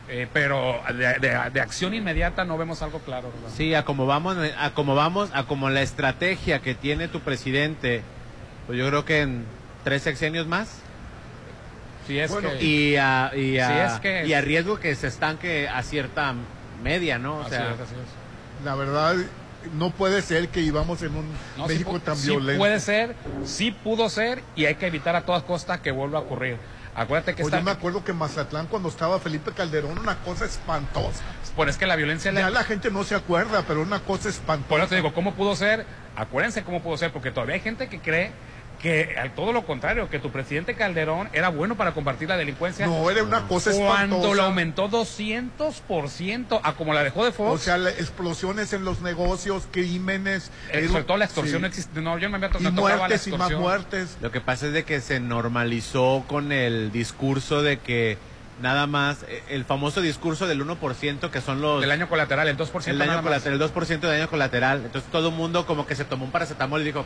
Eh, 0.08 0.28
pero 0.32 0.82
de, 0.94 1.16
de- 1.20 1.50
de 1.52 1.62
acción 1.62 1.94
inmediata 1.96 2.46
no 2.46 2.58
vemos 2.58 2.82
algo 2.84 3.00
claro. 3.00 3.32
¿verdad? 3.34 3.56
Sí, 3.58 3.74
a 3.74 3.84
como 3.86 4.06
vamos, 4.06 4.38
a 4.58 4.72
como 4.72 4.94
vamos, 4.94 5.30
a 5.34 5.46
como 5.46 5.70
la 5.72 5.82
estrategia 5.82 6.60
que 6.60 6.76
tiene 6.76 7.08
tu 7.08 7.22
presidente, 7.22 8.04
pues 8.68 8.78
yo 8.78 8.88
creo 8.88 9.04
que 9.04 9.22
en 9.22 9.46
tres 9.84 10.04
sexenios 10.04 10.46
más. 10.46 10.80
Si 12.06 12.20
es 12.20 12.30
Bueno, 12.32 12.50
que- 12.52 12.64
y 12.64 12.96
a, 12.98 13.32
y, 13.36 13.58
a, 13.58 13.68
Si 13.90 13.94
es 13.96 14.00
que- 14.00 14.28
y 14.28 14.34
a 14.34 14.42
riesgo 14.42 14.80
que 14.80 14.94
se 14.94 15.08
estanque 15.08 15.68
a 15.68 15.82
cierta 15.82 16.36
media, 16.84 17.18
¿no? 17.18 17.38
O 17.38 17.42
Así 17.42 17.50
sea, 17.52 17.74
es, 17.74 17.80
así 17.80 17.96
es. 17.96 18.64
La 18.66 18.76
verdad, 18.76 19.16
no 19.80 19.90
puede 19.90 20.22
ser 20.22 20.50
que 20.50 20.60
vivamos 20.60 21.02
en 21.02 21.16
un 21.16 21.26
No, 21.58 21.68
sí 21.68 21.74
México 21.74 21.94
pu- 21.94 22.02
tan 22.02 22.16
sí 22.16 22.30
violento. 22.30 22.60
puede 22.60 22.80
ser, 22.80 23.16
sí 23.44 23.72
pudo 23.72 24.08
ser 24.10 24.44
y 24.56 24.66
hay 24.66 24.76
que 24.76 24.86
evitar 24.86 25.16
a 25.16 25.22
todas 25.26 25.42
costas 25.42 25.80
que 25.80 25.90
vuelva 25.90 26.20
a 26.20 26.22
ocurrir. 26.22 26.58
Acuérdate 26.96 27.36
que 27.36 27.44
Oye, 27.44 27.56
está, 27.58 27.62
me 27.62 27.72
acuerdo 27.72 28.04
que 28.04 28.12
en 28.12 28.18
Mazatlán, 28.18 28.68
cuando 28.68 28.88
estaba 28.90 29.20
Felipe 29.20 29.52
Calderón, 29.52 29.98
una 30.00 30.16
cosa 30.20 30.46
espantosa. 30.46 31.22
Bueno, 31.56 31.70
es 31.70 31.78
que 31.78 31.86
la 31.86 31.96
violencia... 31.98 32.32
Ya 32.32 32.42
la- 32.44 32.50
la 32.50 32.64
gente 32.64 32.90
no 32.90 33.04
se 33.04 33.16
acuerda, 33.16 33.64
pero 33.68 33.82
una 33.82 34.00
cosa 34.00 34.30
espantosa. 34.30 34.70
Por 34.70 34.80
eso 34.80 34.90
te 34.90 34.96
digo, 34.96 35.14
¿cómo 35.14 35.34
pudo 35.34 35.56
ser? 35.56 35.86
Acuérdense 36.16 36.64
cómo 36.64 36.82
pudo 36.82 36.98
ser, 36.98 37.12
porque 37.12 37.32
todavía 37.32 37.56
hay 37.56 37.62
gente 37.62 37.90
que 37.90 38.00
cree 38.00 38.32
que 38.82 39.16
al 39.18 39.34
todo 39.34 39.52
lo 39.54 39.66
contrario, 39.66 40.10
que 40.10 40.20
tu 40.20 40.30
presidente 40.32 40.76
Calderón 40.76 41.30
era 41.34 41.50
bueno 41.50 41.76
para 41.76 41.94
combatir 41.94 42.30
la 42.30 42.38
delincuencia. 42.38 42.86
No, 42.86 43.10
era 43.10 43.24
una 43.24 43.48
cosa 43.48 43.72
Cuando 43.72 44.16
espantosa. 44.18 44.36
lo 44.36 44.44
aumentó 44.44 44.90
200% 44.90 46.60
a 46.64 46.74
como 46.74 46.94
la 46.94 47.04
dejó 47.04 47.26
de 47.26 47.32
Fox. 47.32 47.62
O 47.62 47.64
sea, 47.64 47.78
la- 47.78 47.90
explosiones 47.92 48.74
en 48.74 48.86
los 48.86 49.02
negocios, 49.02 49.68
crímenes. 49.72 50.48
eh, 50.70 50.80
era- 50.80 50.88
sobre 50.88 51.04
todo 51.04 51.18
la 51.18 51.26
extorsión 51.26 51.58
sí. 51.58 51.62
no 51.62 51.68
existe. 51.68 52.02
No, 52.02 52.18
yo 52.18 52.30
no 52.30 52.38
me, 52.38 52.48
me 52.48 52.60
Y 52.60 52.64
la 52.64 52.72
muertes 52.72 53.28
y 53.28 53.32
más 53.32 53.52
muertes. 53.54 54.18
Lo 54.22 54.32
que 54.32 54.42
pasa 54.42 54.68
es 54.68 54.74
de 54.74 54.84
que 54.84 55.02
se 55.02 55.20
normalizó 55.20 56.24
con 56.28 56.52
el 56.52 56.92
discurso 56.92 57.62
de 57.62 57.78
que 57.80 58.18
nada 58.62 58.88
más, 58.88 59.24
eh, 59.28 59.44
el 59.50 59.66
famoso 59.66 60.02
discurso 60.02 60.48
del 60.48 60.62
1% 60.62 61.30
que 61.30 61.42
son 61.42 61.62
los... 61.62 61.82
Del 61.82 61.92
año 61.92 62.08
colateral, 62.08 62.48
el 62.48 62.56
2% 62.58 62.88
el 62.88 62.98
daño 62.98 63.22
colateral, 63.22 63.54
el 63.54 63.60
2% 63.74 64.00
de 64.00 64.08
daño 64.18 64.30
colateral. 64.30 64.82
Entonces 64.86 65.10
todo 65.12 65.30
el 65.30 65.36
mundo 65.36 65.66
como 65.66 65.86
que 65.86 65.96
se 65.96 66.06
tomó 66.06 66.26
un 66.26 66.32
paracetamol 66.32 66.82
y 66.82 66.86
dijo, 66.86 67.06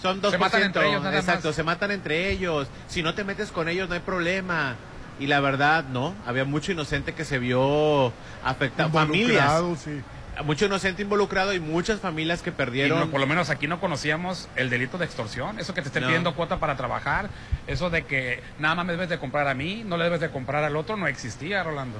son 0.00 0.20
2%. 0.22 0.30
Se 0.30 0.38
matan 0.38 0.62
entre 0.62 0.88
ellos 0.88 1.02
nada 1.02 1.18
Exacto, 1.18 1.48
más. 1.48 1.56
se 1.56 1.62
matan 1.62 1.90
entre 1.90 2.30
ellos. 2.30 2.68
Si 2.88 3.02
no 3.02 3.14
te 3.14 3.24
metes 3.24 3.50
con 3.50 3.68
ellos 3.68 3.88
no 3.88 3.94
hay 3.94 4.00
problema. 4.00 4.74
Y 5.18 5.26
la 5.28 5.40
verdad, 5.40 5.84
no, 5.84 6.14
había 6.26 6.44
mucho 6.44 6.72
inocente 6.72 7.14
que 7.14 7.24
se 7.24 7.38
vio 7.38 8.12
afectado. 8.44 8.90
Familias. 8.90 9.62
Sí. 9.82 10.02
Mucho 10.44 10.66
inocente 10.66 11.00
involucrado 11.00 11.54
y 11.54 11.60
muchas 11.60 12.00
familias 12.00 12.42
que 12.42 12.50
Y 12.50 12.52
perdieron. 12.52 13.00
no, 13.00 13.06
por 13.10 13.20
lo 13.20 13.26
menos 13.26 13.48
aquí 13.48 13.66
no 13.66 13.80
conocíamos 13.80 14.50
el 14.56 14.68
delito 14.68 14.98
de 14.98 15.06
extorsión, 15.06 15.58
eso 15.58 15.72
que 15.72 15.80
te 15.80 15.88
estén 15.88 16.02
No. 16.02 16.08
pidiendo 16.08 16.34
cuota 16.34 16.58
para 16.58 16.76
trabajar, 16.76 17.30
eso 17.66 17.88
de 17.88 18.04
que 18.04 18.42
nada 18.58 18.74
más 18.74 18.84
me 18.84 18.92
debes 18.92 19.08
de 19.08 19.18
comprar 19.18 19.48
a 19.48 19.54
mí, 19.54 19.82
no 19.86 19.96
le 19.96 20.04
debes 20.04 20.20
de 20.20 20.28
comprar 20.28 20.62
al 20.62 20.76
otro, 20.76 20.98
no 20.98 21.06
existía, 21.06 21.62
Rolando. 21.62 21.98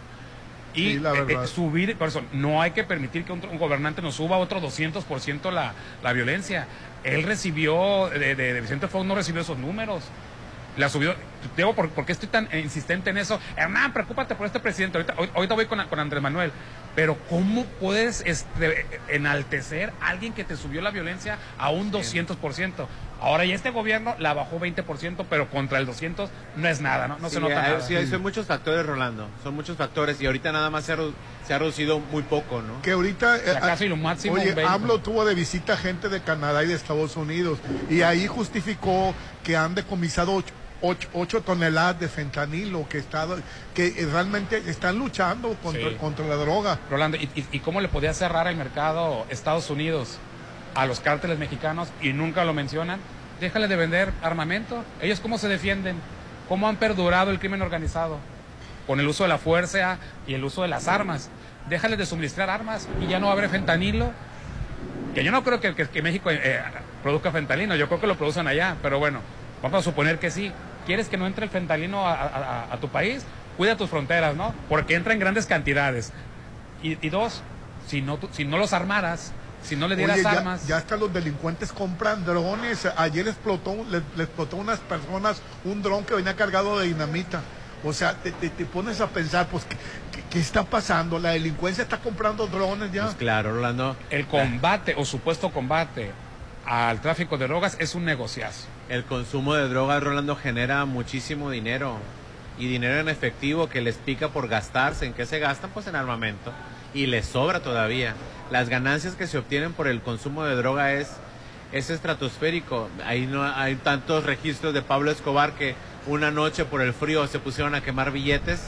Y 0.74 0.92
Sí, 0.92 0.98
la 0.98 1.14
eh, 1.14 1.24
eh, 1.30 1.46
subir, 1.46 1.96
por 1.96 2.08
eso, 2.08 2.20
no 2.34 2.60
hay 2.60 2.72
que 2.72 2.84
permitir 2.84 3.24
que 3.24 3.32
un, 3.32 3.42
un 3.50 3.56
gobernante 3.56 4.02
nos 4.02 4.16
suba 4.16 4.36
otro 4.36 4.60
200% 4.60 5.50
la, 5.50 5.72
la 6.02 6.12
violencia. 6.12 6.66
Él 7.06 7.22
recibió, 7.22 8.08
de, 8.10 8.34
de- 8.34 8.60
Vicente 8.60 8.88
Fox 8.88 9.04
no 9.06 9.14
recibió 9.14 9.42
esos 9.42 9.58
números. 9.58 10.02
La 10.76 10.88
subió. 10.88 11.14
Digo, 11.56 11.74
¿por, 11.74 11.88
por 11.90 12.04
qué 12.04 12.12
estoy 12.12 12.28
tan 12.28 12.48
eh, 12.52 12.60
insistente 12.60 13.10
en 13.10 13.18
eso? 13.18 13.38
Hernán, 13.56 13.92
preocúpate 13.92 14.34
por 14.34 14.46
este 14.46 14.60
presidente. 14.60 14.98
Ahorita, 14.98 15.14
hoy- 15.16 15.30
ahorita 15.34 15.54
voy 15.54 15.66
con, 15.66 15.86
con 15.86 15.98
Andrés 16.00 16.22
Manuel. 16.22 16.52
Pero 16.94 17.16
¿cómo 17.28 17.64
puedes 17.78 18.22
este, 18.24 18.86
enaltecer 19.08 19.92
a 20.00 20.08
alguien 20.08 20.32
que 20.32 20.44
te 20.44 20.56
subió 20.56 20.80
la 20.80 20.90
violencia 20.90 21.38
a 21.58 21.70
un 21.70 21.92
200%? 21.92 22.86
Ahora, 23.20 23.44
y 23.46 23.52
este 23.52 23.70
gobierno 23.70 24.14
la 24.18 24.34
bajó 24.34 24.58
20%, 24.60 25.24
pero 25.28 25.48
contra 25.48 25.78
el 25.78 25.86
200 25.86 26.28
no 26.56 26.68
es 26.68 26.80
nada, 26.82 27.08
¿no? 27.08 27.18
No 27.18 27.30
se 27.30 27.40
nota 27.40 27.62
hay- 27.64 27.72
nada. 27.72 27.80
sí, 27.80 27.96
hay- 27.96 28.06
son 28.06 28.20
muchos 28.22 28.46
factores, 28.46 28.84
Rolando. 28.84 29.28
Son 29.42 29.54
muchos 29.54 29.76
factores. 29.76 30.20
Y 30.20 30.26
ahorita 30.26 30.52
nada 30.52 30.68
más 30.68 30.84
se 30.84 30.92
ha, 30.92 30.96
redu- 30.96 31.14
se 31.46 31.54
ha 31.54 31.58
reducido 31.58 31.98
muy 31.98 32.22
poco, 32.22 32.60
¿no? 32.60 32.82
Que 32.82 32.92
ahorita. 32.92 33.38
Si 33.38 33.50
acaso 33.50 33.84
y 33.84 33.88
lo 33.88 33.96
máximo 33.96 34.34
Oye, 34.34 34.50
un 34.50 34.54
20. 34.56 34.72
AMLO 34.72 34.98
tuvo 35.00 35.24
de 35.24 35.34
visita 35.34 35.76
gente 35.78 36.08
de 36.10 36.20
Canadá 36.20 36.62
y 36.64 36.66
de 36.68 36.74
Estados 36.74 37.16
Unidos. 37.16 37.58
Y 37.88 38.02
ahí 38.02 38.26
justificó 38.26 39.14
que 39.42 39.56
han 39.56 39.74
decomisado 39.74 40.42
ocho, 40.82 41.08
ocho- 41.08 41.08
ocho 41.14 41.40
toneladas 41.42 41.98
de 42.00 42.08
fentanilo, 42.08 42.88
que, 42.88 42.98
está, 42.98 43.26
que 43.74 43.86
eh, 43.88 44.08
realmente 44.10 44.62
están 44.66 44.98
luchando 44.98 45.54
contra, 45.62 45.90
Sí. 45.90 45.96
contra 45.96 46.26
la 46.26 46.36
droga. 46.36 46.78
Rolando, 46.90 47.16
¿y, 47.16 47.58
cómo 47.60 47.80
le 47.80 47.88
podía 47.88 48.12
cerrar 48.14 48.46
el 48.48 48.56
mercado 48.56 49.26
Estados 49.30 49.70
Unidos 49.70 50.18
a 50.74 50.86
los 50.86 51.00
cárteles 51.00 51.38
mexicanos 51.38 51.88
y 52.02 52.12
nunca 52.12 52.44
lo 52.44 52.52
mencionan? 52.54 53.00
Déjale 53.40 53.68
de 53.68 53.76
vender 53.76 54.12
armamento. 54.22 54.84
¿Ellos 55.00 55.20
cómo 55.20 55.38
se 55.38 55.48
defienden? 55.48 55.96
¿Cómo 56.48 56.68
han 56.68 56.76
perdurado 56.76 57.30
el 57.30 57.38
crimen 57.38 57.60
organizado? 57.62 58.18
Con 58.86 59.00
el 59.00 59.08
uso 59.08 59.24
de 59.24 59.28
la 59.28 59.38
fuerza 59.38 59.98
y 60.26 60.34
el 60.34 60.44
uso 60.44 60.62
de 60.62 60.68
las 60.68 60.86
armas. 60.88 61.28
Déjale 61.68 61.96
de 61.96 62.06
suministrar 62.06 62.48
armas 62.50 62.88
y 63.02 63.08
ya 63.08 63.18
no 63.18 63.30
habrá 63.30 63.48
fentanilo. 63.48 64.12
Que 65.14 65.24
yo 65.24 65.32
no 65.32 65.42
creo 65.42 65.60
que, 65.60 65.74
que- 65.74 65.88
que 65.88 66.02
México 66.02 66.30
eh, 66.30 66.60
produzca 67.02 67.32
fentanilo, 67.32 67.74
yo 67.74 67.88
creo 67.88 68.00
que 68.00 68.06
lo 68.06 68.16
producen 68.16 68.46
allá, 68.46 68.76
pero 68.82 68.98
bueno, 68.98 69.20
vamos 69.68 69.80
a 69.86 69.90
suponer 69.90 70.18
que 70.18 70.30
sí. 70.30 70.52
¿Quieres 70.86 71.08
que 71.08 71.16
no 71.16 71.26
entre 71.26 71.44
el 71.44 71.50
fentanilo 71.50 72.06
a, 72.06 72.12
a- 72.14 72.26
a- 72.26 72.72
a 72.74 72.76
tu 72.78 72.88
país? 72.88 73.24
Cuida 73.56 73.76
tus 73.76 73.90
fronteras, 73.90 74.36
¿no? 74.36 74.54
Porque 74.68 74.94
entra 74.94 75.12
en 75.14 75.18
grandes 75.18 75.46
cantidades. 75.46 76.12
Y, 76.82 76.98
y 77.04 77.10
dos, 77.10 77.42
si 77.88 78.02
no, 78.02 78.18
si 78.32 78.44
no 78.44 78.58
los 78.58 78.72
armaras, 78.72 79.32
si 79.62 79.74
no 79.76 79.88
le 79.88 79.96
dieras 79.96 80.16
Oye, 80.16 80.22
ya, 80.24 80.30
armas. 80.30 80.66
ya 80.68 80.76
hasta 80.76 80.96
los 80.96 81.12
delincuentes 81.12 81.72
compran 81.72 82.24
drones. 82.24 82.86
Ayer 82.96 83.26
explotó, 83.26 83.74
le, 83.90 84.02
le 84.16 84.24
explotó 84.24 84.56
a 84.56 84.60
unas 84.60 84.78
personas 84.80 85.42
un 85.64 85.82
dron 85.82 86.04
que 86.04 86.14
venía 86.14 86.36
cargado 86.36 86.78
de 86.78 86.86
dinamita. 86.86 87.40
O 87.84 87.92
sea, 87.92 88.14
te, 88.14 88.30
te- 88.32 88.50
te 88.50 88.64
pones 88.64 89.00
a 89.00 89.08
pensar, 89.08 89.46
pues, 89.48 89.64
¿qué, 89.64 89.76
qué- 90.12 90.22
qué 90.30 90.38
está 90.38 90.62
pasando? 90.64 91.18
La 91.18 91.30
delincuencia 91.30 91.82
está 91.82 91.98
comprando 91.98 92.46
drones 92.46 92.92
ya. 92.92 93.04
Pues 93.04 93.16
claro, 93.16 93.52
Rolando. 93.54 93.96
El 94.10 94.26
combate 94.26 94.94
o 94.96 95.04
supuesto 95.04 95.50
combate 95.50 96.12
al 96.64 97.00
tráfico 97.00 97.36
de 97.38 97.46
drogas 97.48 97.76
es 97.80 97.94
un 97.96 98.04
negociazo. 98.04 98.66
El 98.88 99.04
consumo 99.04 99.54
de 99.54 99.68
drogas, 99.68 100.02
Rolando, 100.02 100.36
genera 100.36 100.84
muchísimo 100.84 101.50
dinero. 101.50 101.98
Y 102.58 102.68
dinero 102.68 103.00
en 103.00 103.08
efectivo 103.08 103.68
que 103.68 103.80
les 103.82 103.96
pica 103.96 104.28
por 104.28 104.48
gastarse. 104.48 105.04
¿En 105.06 105.12
qué 105.12 105.26
se 105.26 105.38
gastan? 105.38 105.70
Pues 105.70 105.86
en 105.88 105.96
armamento. 105.96 106.52
Y 106.94 107.06
les 107.06 107.26
sobra 107.26 107.60
todavía. 107.60 108.14
Las 108.50 108.68
ganancias 108.68 109.14
que 109.14 109.26
se 109.26 109.38
obtienen 109.38 109.72
por 109.72 109.88
el 109.88 110.00
consumo 110.00 110.44
de 110.44 110.54
droga 110.54 110.92
es, 110.94 111.10
es 111.72 111.90
estratosférico. 111.90 112.88
Ahí 113.04 113.26
no 113.26 113.42
hay 113.44 113.74
tantos 113.74 114.24
registros 114.24 114.72
de 114.72 114.80
Pablo 114.82 115.10
Escobar 115.10 115.52
que 115.52 115.74
una 116.06 116.30
noche 116.30 116.64
por 116.64 116.80
el 116.80 116.94
frío 116.94 117.26
se 117.26 117.40
pusieron 117.40 117.74
a 117.74 117.82
quemar 117.82 118.12
billetes. 118.12 118.60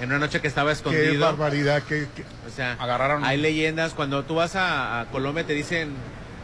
En 0.00 0.10
una 0.10 0.20
noche 0.20 0.40
que 0.40 0.46
estaba 0.46 0.70
Qué 0.70 0.74
escondido. 0.74 1.26
barbaridad. 1.26 1.82
Qué, 1.82 2.06
qué- 2.14 2.24
O 2.46 2.50
sea, 2.54 2.78
Agarraron- 2.78 3.24
hay 3.24 3.36
leyendas. 3.36 3.92
Cuando 3.94 4.22
tú 4.24 4.36
vas 4.36 4.54
a, 4.54 5.00
a 5.00 5.06
Colombia 5.06 5.44
te 5.44 5.52
dicen 5.54 5.90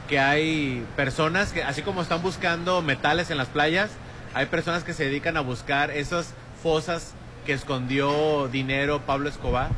que 0.09 0.19
hay 0.19 0.85
personas 0.97 1.53
que, 1.53 1.63
así 1.63 1.83
como 1.83 2.03
están 2.03 2.23
buscando 2.23 2.83
metales 2.83 3.31
en 3.31 3.39
las 3.39 3.49
playas, 3.49 3.91
hay 4.35 4.47
personas 4.47 4.85
que 4.85 4.93
se 4.93 5.05
dedican 5.05 5.37
a 5.37 5.41
buscar 5.41 5.91
esas 5.91 6.35
fosas 6.63 7.13
que 7.47 7.53
escondió 7.53 8.49
dinero 8.49 9.01
Pablo 9.07 9.29
Escobar. 9.29 9.71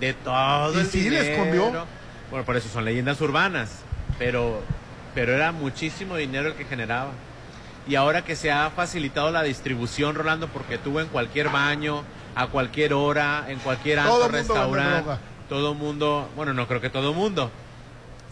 De 0.00 0.12
todo 0.12 0.74
¿Y 0.74 0.80
el 0.80 0.86
sí 0.86 1.08
le 1.10 1.22
dinero. 1.22 1.32
escondió? 1.32 1.86
Bueno, 2.30 2.44
por 2.44 2.56
eso 2.56 2.68
son 2.68 2.84
leyendas 2.84 3.20
urbanas. 3.20 3.70
Pero, 4.18 4.62
pero 5.14 5.34
era 5.34 5.52
muchísimo 5.52 6.16
dinero 6.16 6.48
el 6.48 6.54
que 6.54 6.64
generaba. 6.64 7.10
Y 7.86 7.96
ahora 7.96 8.24
que 8.24 8.34
se 8.34 8.50
ha 8.50 8.70
facilitado 8.70 9.30
la 9.30 9.42
distribución, 9.42 10.14
Rolando, 10.14 10.48
porque 10.48 10.78
tú 10.78 11.00
en 11.00 11.08
cualquier 11.08 11.50
baño, 11.50 12.02
a 12.34 12.46
cualquier 12.46 12.94
hora, 12.94 13.44
en 13.48 13.58
cualquier 13.58 14.02
Todo 14.02 14.22
vende 14.22 14.38
restaurante, 14.38 15.10
todo 15.48 15.74
mundo, 15.74 16.28
bueno, 16.34 16.54
no 16.54 16.66
creo 16.66 16.80
que 16.80 16.90
todo 16.90 17.12
mundo, 17.12 17.50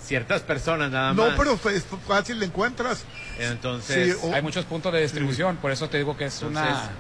ciertas 0.03 0.43
personas 0.43 0.91
nada 0.91 1.13
No, 1.13 1.27
más. 1.29 1.35
pero 1.39 1.59
es 1.71 1.85
fácil 2.07 2.39
le 2.39 2.47
encuentras. 2.47 3.05
Entonces, 3.39 4.19
Sí, 4.21 4.29
Hay 4.33 4.43
muchos 4.43 4.65
puntos 4.65 4.93
de 4.93 5.01
distribución, 5.01 5.57
por 5.57 5.71
eso 5.71 5.89
te 5.89 5.99
digo 5.99 6.17
que 6.17 6.27
es 6.27 6.43
una, 6.43 6.61
Entonces- 6.67 6.91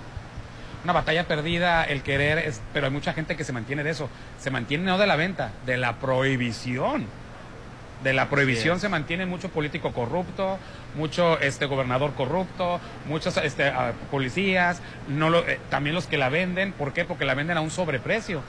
una 0.85 0.93
batalla 0.93 1.27
perdida 1.29 1.85
el 1.85 2.03
querer, 2.03 2.38
es- 2.38 2.61
pero 2.73 2.87
hay 2.87 2.93
mucha 2.93 3.12
gente 3.12 3.37
que 3.37 3.45
se 3.45 3.53
mantiene 3.53 3.83
de 3.85 3.91
eso. 3.91 4.09
Se 4.41 4.51
mantiene 4.51 4.85
no 4.85 4.99
de 4.99 5.07
la 5.07 5.17
venta, 5.17 5.53
de 5.67 5.77
la 5.77 5.97
prohibición. 5.97 7.07
De 8.03 8.12
la 8.12 8.29
prohibición 8.29 8.81
se 8.81 8.88
mantiene 8.88 9.27
mucho 9.27 9.49
político 9.51 9.93
corrupto, 9.93 10.59
mucho 10.97 11.38
este 11.38 11.67
gobernador 11.67 12.15
corrupto, 12.15 12.81
muchos 13.07 13.37
este, 13.37 13.69
ah, 13.69 13.93
policías, 14.11 14.81
no 15.07 15.31
lo, 15.31 15.47
eh, 15.47 15.61
también 15.71 15.95
los 15.95 16.09
que 16.09 16.19
la 16.19 16.29
venden. 16.29 16.73
¿Por 16.73 16.93
qué? 16.93 17.05
Porque 17.05 17.25
la 17.25 17.35
venden 17.35 17.59
a 17.59 17.61
un 17.61 17.71
sobreprecio. 17.71 18.43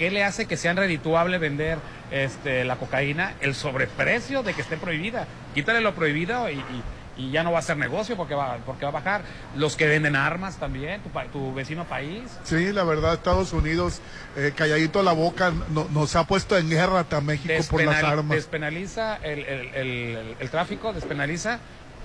¿Qué 0.00 0.10
le 0.10 0.24
hace 0.24 0.46
que 0.46 0.56
sea 0.56 0.72
redituable 0.72 1.36
vender 1.36 1.76
este, 2.10 2.64
la 2.64 2.76
cocaína? 2.76 3.34
El 3.42 3.54
sobreprecio 3.54 4.42
de 4.42 4.54
que 4.54 4.62
esté 4.62 4.78
prohibida. 4.78 5.26
Quítale 5.54 5.82
lo 5.82 5.94
prohibido 5.94 6.48
y, 6.48 6.54
y- 6.54 6.82
y 7.18 7.30
ya 7.32 7.42
no 7.42 7.52
va 7.52 7.58
a 7.58 7.62
ser 7.62 7.76
negocio 7.76 8.16
porque 8.16 8.34
va, 8.34 8.56
porque 8.64 8.84
va 8.86 8.88
a 8.88 8.92
bajar. 8.92 9.20
Los 9.54 9.76
que 9.76 9.86
venden 9.86 10.16
armas 10.16 10.56
también, 10.56 11.02
tu, 11.30 11.52
vecino 11.52 11.84
país. 11.84 12.22
Sí, 12.44 12.72
la 12.72 12.82
verdad, 12.82 13.12
Estados 13.12 13.52
Unidos, 13.52 14.00
eh, 14.38 14.54
calladito 14.56 15.02
la 15.02 15.12
boca, 15.12 15.52
no- 15.68 15.86
nos 15.90 16.16
ha 16.16 16.26
puesto 16.26 16.56
en 16.56 16.70
guerra 16.70 17.04
a 17.10 17.20
México 17.20 17.52
por 17.70 17.82
las 17.84 18.02
armas. 18.02 18.36
Despenaliza 18.36 19.16
el, 19.16 19.40
el- 19.40 19.74
el- 19.74 20.16
el- 20.16 20.36
el 20.40 20.48
tráfico, 20.50 20.94
despenaliza 20.94 21.58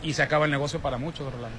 y 0.03 0.11
se 0.11 0.21
acaba 0.21 0.43
el 0.43 0.51
negocio 0.51 0.81
para 0.81 0.97
muchos, 0.97 1.31
Rolando. 1.31 1.57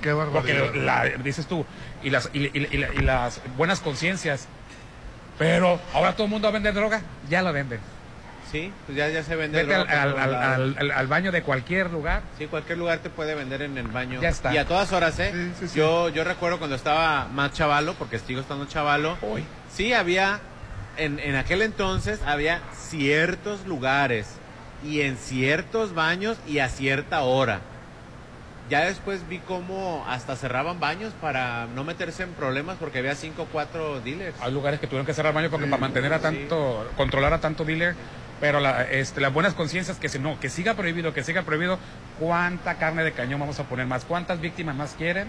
Qué 0.00 0.12
Porque 0.12 0.52
barbaridad. 0.52 0.74
la- 1.16 1.22
dices 1.24 1.46
tú, 1.46 1.66
y 2.04 2.10
las, 2.10 2.30
y, 2.32 2.44
y- 2.56 2.68
y- 2.70 2.86
y 2.98 3.02
las 3.02 3.40
buenas 3.56 3.80
conciencias, 3.80 4.46
pero 5.42 5.80
ahora 5.92 6.12
todo 6.12 6.24
el 6.24 6.30
mundo 6.30 6.46
va 6.46 6.50
a 6.50 6.52
vender 6.52 6.74
droga, 6.74 7.00
ya 7.28 7.42
lo 7.42 7.52
venden. 7.52 7.80
sí, 8.50 8.70
pues 8.86 8.96
ya, 8.98 9.08
ya 9.08 9.22
se 9.22 9.34
vende 9.34 9.62
Vete 9.64 9.74
droga 9.74 10.54
al- 10.54 11.06
baño 11.06 11.32
de 11.32 11.42
cualquier 11.42 11.90
lugar. 11.90 12.20
Sí, 12.38 12.46
cualquier 12.46 12.78
lugar 12.78 12.98
te 12.98 13.08
puede 13.10 13.34
vender 13.34 13.62
en 13.62 13.78
el 13.78 13.88
baño. 13.88 14.20
Ya 14.20 14.28
está. 14.28 14.52
Y 14.52 14.58
a 14.58 14.66
todas 14.66 14.92
horas, 14.92 15.18
¿eh? 15.18 15.30
Sí, 15.32 15.52
sí, 15.60 15.68
sí. 15.68 15.78
Yo, 15.78 16.08
yo 16.10 16.22
recuerdo 16.24 16.58
cuando 16.58 16.76
estaba 16.76 17.26
más 17.28 17.52
chavalo, 17.52 17.94
porque 17.94 18.18
sigo 18.18 18.40
estando 18.40 18.66
chavalo. 18.66 19.16
Hoy. 19.22 19.42
Sí, 19.74 19.92
había, 19.94 20.40
en, 20.98 21.18
en 21.18 21.34
aquel 21.36 21.62
entonces, 21.62 22.20
había 22.26 22.60
ciertos 22.76 23.66
lugares 23.66 24.26
y 24.84 25.00
en 25.00 25.16
ciertos 25.16 25.94
baños 25.94 26.36
y 26.46 26.58
a 26.58 26.68
cierta 26.68 27.22
hora. 27.22 27.60
Ya 28.72 28.86
después 28.86 29.28
vi 29.28 29.38
cómo 29.40 30.02
hasta 30.08 30.34
cerraban 30.34 30.80
baños 30.80 31.12
para 31.20 31.66
no 31.74 31.84
meterse 31.84 32.22
en 32.22 32.30
problemas 32.30 32.78
porque 32.80 33.00
había 33.00 33.14
cinco 33.14 33.42
o 33.42 33.44
cuatro 33.44 34.00
dealers. 34.00 34.34
Hay 34.40 34.50
lugares 34.50 34.80
que 34.80 34.86
tuvieron 34.86 35.04
que 35.04 35.12
cerrar 35.12 35.34
baños 35.34 35.50
porque 35.50 35.66
para 35.66 35.78
mantener 35.78 36.10
a 36.14 36.20
tanto, 36.20 36.90
controlar 36.96 37.34
a 37.34 37.38
tanto 37.42 37.66
dealer, 37.66 37.94
pero 38.40 38.60
la- 38.60 38.84
este, 38.84 39.20
las 39.20 39.30
buenas 39.30 39.52
conciencias 39.52 39.98
que 39.98 40.08
se, 40.08 40.18
no, 40.18 40.40
que 40.40 40.48
siga 40.48 40.72
prohibido, 40.72 41.12
que 41.12 41.22
siga 41.22 41.42
prohibido, 41.42 41.78
cuánta 42.18 42.76
carne 42.76 43.04
de 43.04 43.12
cañón 43.12 43.40
vamos 43.40 43.60
a 43.60 43.64
poner 43.64 43.84
más, 43.86 44.06
cuántas 44.06 44.40
víctimas 44.40 44.74
más 44.74 44.94
quieren. 44.94 45.28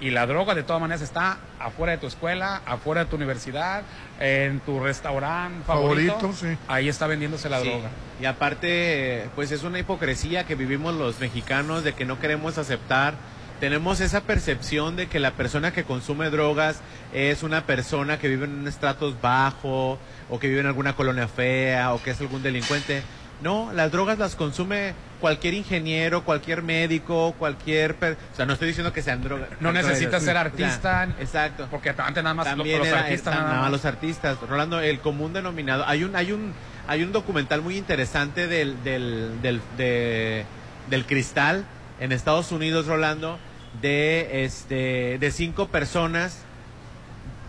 Y 0.00 0.10
la 0.10 0.26
droga 0.26 0.54
de 0.54 0.62
todas 0.62 0.80
maneras 0.80 1.02
está 1.02 1.38
afuera 1.58 1.92
de 1.92 1.98
tu 1.98 2.06
escuela, 2.06 2.62
afuera 2.66 3.04
de 3.04 3.10
tu 3.10 3.16
universidad, 3.16 3.82
en 4.20 4.60
tu 4.60 4.78
restaurante 4.78 5.64
favorito. 5.66 6.14
Favorito, 6.14 6.38
sí. 6.38 6.56
Ahí 6.68 6.88
está 6.88 7.06
vendiéndose 7.08 7.48
la 7.48 7.60
Sí. 7.60 7.68
droga. 7.68 7.88
Y 8.20 8.24
aparte, 8.26 9.28
pues 9.34 9.50
es 9.50 9.64
una 9.64 9.78
hipocresía 9.78 10.44
que 10.44 10.54
vivimos 10.54 10.94
los 10.94 11.18
mexicanos 11.18 11.82
de 11.84 11.94
que 11.94 12.04
no 12.04 12.18
queremos 12.20 12.58
aceptar. 12.58 13.14
Tenemos 13.60 14.00
esa 14.00 14.20
percepción 14.20 14.94
de 14.94 15.08
que 15.08 15.18
la 15.18 15.32
persona 15.32 15.72
que 15.72 15.82
consume 15.82 16.30
drogas 16.30 16.80
es 17.12 17.42
una 17.42 17.64
persona 17.64 18.18
que 18.18 18.28
vive 18.28 18.44
en 18.44 18.52
un 18.60 18.68
estratos 18.68 19.20
bajo 19.20 19.98
o 20.30 20.38
que 20.38 20.46
vive 20.46 20.60
en 20.60 20.66
alguna 20.66 20.94
colonia 20.94 21.26
fea 21.26 21.92
o 21.92 22.00
que 22.00 22.10
es 22.12 22.20
algún 22.20 22.42
delincuente. 22.44 23.02
No, 23.40 23.72
las 23.72 23.92
drogas 23.92 24.18
las 24.18 24.34
consume 24.34 24.94
cualquier 25.20 25.54
ingeniero, 25.54 26.24
cualquier 26.24 26.62
médico, 26.62 27.34
cualquier... 27.38 27.94
per- 27.94 28.16
o 28.32 28.36
sea, 28.36 28.46
no 28.46 28.52
estoy 28.54 28.68
diciendo 28.68 28.92
que 28.92 29.00
sean 29.02 29.22
drogas. 29.22 29.48
No 29.60 29.70
necesitas 29.72 30.22
ser 30.22 30.36
artista. 30.36 31.08
exacto. 31.20 31.68
Porque 31.70 31.90
antes 31.96 32.22
nada 32.22 32.34
más 32.34 32.46
También 32.46 32.78
los 32.80 32.88
era- 32.88 33.00
artistas 33.00 33.32
nada 33.34 33.44
nada 33.46 33.54
más 33.56 33.62
más. 33.64 33.72
los 33.72 33.84
artistas. 33.84 34.38
Rolando, 34.48 34.80
el 34.80 34.98
común 35.00 35.32
denominado. 35.32 35.84
Hay 35.86 36.02
un, 36.04 36.16
hay 36.16 36.32
un, 36.32 36.52
hay 36.88 37.02
un 37.04 37.12
documental 37.12 37.62
muy 37.62 37.76
interesante 37.76 38.48
del, 38.48 38.82
del, 38.82 39.40
del, 39.40 39.60
de- 39.76 40.44
del 40.90 41.06
cristal 41.06 41.64
en 42.00 42.10
Estados 42.12 42.50
Unidos, 42.52 42.86
Rolando, 42.86 43.38
de 43.82 44.44
este, 44.44 45.18
de 45.18 45.30
cinco 45.30 45.68
personas, 45.68 46.38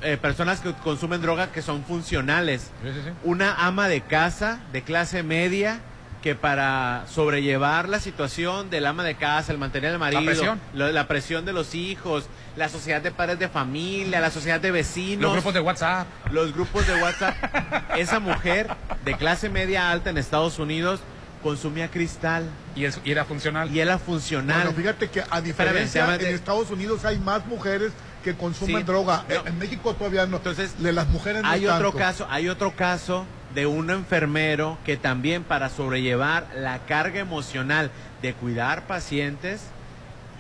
eh, 0.02 0.18
personas 0.18 0.60
que 0.62 0.74
consumen 0.74 1.22
droga 1.22 1.52
que 1.52 1.62
son 1.62 1.84
funcionales. 1.84 2.72
Sí, 2.84 2.90
sí, 2.94 3.00
sí. 3.06 3.10
Una 3.24 3.54
ama 3.66 3.88
de 3.88 4.02
casa 4.02 4.60
de 4.72 4.82
clase 4.84 5.24
media 5.24 5.80
que 6.22 6.36
para 6.36 7.06
sobrellevar 7.08 7.88
la 7.88 8.02
situación 8.02 8.70
del 8.70 8.86
ama 8.86 9.06
de 9.06 9.16
casa, 9.16 9.54
el 9.54 9.58
mantener 9.58 9.94
al 9.94 10.00
marido, 10.00 10.26
presión. 10.26 10.60
lo- 10.74 10.92
la 10.92 11.08
presión 11.08 11.46
de 11.46 11.54
los 11.54 11.76
hijos, 11.76 12.26
la 12.58 12.68
sociedad 12.68 13.02
de 13.02 13.12
padres 13.12 13.40
de 13.40 13.48
familia, 13.48 14.20
la 14.20 14.30
sociedad 14.30 14.60
de 14.60 14.70
vecinos, 14.72 15.22
Los 15.24 15.32
grupos 15.34 15.54
de 15.54 15.60
WhatsApp. 15.62 16.08
los 16.32 16.54
grupos 16.54 16.86
de 16.88 17.02
WhatsApp. 17.02 17.36
Esa 17.98 18.20
mujer 18.20 18.68
de 19.06 19.16
clase 19.16 19.48
media 19.48 19.92
alta 19.92 20.10
en 20.10 20.18
Estados 20.18 20.60
Unidos 20.60 21.00
consumía 21.42 21.90
cristal 21.90 22.44
Y, 22.76 22.84
es- 22.84 23.00
y 23.06 23.12
era 23.12 23.24
funcional. 23.24 23.72
y 23.74 23.80
era 23.80 23.98
funcional. 23.98 24.58
Bueno, 24.64 24.74
fíjate 24.78 25.08
que 25.10 25.24
a 25.30 25.40
diferencia 25.40 26.04
en 26.16 26.20
de- 26.20 26.34
Estados 26.34 26.70
Unidos 26.70 27.06
hay 27.06 27.18
más 27.18 27.46
mujeres 27.46 27.94
que 28.34 28.38
consumen 28.40 28.78
Sí, 28.78 28.84
droga. 28.84 29.24
no. 29.30 29.48
En- 29.48 29.58
México 29.60 29.94
todavía 29.94 30.26
no. 30.26 30.38
Entonces, 30.38 30.82
de 30.82 30.94
las 30.94 31.08
mujeres 31.08 31.44
no 31.44 31.50
hay 31.50 31.66
otro 31.68 31.94
caso, 31.94 32.28
hay 32.30 32.48
otro 32.50 32.76
caso 32.76 33.26
de 33.54 33.66
un 33.66 33.90
enfermero 33.90 34.78
que 34.86 34.98
también 34.98 35.44
para 35.44 35.70
sobrellevar 35.70 36.48
la 36.56 36.80
carga 36.86 37.20
emocional 37.20 37.90
de 38.22 38.34
cuidar 38.34 38.86
pacientes 38.86 39.62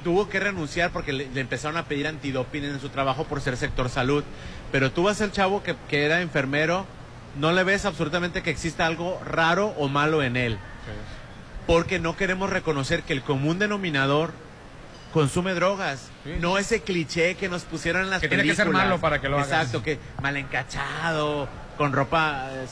tuvo 0.04 0.30
que 0.30 0.39
renunciar 0.39 0.91
porque 0.91 1.12
le, 1.12 1.28
le 1.30 1.41
empezaron 1.41 1.75
a 1.75 1.84
pedir 1.86 2.08
antidoping 2.08 2.63
en 2.63 2.80
su 2.80 2.88
trabajo 2.89 3.25
por 3.25 3.41
ser 3.41 3.58
sector 3.58 3.89
salud. 3.89 4.23
Pero 4.71 4.91
tú 4.91 5.04
vas 5.04 5.19
al 5.21 5.32
chavo 5.32 5.62
que, 5.63 5.75
que 5.89 6.06
era 6.06 6.21
enfermero, 6.21 6.86
no 7.38 7.52
le 7.52 7.63
ves 7.63 7.84
absolutamente 7.86 8.41
que 8.43 8.49
exista 8.49 8.86
algo 8.86 9.19
raro 9.25 9.73
o 9.78 9.88
malo 9.89 10.23
en 10.23 10.38
él. 10.38 10.58
Porque 11.67 11.99
no 11.99 12.15
queremos 12.15 12.49
reconocer 12.49 13.04
que 13.04 13.13
el 13.13 13.21
común 13.23 13.60
denominador 13.60 14.32
consume 15.13 15.54
drogas. 15.54 16.10
Sí. 16.24 16.36
No 16.39 16.58
ese 16.58 16.82
cliché 16.82 17.36
que 17.36 17.50
nos 17.50 17.63
pusieron 17.63 18.04
en 18.04 18.10
las 18.10 18.22
Que 18.22 18.28
tiene 18.28 18.43
que 18.43 18.50
películas. 18.50 18.67
ser 18.80 18.88
malo 18.89 19.00
para 19.02 19.19
que 19.22 19.30
lo 19.30 19.38
hagas. 19.38 19.48
Exacto, 19.50 19.82
que 19.84 20.00
mal 20.22 20.36
encachado, 20.38 21.48
con 21.78 21.93
ropa 21.93 22.50
eh, 22.52 22.67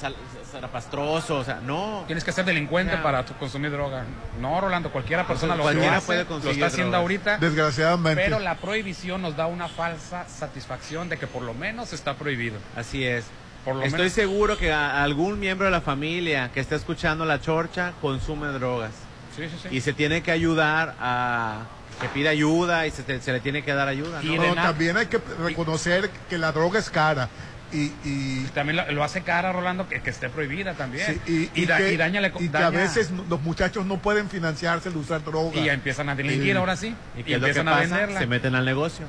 zarapastroso, 0.52 1.38
o 1.40 1.44
sea, 1.44 1.60
no. 1.64 2.04
Tienes 2.08 2.24
que 2.24 2.32
ser 2.32 2.46
delincuente 2.46 2.98
para 2.98 3.26
tu- 3.26 3.34
consumir 3.36 3.72
droga. 3.72 4.04
No, 4.40 4.60
Rolando, 4.62 4.92
cualquiera 4.92 5.26
persona 5.28 5.56
lo, 5.56 5.64
Cualquiera 5.64 5.92
lo 5.92 5.98
hace, 5.98 6.06
puede 6.08 6.24
lo 6.24 6.28
conseguir 6.30 6.54
está 6.56 6.68
haciendo 6.68 6.92
drogas. 6.92 7.02
ahorita. 7.02 7.38
Desgraciadamente. 7.38 8.24
Pero 8.24 8.40
la 8.40 8.56
prohibición 8.56 9.22
nos 9.22 9.36
da 9.36 9.48
una 9.48 9.68
falsa 9.68 10.28
satisfacción 10.28 11.10
de 11.10 11.18
que 11.18 11.28
por 11.28 11.42
lo 11.44 11.54
menos 11.54 11.94
está 11.94 12.16
prohibido. 12.16 12.58
Así 12.76 13.04
es. 13.06 13.26
Por 13.66 13.76
lo 13.76 13.84
Estoy 13.84 14.00
menos- 14.00 14.14
seguro 14.14 14.58
que 14.58 14.72
a- 14.72 15.04
algún 15.04 15.40
miembro 15.40 15.66
de 15.66 15.72
la 15.72 15.82
familia 15.82 16.52
que 16.54 16.60
está 16.60 16.76
escuchando 16.76 17.26
la 17.26 17.42
chorcha 17.42 17.94
consume 18.02 18.48
drogas. 18.48 18.92
Sí, 19.36 19.44
sí, 19.50 19.56
sí. 19.64 19.70
Y 19.76 19.82
se 19.82 19.94
tiene 19.94 20.24
que 20.24 20.32
ayudar 20.32 20.96
a 21.00 21.64
que 22.02 22.08
pida 22.10 22.30
ayuda 22.30 22.86
y 22.88 22.92
se, 22.92 23.04
te- 23.04 23.20
se 23.22 23.32
le 23.34 23.40
tiene 23.40 23.64
que 23.64 23.74
dar 23.74 23.88
ayuda. 23.88 24.22
¿no? 24.22 24.36
No, 24.48 24.56
también 24.56 24.98
hay 24.98 25.08
que 25.08 25.20
reconocer 25.44 26.10
que 26.30 26.38
la 26.38 26.52
droga 26.52 26.80
es 26.80 26.90
cara. 26.90 27.30
Y, 27.74 27.92
y, 28.06 28.46
También 28.54 28.78
lo, 28.78 28.90
lo 28.94 29.04
hace 29.04 29.24
cara, 29.24 29.52
Rolando, 29.52 29.90
que, 29.90 30.00
que 30.02 30.10
esté 30.10 30.30
prohibida 30.30 30.74
también. 30.76 31.20
sí, 31.26 31.50
y, 31.54 31.62
y 31.64 31.66
da- 31.66 31.78
que, 31.78 31.92
y 31.92 31.98
daña 31.98 32.22
la- 32.22 32.30
y 32.30 32.32
que 32.32 32.48
daña- 32.50 32.68
a 32.68 32.70
veces 32.70 33.12
los 33.30 33.42
muchachos 33.42 33.86
no 33.86 33.98
pueden 33.98 34.30
financiarse 34.30 34.88
el 34.88 34.96
usar 34.96 35.22
droga. 35.24 35.60
Y 35.60 35.66
ya 35.66 35.74
empiezan 35.74 36.08
a 36.08 36.16
delinquir 36.16 36.54
Sí. 36.54 36.58
ahora 36.58 36.78
sí. 36.78 36.96
¿Y 37.18 37.24
que 37.24 37.34
empiezan 37.34 37.68
a 37.68 37.72
pasa? 37.72 37.82
venderla. 37.82 38.20
Se 38.20 38.28
meten 38.28 38.56
al 38.56 38.64
negocio. 38.64 39.06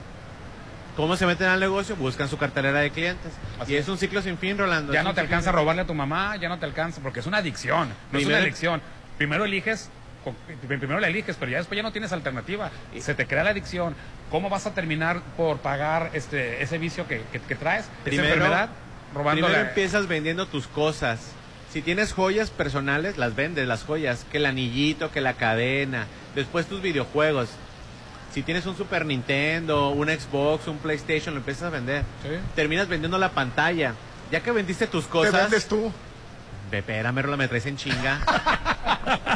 ¿Cómo 0.96 1.16
se 1.16 1.26
meten 1.26 1.46
al 1.46 1.60
negocio? 1.60 1.94
Buscan 1.94 2.28
su 2.28 2.36
cartelera 2.38 2.80
de 2.80 2.90
clientes. 2.90 3.30
Así 3.60 3.72
y 3.74 3.76
es 3.76 3.82
es. 3.84 3.88
un 3.88 3.98
ciclo 3.98 4.20
sin 4.22 4.36
fin, 4.38 4.58
Rolando. 4.58 4.92
Ya 4.92 5.00
Es 5.00 5.04
no 5.04 5.14
te 5.14 5.20
alcanza 5.20 5.50
a 5.50 5.52
robarle 5.52 5.82
a 5.82 5.86
tu 5.86 5.94
mamá, 5.94 6.34
ya 6.36 6.48
no 6.48 6.58
te 6.58 6.66
alcanza, 6.66 7.00
porque 7.00 7.20
es 7.20 7.26
una 7.26 7.38
adicción, 7.38 7.88
no 7.88 7.94
es 7.94 8.24
Primero- 8.24 8.30
una 8.38 8.38
adicción. 8.44 8.82
Primero 9.18 9.44
eliges, 9.44 9.88
primero 10.66 11.00
la 11.00 11.08
eliges, 11.08 11.36
pero 11.38 11.50
ya 11.52 11.58
después 11.58 11.76
ya 11.76 11.82
no 11.82 11.92
tienes 11.92 12.12
alternativa. 12.12 12.70
Se 13.00 13.14
te 13.14 13.26
crea 13.26 13.44
la 13.44 13.50
adicción. 13.50 13.94
¿Cómo 14.30 14.50
vas 14.50 14.66
a 14.66 14.74
terminar 14.74 15.20
por 15.36 15.58
pagar 15.58 16.10
este 16.12 16.62
ese 16.62 16.78
vicio 16.78 17.06
que, 17.06 17.22
que- 17.32 17.40
que 17.40 17.54
traes? 17.54 17.84
esa 17.86 17.92
Primero, 18.04 18.28
enfermedad, 18.34 18.68
robando 19.14 19.42
primero 19.46 19.62
la- 19.62 19.68
empiezas 19.68 20.06
vendiendo 20.06 20.46
tus 20.46 20.66
cosas. 20.66 21.32
Si 21.72 21.82
tienes 21.82 22.12
joyas 22.12 22.50
personales, 22.50 23.18
las 23.18 23.34
vendes, 23.36 23.66
las 23.68 23.84
joyas. 23.84 24.24
Que 24.30 24.38
el 24.38 24.46
anillito, 24.46 25.10
que 25.10 25.20
la 25.20 25.34
cadena. 25.34 26.06
Después 26.34 26.66
tus 26.66 26.80
videojuegos. 26.82 27.50
Si 28.32 28.42
tienes 28.42 28.66
un 28.66 28.76
Super 28.76 29.04
Nintendo, 29.06 29.88
un 29.90 30.08
Xbox, 30.08 30.66
un 30.68 30.78
PlayStation, 30.78 31.34
lo 31.34 31.40
empiezas 31.40 31.64
a 31.64 31.70
vender. 31.70 32.02
Terminas 32.54 32.88
vendiendo 32.88 33.18
la 33.18 33.30
pantalla. 33.30 33.94
Ya 34.30 34.40
que 34.42 34.50
vendiste 34.50 34.86
tus 34.86 35.06
cosas... 35.06 35.32
¿Te 35.32 35.38
vendes 35.40 35.66
tú? 35.66 35.90
Espérame, 36.70 37.36
me 37.36 37.48
traes 37.48 37.64
en 37.66 37.76
chinga. 37.78 38.20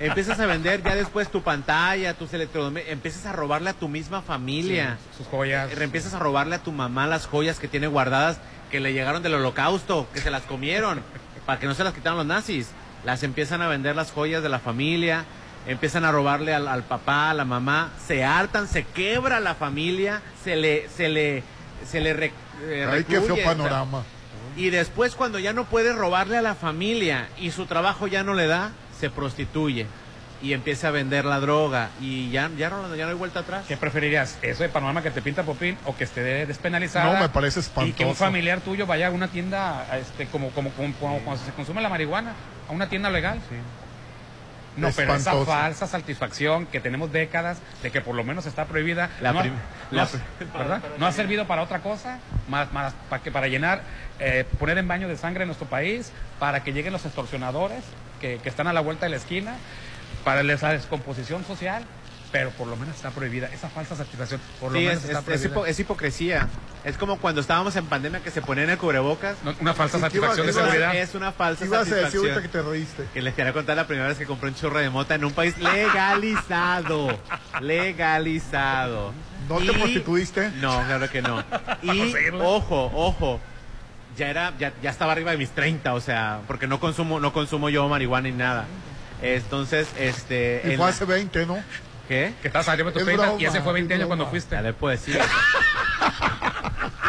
empiezas 0.00 0.38
a 0.40 0.46
vender 0.46 0.82
ya 0.82 0.94
después 0.94 1.30
tu 1.30 1.42
pantalla, 1.42 2.14
tus 2.14 2.32
electrodomésticos. 2.32 2.92
Empiezas 2.92 3.26
a 3.26 3.32
robarle 3.32 3.70
a 3.70 3.72
tu 3.74 3.88
misma 3.88 4.22
familia. 4.22 4.96
Sí, 5.12 5.18
sus 5.18 5.26
joyas. 5.26 5.70
Eh, 5.72 5.76
Empiezas 5.84 6.14
a 6.14 6.18
robarle 6.18 6.56
a 6.56 6.58
tu 6.62 6.72
mamá 6.72 7.06
las 7.06 7.26
joyas 7.26 7.58
que 7.58 7.68
tiene 7.68 7.86
guardadas 7.86 8.38
que 8.70 8.80
le 8.80 8.92
llegaron 8.92 9.22
del 9.22 9.34
holocausto, 9.34 10.06
que 10.12 10.20
se 10.20 10.30
las 10.30 10.42
comieron, 10.42 11.00
para 11.46 11.58
que 11.58 11.66
no 11.66 11.74
se 11.74 11.84
las 11.84 11.94
quitaron 11.94 12.18
los 12.18 12.26
nazis. 12.26 12.68
Las 13.04 13.22
empiezan 13.22 13.62
a 13.62 13.68
vender 13.68 13.96
las 13.96 14.10
joyas 14.12 14.42
de 14.42 14.48
la 14.48 14.58
familia, 14.58 15.24
empiezan 15.66 16.04
a 16.04 16.12
robarle 16.12 16.52
al, 16.54 16.68
al 16.68 16.82
papá, 16.82 17.30
a 17.30 17.34
la 17.34 17.44
mamá, 17.44 17.90
se 18.06 18.24
hartan, 18.24 18.66
se 18.68 18.84
quebra 18.84 19.40
la 19.40 19.54
familia, 19.54 20.20
se 20.44 20.56
le, 20.56 20.88
se 20.88 21.08
le, 21.08 21.42
se 21.86 22.00
le 22.00 22.12
re- 22.12 22.32
eh, 22.64 22.88
Ay, 22.90 23.04
qué 23.04 23.20
feo 23.20 23.36
panorama. 23.44 24.02
Y 24.56 24.70
después 24.70 25.14
cuando 25.14 25.38
ya 25.38 25.52
no 25.52 25.64
puede 25.64 25.92
robarle 25.92 26.36
a 26.36 26.42
la 26.42 26.54
familia 26.56 27.28
y 27.38 27.52
su 27.52 27.66
trabajo 27.66 28.08
ya 28.08 28.24
no 28.24 28.34
le 28.34 28.48
da, 28.48 28.72
se 28.98 29.10
prostituye 29.10 29.86
y 30.40 30.52
empieza 30.52 30.88
a 30.88 30.90
vender 30.92 31.24
la 31.24 31.40
droga 31.40 31.88
y 32.00 32.30
ya, 32.30 32.48
ya, 32.56 32.70
no, 32.70 32.94
ya 32.94 33.04
no 33.06 33.10
hay 33.10 33.16
vuelta 33.16 33.40
atrás. 33.40 33.64
¿Qué 33.66 33.76
preferirías? 33.76 34.38
¿Eso 34.42 34.62
de 34.62 34.68
panorama 34.68 35.02
que 35.02 35.10
te 35.10 35.20
pinta 35.20 35.42
Popín 35.42 35.76
o 35.84 35.96
que 35.96 36.04
esté 36.04 36.46
despenalizada? 36.46 37.12
No, 37.14 37.20
me 37.20 37.28
parece 37.28 37.58
Y 37.60 37.62
que 37.62 37.68
un 37.80 37.84
espantoso. 37.88 38.14
familiar 38.14 38.60
tuyo 38.60 38.86
vaya 38.86 39.08
a 39.08 39.10
una 39.10 39.28
tienda, 39.28 39.80
a 39.90 39.98
este, 39.98 40.26
como, 40.26 40.50
como, 40.50 40.70
como, 40.70 40.92
como 40.94 41.18
cuando 41.20 41.44
se 41.44 41.50
consume 41.52 41.82
la 41.82 41.88
marihuana, 41.88 42.34
a 42.68 42.72
una 42.72 42.88
tienda 42.88 43.10
legal. 43.10 43.40
No, 44.76 44.90
pero 44.94 45.12
esa 45.14 45.30
Espantoso. 45.32 45.50
falsa 45.50 45.86
satisfacción 45.88 46.66
que 46.66 46.78
tenemos 46.78 47.10
décadas 47.10 47.58
de 47.82 47.90
que 47.90 48.00
por 48.00 48.14
lo 48.14 48.22
menos 48.22 48.46
está 48.46 48.66
prohibida, 48.66 49.10
La 49.20 49.32
no, 49.32 49.40
ha- 49.40 49.44
no 49.90 50.06
¿verdad? 50.56 50.80
No 50.98 51.06
ha 51.06 51.10
servido 51.10 51.48
para 51.48 51.62
otra 51.62 51.80
cosa, 51.80 52.20
más, 52.48 52.72
más 52.72 52.94
para, 53.10 53.20
que, 53.20 53.32
para 53.32 53.48
llenar, 53.48 53.82
eh, 54.20 54.44
poner 54.60 54.78
en 54.78 54.86
baño 54.86 55.08
de 55.08 55.16
sangre 55.16 55.42
en 55.42 55.48
nuestro 55.48 55.66
país, 55.66 56.12
para 56.38 56.62
que 56.62 56.72
lleguen 56.72 56.92
los 56.92 57.04
extorsionadores 57.04 57.82
que, 58.20 58.38
que 58.38 58.48
están 58.48 58.66
a 58.66 58.72
la 58.72 58.80
vuelta 58.80 59.06
de 59.06 59.10
la 59.10 59.16
esquina, 59.16 59.56
para 60.24 60.42
la 60.42 60.54
descomposición 60.56 61.44
social, 61.44 61.84
pero 62.30 62.50
por 62.50 62.66
lo 62.66 62.76
menos 62.76 62.94
está 62.96 63.10
prohibida. 63.10 63.48
Esa 63.54 63.70
falsa 63.70 63.96
satisfacción, 63.96 64.38
por 64.60 64.70
lo 64.72 64.78
Sí, 64.78 64.84
menos 64.84 65.02
es, 65.04 65.08
está 65.10 65.18
es- 65.20 65.26
es 65.28 65.40
prohibida. 65.40 65.54
hipo- 65.60 65.66
es 65.66 65.80
hipocresía. 65.80 66.48
Es 66.84 66.96
como 66.98 67.18
cuando 67.18 67.40
estábamos 67.40 67.74
en 67.76 67.86
pandemia 67.86 68.20
que 68.20 68.30
se 68.30 68.42
ponían 68.42 68.68
el 68.70 68.76
cubrebocas. 68.78 69.36
una 69.60 69.72
falsa 69.74 69.96
¿Y 69.98 70.00
qué 70.10 70.18
ibas- 70.18 70.36
satisfacción 70.36 70.46
de 70.46 70.52
seguridad. 70.52 70.94
Es 70.94 71.14
una 71.14 71.32
falsa 71.32 71.60
¿Qué 71.60 71.66
ibas 71.66 71.80
a 71.80 71.84
decir 71.84 71.96
satisfacción. 72.04 72.32
ahorita 72.34 72.42
que 72.42 72.48
te 72.48 72.62
reíste? 72.62 73.04
Que 73.14 73.22
les 73.22 73.34
quería 73.34 73.52
contar 73.54 73.76
la 73.76 73.86
primera 73.86 74.08
vez 74.08 74.18
que 74.18 74.26
compré 74.26 74.50
un 74.50 74.54
churro 74.54 74.78
de 74.78 74.90
mota 74.90 75.14
en 75.14 75.24
un 75.24 75.32
país 75.32 75.56
legalizado. 75.58 77.18
legalizado. 77.60 79.12
¿No 79.48 79.56
te 79.58 79.64
Y- 79.64 79.68
prostituiste? 79.70 80.50
No, 80.60 80.82
claro 80.86 81.08
que 81.10 81.22
no. 81.22 81.42
Y 81.82 82.14
ojo, 82.40 82.90
ojo. 82.94 83.40
Ya 84.18 84.28
era, 84.28 84.52
ya, 84.58 84.72
ya 84.82 84.90
estaba 84.90 85.12
arriba 85.12 85.30
de 85.30 85.38
mis 85.38 85.50
30, 85.50 85.94
o 85.94 86.00
sea, 86.00 86.40
porque 86.46 86.66
no 86.66 86.80
consumo, 86.80 87.20
no 87.20 87.32
consumo 87.32 87.70
yo 87.70 87.88
marihuana 87.88 88.28
ni 88.28 88.34
nada. 88.34 88.66
Entonces, 89.22 89.88
este. 89.98 90.60
Y 90.64 90.70
en 90.72 90.76
fue 90.76 90.86
la- 90.86 90.90
hace 90.90 91.04
20, 91.06 91.46
¿no? 91.46 91.56
¿Qué? 92.08 92.32
Que 92.42 92.48
estabas 92.48 92.68
arriba 92.68 92.88
de 92.90 92.92
tus 92.94 93.02
Es 93.02 93.06
30 93.16 93.34
y 93.38 93.44
ese 93.44 93.60
fue 93.62 93.72
20 93.72 93.94
es 93.94 93.98
años 93.98 94.06
cuando 94.08 94.24
broma. 94.24 94.30
fuiste. 94.30 94.56
Ya 94.56 94.62
le 94.62 94.72
puedo 94.72 94.90
decir. 94.92 95.18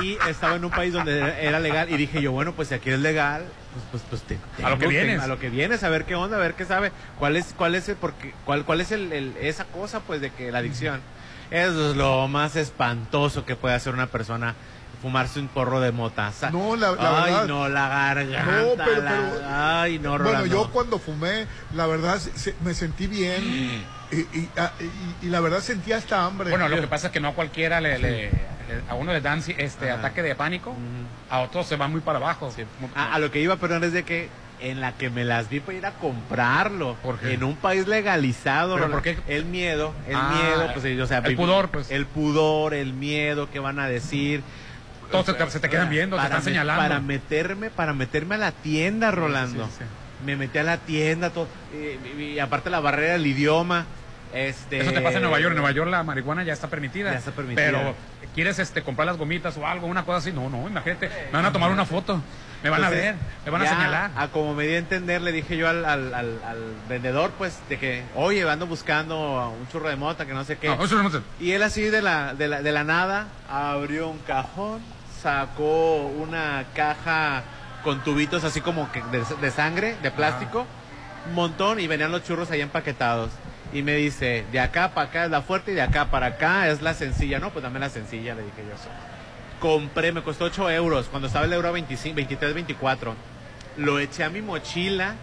y 0.01 0.17
estaba 0.29 0.55
en 0.55 0.63
un 0.65 0.71
país 0.71 0.93
donde 0.93 1.45
era 1.45 1.59
legal 1.59 1.89
y 1.89 1.97
dije 1.97 2.21
yo, 2.21 2.31
bueno, 2.31 2.53
pues 2.53 2.69
si 2.69 2.73
aquí 2.73 2.89
es 2.89 2.99
legal, 2.99 3.43
pues, 3.73 3.85
pues, 3.91 4.03
pues 4.09 4.21
te- 4.23 4.63
A 4.63 4.69
lo 4.69 4.75
que 4.77 4.87
tengo- 4.87 4.91
vienes. 4.91 5.21
A 5.21 5.27
lo 5.27 5.39
que 5.39 5.49
vienes, 5.49 5.83
a 5.83 5.89
ver 5.89 6.05
qué 6.05 6.15
onda, 6.15 6.37
a 6.37 6.39
ver 6.39 6.53
qué 6.53 6.65
sabe. 6.65 6.91
¿Cuál 7.17 7.35
es, 7.37 7.53
cuál 7.57 7.75
es, 7.75 7.89
el, 7.89 7.95
porque, 7.95 8.33
cuál, 8.45 8.63
cuál 8.65 8.81
es 8.81 8.91
el, 8.91 9.11
el- 9.11 9.35
esa 9.41 9.65
cosa, 9.65 9.99
pues, 10.01 10.21
de 10.21 10.31
que 10.31 10.51
la 10.51 10.59
adicción? 10.59 11.01
Eso 11.51 11.91
es 11.91 11.97
lo 11.97 12.27
más 12.27 12.55
espantoso 12.55 13.45
que 13.45 13.55
puede 13.55 13.73
hacer 13.75 13.93
una 13.93 14.07
persona, 14.07 14.55
fumarse 15.01 15.39
un 15.39 15.47
porro 15.47 15.79
de 15.79 15.91
mota. 15.91 16.31
Sa- 16.31 16.49
No, 16.51 16.75
la- 16.75 16.91
la 16.91 17.23
Ay, 17.23 17.31
verdad- 17.31 17.47
no, 17.47 17.69
la 17.69 17.87
garganta. 17.87 18.43
No, 18.61 18.69
pero- 18.85 19.01
la- 19.01 19.09
pero- 19.11 19.41
Ay, 19.49 19.99
no, 19.99 20.17
Bueno, 20.19 20.45
yo 20.45 20.69
cuando 20.71 20.99
fumé, 20.99 21.47
la 21.73 21.87
verdad 21.87 22.17
se- 22.19 22.55
me 22.63 22.73
sentí 22.73 23.07
bien 23.07 23.43
y, 24.11 24.17
y- 24.17 24.49
a- 24.57 24.73
y- 25.21 25.25
y 25.27 25.29
la 25.29 25.39
verdad 25.39 25.61
sentía 25.61 25.97
hasta 25.97 26.25
hambre. 26.25 26.49
Bueno, 26.49 26.67
lo 26.67 26.79
que 26.81 26.87
pasa 26.87 27.07
es 27.07 27.13
que 27.13 27.19
no 27.19 27.29
a 27.29 27.33
cualquiera 27.33 27.79
le, 27.79 28.29
a 28.89 28.95
uno 28.95 29.13
le 29.13 29.21
dan 29.21 29.41
este 29.57 29.89
Ajá. 29.89 29.99
ataque 29.99 30.21
de 30.21 30.35
pánico, 30.35 30.75
a 31.29 31.39
otros 31.39 31.65
se 31.67 31.75
van 31.75 31.91
muy 31.91 32.01
para 32.01 32.17
abajo. 32.17 32.51
A, 32.95 33.13
a 33.15 33.19
lo 33.19 33.31
que 33.31 33.39
iba, 33.41 33.55
perdón, 33.55 33.83
es 33.85 33.93
de 33.93 34.03
que 34.03 34.29
en 34.61 34.81
la 34.81 34.91
que 34.91 35.09
me 35.09 35.23
las 35.23 35.47
vi 35.49 35.61
para 35.61 35.77
ir 35.77 35.85
a 35.85 35.91
comprarlo. 35.93 36.97
En 37.23 37.45
un 37.45 37.55
país 37.55 37.87
legalizado. 37.87 38.75
¿Pero 38.75 38.91
por 38.91 39.01
qué? 39.01 39.17
El 39.29 39.45
miedo, 39.45 39.93
el 40.05 40.15
Ah, 40.17 40.33
miedo, 40.35 40.69
pues, 40.73 40.99
o 40.99 41.07
sea, 41.07 41.19
el 41.19 41.35
pudor, 41.37 41.69
pues. 41.69 41.89
El 41.89 42.05
pudor, 42.05 42.73
el 42.73 42.91
miedo, 42.93 43.49
¿qué 43.49 43.59
van 43.59 43.79
a 43.79 43.87
decir? 43.87 44.43
Todos 45.11 45.25
se 45.25 45.33
te- 45.33 45.49
se 45.49 45.59
te 45.59 45.69
quedan 45.69 45.89
viendo, 45.89 46.17
te 46.17 46.23
están 46.23 46.39
me- 46.39 46.43
señalando. 46.45 46.81
Para 46.83 46.99
meterme, 46.99 47.69
para 47.69 47.93
meterme 47.93 48.35
a 48.35 48.37
la 48.39 48.51
tienda, 48.51 49.11
Rolando. 49.11 49.65
sí, 49.67 49.71
sí. 49.79 49.83
Me 50.25 50.35
metí 50.35 50.57
a 50.57 50.63
la 50.63 50.77
tienda, 50.77 51.29
todo, 51.29 51.47
y, 52.19 52.39
aparte 52.39 52.69
la 52.69 52.79
barrera 52.81 53.13
del 53.13 53.25
idioma. 53.27 53.85
Este, 54.33 54.79
Eso 54.81 54.91
te 54.91 55.01
pasa 55.01 55.15
en 55.17 55.23
Nueva 55.23 55.39
York. 55.39 55.53
En 55.53 55.57
Nueva 55.57 55.71
York 55.71 55.89
la 55.89 56.03
marihuana 56.03 56.43
ya 56.43 56.53
está 56.53 56.67
permitida. 56.67 57.11
Ya 57.11 57.17
está 57.17 57.31
permitida. 57.31 57.65
Pero 57.65 57.95
quieres 58.35 58.59
este 58.59 58.83
comprar 58.83 59.07
las 59.07 59.17
gomitas 59.17 59.57
o 59.57 59.65
algo, 59.65 59.87
una 59.87 60.03
cosa 60.05 60.17
así. 60.19 60.31
No, 60.31 60.49
no, 60.49 60.67
imagínate. 60.67 61.07
Me 61.07 61.31
van 61.31 61.45
a 61.45 61.51
tomar 61.51 61.71
una 61.71 61.85
foto. 61.85 62.21
Me 62.61 62.69
van 62.69 62.83
a 62.83 62.89
ver. 62.89 63.15
Me 63.45 63.51
van 63.51 63.61
a 63.61 63.69
señalar. 63.69 64.11
A 64.17 64.27
como 64.27 64.53
me 64.53 64.67
di 64.67 64.73
a 64.75 64.77
entender, 64.77 65.21
le 65.21 65.31
dije 65.31 65.55
yo 65.57 65.67
al, 65.69 65.83
al- 65.85 66.13
al- 66.13 66.41
al 66.45 66.59
vendedor, 66.89 67.31
pues, 67.37 67.57
de 67.69 67.79
que, 67.79 68.03
oye, 68.15 68.47
ando 68.47 68.67
buscando 68.67 69.49
un 69.59 69.67
churro 69.69 69.87
de 69.89 69.95
mota, 69.95 70.25
que 70.25 70.33
no 70.33 70.43
sé 70.43 70.57
qué. 70.57 70.67
No, 70.67 70.77
Y 71.39 71.51
él 71.53 71.63
así 71.63 71.83
de 71.83 72.01
la, 72.01 72.33
de 72.35 72.49
la, 72.49 72.61
de 72.61 72.71
la 72.73 72.83
nada 72.83 73.27
abrió 73.49 74.09
un 74.09 74.19
cajón, 74.19 74.81
sacó 75.21 76.07
una 76.07 76.65
caja 76.73 77.43
con 77.83 78.03
tubitos 78.03 78.43
así 78.43 78.61
como 78.61 78.89
de, 79.41 79.51
sangre, 79.51 79.95
de 80.01 80.11
plástico, 80.11 80.65
un 81.27 81.35
montón, 81.35 81.79
y 81.79 81.87
venían 81.87 82.11
los 82.11 82.23
churros 82.23 82.51
ahí 82.51 82.61
empaquetados. 82.61 83.31
Y 83.71 83.83
me 83.83 83.95
dice, 83.95 84.45
de 84.51 84.59
acá 84.59 84.91
para 84.93 85.09
acá 85.09 85.25
es 85.25 85.31
la 85.31 85.41
fuerte 85.41 85.71
y 85.71 85.75
de 85.75 85.81
acá 85.81 86.05
para 86.05 86.27
acá 86.27 86.69
es 86.69 86.81
la 86.81 86.93
sencilla. 86.93 87.39
No, 87.39 87.51
pues 87.51 87.63
dame 87.63 87.79
la 87.79 87.89
sencilla, 87.89 88.33
le 88.33 88.41
dije 88.41 88.63
yo. 88.67 88.75
Compré, 89.59 90.11
me 90.11 90.23
costó 90.23 90.45
8 90.45 90.71
euros, 90.71 91.07
cuando 91.09 91.27
estaba 91.27 91.45
el 91.45 91.53
euro 91.53 91.67
a 91.67 91.71
25, 91.71 92.15
23, 92.15 92.53
24. 92.53 93.15
Lo 93.77 93.99
eché 93.99 94.23
a 94.23 94.29
mi 94.29 94.41
mochila, 94.41 95.15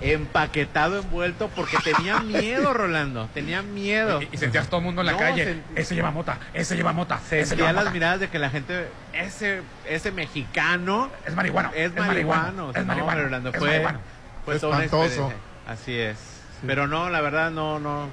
empaquetado, 0.00 0.98
envuelto, 1.00 1.48
porque 1.54 1.76
tenía 1.78 2.18
miedo, 2.20 2.72
Rolando. 2.74 3.28
Tenía 3.34 3.62
miedo. 3.62 4.20
Y, 4.22 4.28
y 4.32 4.36
sentías 4.36 4.68
todo 4.68 4.78
el 4.78 4.84
mundo 4.84 5.00
en 5.02 5.06
la 5.06 5.12
No, 5.12 5.18
calle. 5.18 5.44
sentí- 5.46 5.62
Ese 5.76 5.94
lleva 5.94 6.10
mota, 6.10 6.38
ese 6.52 6.76
lleva 6.76 6.92
mota, 6.92 7.16
ese 7.26 7.46
Sentía 7.46 7.56
lleva 7.66 7.72
las 7.72 7.84
mota. 7.84 7.92
miradas 7.94 8.20
de 8.20 8.28
que 8.28 8.38
la 8.38 8.50
gente, 8.50 8.88
ese, 9.12 9.62
ese 9.88 10.12
mexicano 10.12 11.10
Es 11.26 11.34
marihuano, 11.34 11.70
es 11.74 11.86
es 11.86 11.94
marihuano, 11.94 12.42
marihuano. 12.42 12.70
es 12.70 12.76
No, 12.78 12.84
marihuano, 12.86 13.22
Rolando, 13.22 13.50
es 13.50 13.56
fue, 13.58 13.68
marihuano. 13.70 14.00
fue 14.44 14.58
toda 14.58 14.76
una 14.76 14.84
Espantoso. 14.84 15.06
experiencia. 15.26 15.36
Así 15.66 15.98
es. 15.98 16.33
Pero 16.66 16.86
no, 16.86 17.10
la 17.10 17.20
verdad, 17.20 17.50
no, 17.50 17.78
no, 17.78 18.06
no, 18.06 18.08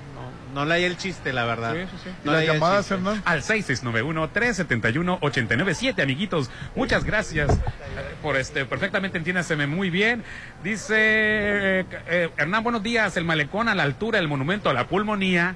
no 0.54 0.66
leí 0.66 0.84
el 0.84 0.98
chiste, 0.98 1.32
la 1.34 1.46
verdad. 1.46 1.74
Sí, 1.74 1.80
sí, 1.92 1.98
sí. 2.04 2.10
No 2.24 2.32
¿Y 2.32 2.36
las 2.36 2.46
llamadas. 2.46 2.92
Hernán? 2.92 3.22
Al 3.26 3.42
6691-371-897, 3.44 6.04
amiguitos. 6.04 6.50
Muchas 6.76 7.04
gracias 7.06 7.52
eh, 7.52 7.58
por 8.22 8.38
este. 8.38 8.66
Perfectamente 8.66 9.18
entiéndaseme 9.18 9.66
muy 9.68 9.90
bien. 9.90 10.24
Dice 10.64 10.96
eh, 10.98 11.86
eh, 12.08 12.30
Hernán, 12.38 12.64
buenos 12.64 12.84
días. 12.84 13.18
El 13.18 13.26
malecón 13.26 13.68
a 13.70 13.76
la 13.76 13.84
altura 13.84 14.20
del 14.20 14.28
monumento 14.28 14.70
a 14.70 14.74
la 14.74 14.88
pulmonía 14.88 15.56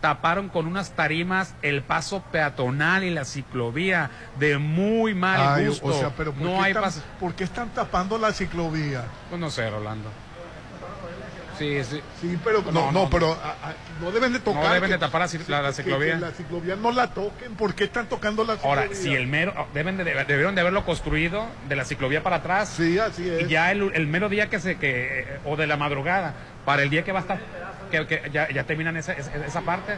taparon 0.00 0.48
con 0.48 0.66
unas 0.66 0.92
tarimas 0.92 1.54
el 1.62 1.82
paso 1.82 2.22
peatonal 2.32 3.04
y 3.04 3.10
la 3.10 3.26
ciclovía 3.26 4.10
de 4.38 4.56
muy 4.58 5.14
mal 5.14 5.40
Ay, 5.40 5.66
gusto. 5.66 5.86
o 5.86 5.92
sea, 5.92 6.10
pero 6.16 6.32
¿por, 6.32 6.42
no 6.42 6.54
qué 6.54 6.60
hay 6.64 6.70
están, 6.70 6.82
paso. 6.82 7.02
¿por 7.18 7.34
qué 7.34 7.44
están 7.44 7.68
tapando 7.70 8.16
la 8.16 8.32
ciclovía? 8.32 9.04
Pues 9.28 9.38
no 9.40 9.50
sé, 9.50 9.68
Rolando. 9.68 10.10
Sí, 11.60 11.84
sí. 11.84 12.00
Sí, 12.22 12.38
pero 12.42 12.62
no, 12.72 12.90
no, 12.90 13.10
pero 13.10 13.32
a- 13.34 13.68
a- 13.68 13.74
no 14.00 14.10
deben 14.10 14.32
de 14.32 14.40
tocar. 14.40 14.64
No 14.64 14.72
deben 14.72 14.90
de 14.90 14.96
tapar 14.96 15.20
la 15.46 15.60
la- 15.60 15.72
ciclovía. 15.72 16.14
que 16.14 16.20
la 16.20 16.30
ciclovía 16.30 16.74
no 16.76 16.90
la 16.90 17.08
toquen. 17.08 17.54
¿Por 17.54 17.74
qué 17.74 17.84
están 17.84 18.06
tocando 18.08 18.44
la 18.44 18.54
ciclovía? 18.56 18.82
Ahora, 18.84 18.94
si 18.94 19.14
el 19.14 19.26
mero, 19.26 19.52
deben 19.74 19.98
de, 19.98 20.04
debieron 20.04 20.54
de 20.54 20.62
haberlo 20.62 20.86
construido 20.86 21.44
de 21.68 21.76
la 21.76 21.84
ciclovía 21.84 22.22
para 22.22 22.36
atrás. 22.36 22.70
Sí, 22.70 22.98
así 22.98 23.28
es. 23.28 23.42
Y 23.42 23.48
ya 23.48 23.70
el, 23.72 23.92
el 23.94 24.06
mero 24.06 24.30
día 24.30 24.48
que 24.48 24.58
se, 24.58 24.78
que, 24.78 25.20
eh, 25.20 25.38
o 25.44 25.56
de 25.56 25.66
la 25.66 25.76
madrugada, 25.76 26.32
para 26.64 26.82
el 26.82 26.88
día 26.88 27.04
que 27.04 27.12
va 27.12 27.18
a 27.18 27.22
estar, 27.22 27.38
que, 27.90 28.06
que 28.06 28.30
ya, 28.32 28.48
ya 28.50 28.64
terminan 28.64 28.96
esa, 28.96 29.12
esa, 29.12 29.30
esa 29.44 29.60
parte. 29.60 29.96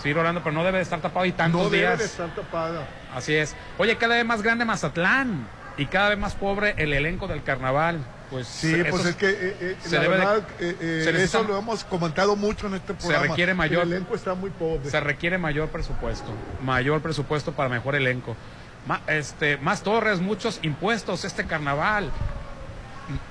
Sí, 0.00 0.12
Rolando, 0.12 0.42
pero 0.44 0.54
no 0.54 0.62
debe 0.62 0.78
de 0.78 0.84
estar 0.84 1.00
tapado 1.00 1.26
y 1.26 1.32
tantos 1.32 1.60
no 1.64 1.70
debe 1.70 1.86
días. 1.88 1.98
de 1.98 2.04
estar 2.04 2.32
tapada. 2.36 2.86
Así 3.14 3.34
es. 3.34 3.56
Oye, 3.78 3.96
cada 3.96 4.14
vez 4.14 4.24
más 4.24 4.42
grande 4.42 4.64
Mazatlán 4.64 5.48
y 5.76 5.86
cada 5.86 6.10
vez 6.10 6.18
más 6.18 6.36
pobre 6.36 6.74
el 6.78 6.92
elenco 6.92 7.26
del 7.26 7.42
carnaval. 7.42 7.98
Pues 8.30 8.46
Sí, 8.46 8.72
eso 8.74 8.90
pues 8.90 9.06
es 9.06 9.16
que 9.16 9.28
eh, 9.28 9.56
eh, 9.60 9.76
se 9.82 9.96
la 9.96 10.02
debe 10.02 10.16
verdad, 10.16 10.38
eh, 10.60 10.76
eh, 10.80 11.00
se 11.04 11.22
eso 11.22 11.42
lo 11.42 11.58
hemos 11.58 11.82
comentado 11.84 12.36
mucho 12.36 12.68
en 12.68 12.74
este 12.74 12.92
se 12.92 12.98
programa. 13.00 13.26
requiere 13.26 13.54
mayor 13.54 13.82
El 13.82 13.92
elenco 13.94 14.14
está 14.14 14.34
muy 14.34 14.50
pobre. 14.50 14.88
se 14.88 15.00
requiere 15.00 15.36
mayor 15.36 15.68
presupuesto, 15.68 16.30
mayor 16.64 17.00
presupuesto 17.02 17.52
para 17.52 17.68
mejor 17.68 17.96
elenco. 17.96 18.36
Ma- 18.86 19.00
este, 19.08 19.56
más 19.58 19.82
torres, 19.82 20.20
muchos 20.20 20.60
impuestos 20.62 21.24
este 21.24 21.44
carnaval. 21.44 22.10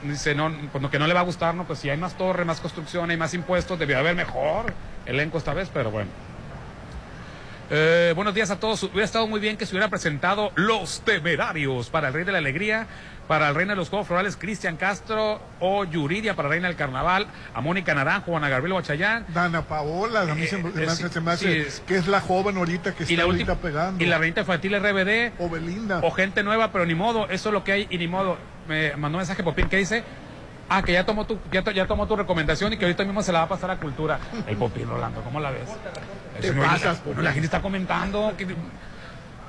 Dice, 0.03 0.35
no, 0.35 0.51
pues 0.73 0.81
no, 0.81 0.91
que 0.91 0.99
no 0.99 1.07
le 1.07 1.13
va 1.13 1.21
a 1.21 1.23
gustar, 1.23 1.55
no, 1.55 1.63
pues 1.63 1.79
si 1.79 1.89
hay 1.89 1.97
más 1.97 2.15
torres, 2.17 2.45
más 2.45 2.59
construcción, 2.59 3.09
hay 3.09 3.15
más 3.17 3.33
impuestos, 3.33 3.79
debió 3.79 3.97
haber 3.97 4.13
mejor 4.15 4.73
elenco 5.05 5.37
esta 5.37 5.53
vez, 5.53 5.69
pero 5.73 5.89
bueno. 5.91 6.09
Eh, 7.71 8.13
buenos 8.15 8.33
días 8.33 8.49
a 8.49 8.59
todos. 8.59 8.81
Hubiera 8.83 9.05
estado 9.05 9.27
muy 9.27 9.39
bien 9.39 9.55
que 9.55 9.65
se 9.65 9.73
hubiera 9.73 9.89
presentado 9.89 10.51
Los 10.55 11.01
Temerarios 11.01 11.89
para 11.89 12.07
el 12.07 12.13
Rey 12.15 12.23
de 12.23 12.31
la 12.31 12.39
Alegría, 12.39 12.87
para 13.27 13.49
el 13.49 13.53
Reina 13.55 13.73
de 13.73 13.77
los 13.77 13.89
Juegos 13.89 14.07
Florales, 14.07 14.35
Cristian 14.37 14.75
Castro 14.75 15.39
o 15.59 15.83
Yuridia 15.85 16.35
para 16.35 16.49
Reina 16.49 16.67
del 16.67 16.75
Carnaval, 16.75 17.27
a 17.53 17.61
Mónica 17.61 17.93
Naranjo, 17.93 18.35
Ana 18.35 18.49
Gabriel 18.49 18.73
Guachayán. 18.73 19.25
Dana 19.31 19.61
Paola, 19.61 20.21
a 20.21 20.33
mí 20.33 20.47
se, 20.47 20.57
me- 20.57 20.69
Eh, 20.69 20.89
se 20.89 21.21
me- 21.21 21.31
hace 21.31 21.69
sí. 21.69 21.81
que 21.85 21.97
es 21.97 22.07
la 22.07 22.21
joven 22.21 22.57
ahorita 22.57 22.95
que 22.95 23.03
Y 23.03 23.13
está 23.13 23.17
la, 23.17 23.23
ahorita 23.23 23.55
pegando. 23.57 24.03
y 24.03 24.07
la 24.07 24.17
reinita 24.17 24.41
infantil 24.41 24.73
RBD. 24.73 25.33
O 25.37 25.47
Belinda. 25.47 25.99
O 26.01 26.09
gente 26.09 26.41
nueva, 26.41 26.71
pero 26.71 26.87
ni 26.87 26.95
modo. 26.95 27.29
Eso 27.29 27.49
es 27.49 27.53
lo 27.53 27.63
que 27.63 27.71
hay 27.73 27.87
y 27.91 27.99
ni 27.99 28.07
modo. 28.07 28.37
Me 28.67 28.95
mandó 28.95 29.17
un 29.17 29.21
mensaje 29.21 29.43
Popín 29.43 29.69
que 29.69 29.77
dice. 29.77 30.03
Ah, 30.71 30.83
que 30.83 30.93
ya 30.93 31.03
tomó 31.03 31.25
tu, 31.25 31.39
ya, 31.51 31.63
to- 31.63 31.71
ya 31.71 31.87
tomó 31.87 32.07
tu 32.07 32.15
recomendación 32.15 32.73
y 32.73 32.77
que 32.77 32.85
ahorita 32.85 33.03
mismo 33.03 33.23
se 33.23 33.31
la 33.31 33.39
va 33.39 33.45
a 33.45 33.49
pasar 33.49 33.71
a 33.71 33.77
cultura. 33.77 34.19
El 34.47 34.55
Popín 34.55 34.87
Rolando, 34.87 35.21
¿cómo 35.21 35.39
la 35.39 35.49
ves? 35.51 35.67
Te 36.41 36.47
Eso 36.47 36.55
no- 36.55 36.63
pasas, 36.63 37.03
bueno, 37.03 37.21
la 37.21 37.31
gente 37.31 37.45
está 37.45 37.61
comentando. 37.61 38.33
que- 38.37 38.47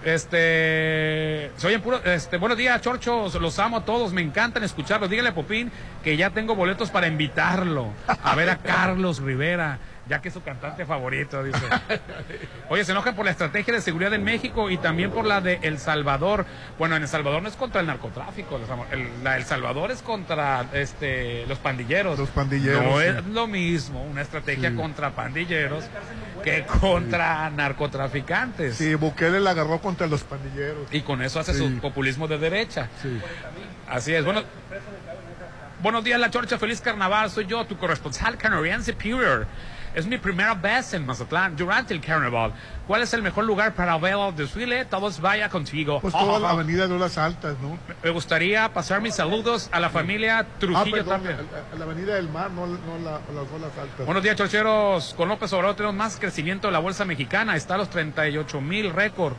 este, 0.03 1.51
soy 1.57 1.75
en 1.75 1.81
puro, 1.83 2.03
este, 2.05 2.39
buenos 2.39 2.57
días, 2.57 2.81
chorchos, 2.81 3.35
los 3.35 3.59
amo 3.59 3.79
a 3.79 3.85
todos, 3.85 4.13
me 4.13 4.23
encantan 4.23 4.65
escucharlos. 4.65 5.11
Dígale 5.11 5.29
a 5.29 5.35
Popín 5.35 5.71
que 6.03 6.17
ya 6.17 6.31
tengo 6.31 6.55
boletos 6.55 6.91
para 6.91 7.07
invitarlo 7.07 7.89
a 8.07 8.35
ver 8.35 8.49
a 8.51 8.57
Carlos 8.97 9.21
Rivera, 9.21 9.79
ya 10.11 10.21
que 10.21 10.29
es 10.29 10.35
su 10.35 10.43
cantante 10.43 10.85
favorito, 10.85 11.43
dice. 11.45 11.59
Oye, 12.69 12.85
se 12.85 12.91
enojan 12.93 13.15
por 13.15 13.25
la 13.25 13.31
estrategia 13.31 13.73
de 13.73 13.81
seguridad 13.81 14.13
en 14.13 14.25
México 14.25 14.69
y 14.69 14.77
también 14.77 15.13
por 15.13 15.25
la 15.25 15.41
de 15.41 15.61
El 15.63 15.79
Salvador. 15.79 16.45
Bueno, 16.79 16.97
en 16.97 17.03
El 17.03 17.09
Salvador 17.09 17.41
no 17.43 17.49
es 17.49 17.55
contra 17.55 17.81
el 17.81 17.87
narcotráfico, 17.87 18.59
el, 18.91 19.25
la 19.25 19.37
El 19.37 19.45
Salvador 19.45 19.93
es 19.93 20.03
contra 20.03 20.67
este 20.73 21.47
los 21.47 21.59
pandilleros. 21.59 22.19
Los 22.19 22.29
pandilleros, 22.31 22.83
No 22.85 22.99
sí. 23.01 23.07
es 23.07 23.27
lo 23.27 23.47
mismo 23.47 24.03
una 24.03 24.23
estrategia 24.23 24.71
Sí. 24.71 24.77
contra 24.77 25.11
pandilleros 25.13 25.85
que 26.43 26.65
contra 26.81 27.49
narcotraficantes. 27.51 28.75
Sí, 28.77 28.95
Bukele 28.97 29.39
la 29.39 29.51
agarró 29.51 29.81
contra 29.81 30.09
los 30.09 30.25
pandilleros. 30.25 30.89
Y 30.93 31.03
con 31.03 31.23
eso 31.23 31.39
hace 31.39 31.55
su 31.55 31.71
populismo 31.79 32.27
de 32.27 32.37
derecha. 32.39 32.89
Así 33.89 34.13
es. 34.13 34.25
Bueno, 34.25 34.43
buenos 35.83 36.03
días, 36.03 36.19
La 36.19 36.31
Chorcha. 36.31 36.59
Feliz 36.59 36.81
carnaval. 36.81 37.31
Soy 37.31 37.47
yo, 37.47 37.65
tu 37.65 37.77
corresponsal 37.77 38.37
canadiense 38.37 38.91
Superior. 38.93 39.47
Es 39.95 40.07
mi 40.07 40.19
primera 40.19 40.55
vez 40.55 40.95
en 40.95 41.05
Mazatlán 41.05 41.57
durante 41.57 41.93
el 41.93 42.01
carnaval. 42.01 42.53
¿Cuál 42.87 43.03
es 43.03 43.13
el 43.13 43.23
mejor 43.23 43.45
lugar 43.45 43.75
para 43.75 43.99
ver 43.99 44.15
el 44.15 44.37
desfile? 44.37 44.85
Todos 44.85 45.21
vaya 45.21 45.49
contigo. 45.49 46.01
Pues 46.01 46.13
toda 46.15 46.39
la 46.39 46.51
avenida 46.51 46.87
de 46.87 46.97
las 46.97 47.19
Altas, 47.19 47.57
¿no? 47.61 47.77
Me 48.03 48.11
gustaría 48.11 48.73
pasar 48.73 49.01
mis 49.01 49.17
saludos 49.17 49.69
a 49.73 49.81
la 49.81 49.91
familia 49.91 50.39
Ah, 50.41 50.47
Trujillo 50.61 50.97
perdón, 50.97 51.23
Tapia. 51.23 51.39
a- 51.73 51.75
a 51.75 51.79
la 51.79 51.85
avenida 51.85 52.15
del 52.15 52.29
Mar, 52.29 52.51
no, 52.53 52.67
no 52.69 52.99
la, 53.05 53.13
las 53.13 53.51
olas 53.53 53.73
altas. 53.81 54.07
Buenos 54.07 54.23
días, 54.23 54.37
chorcheros. 54.37 55.13
Con 55.17 55.29
López 55.29 55.53
Obrador 55.53 55.75
tenemos 55.75 55.97
más 55.97 56.17
crecimiento 56.19 56.69
de 56.69 56.73
la 56.73 56.79
bolsa 56.79 57.05
mexicana. 57.05 57.57
Está 57.57 57.75
a 57.75 57.79
los 57.79 57.91
38 57.91 58.61
mil 58.61 58.93
récord. 58.93 59.35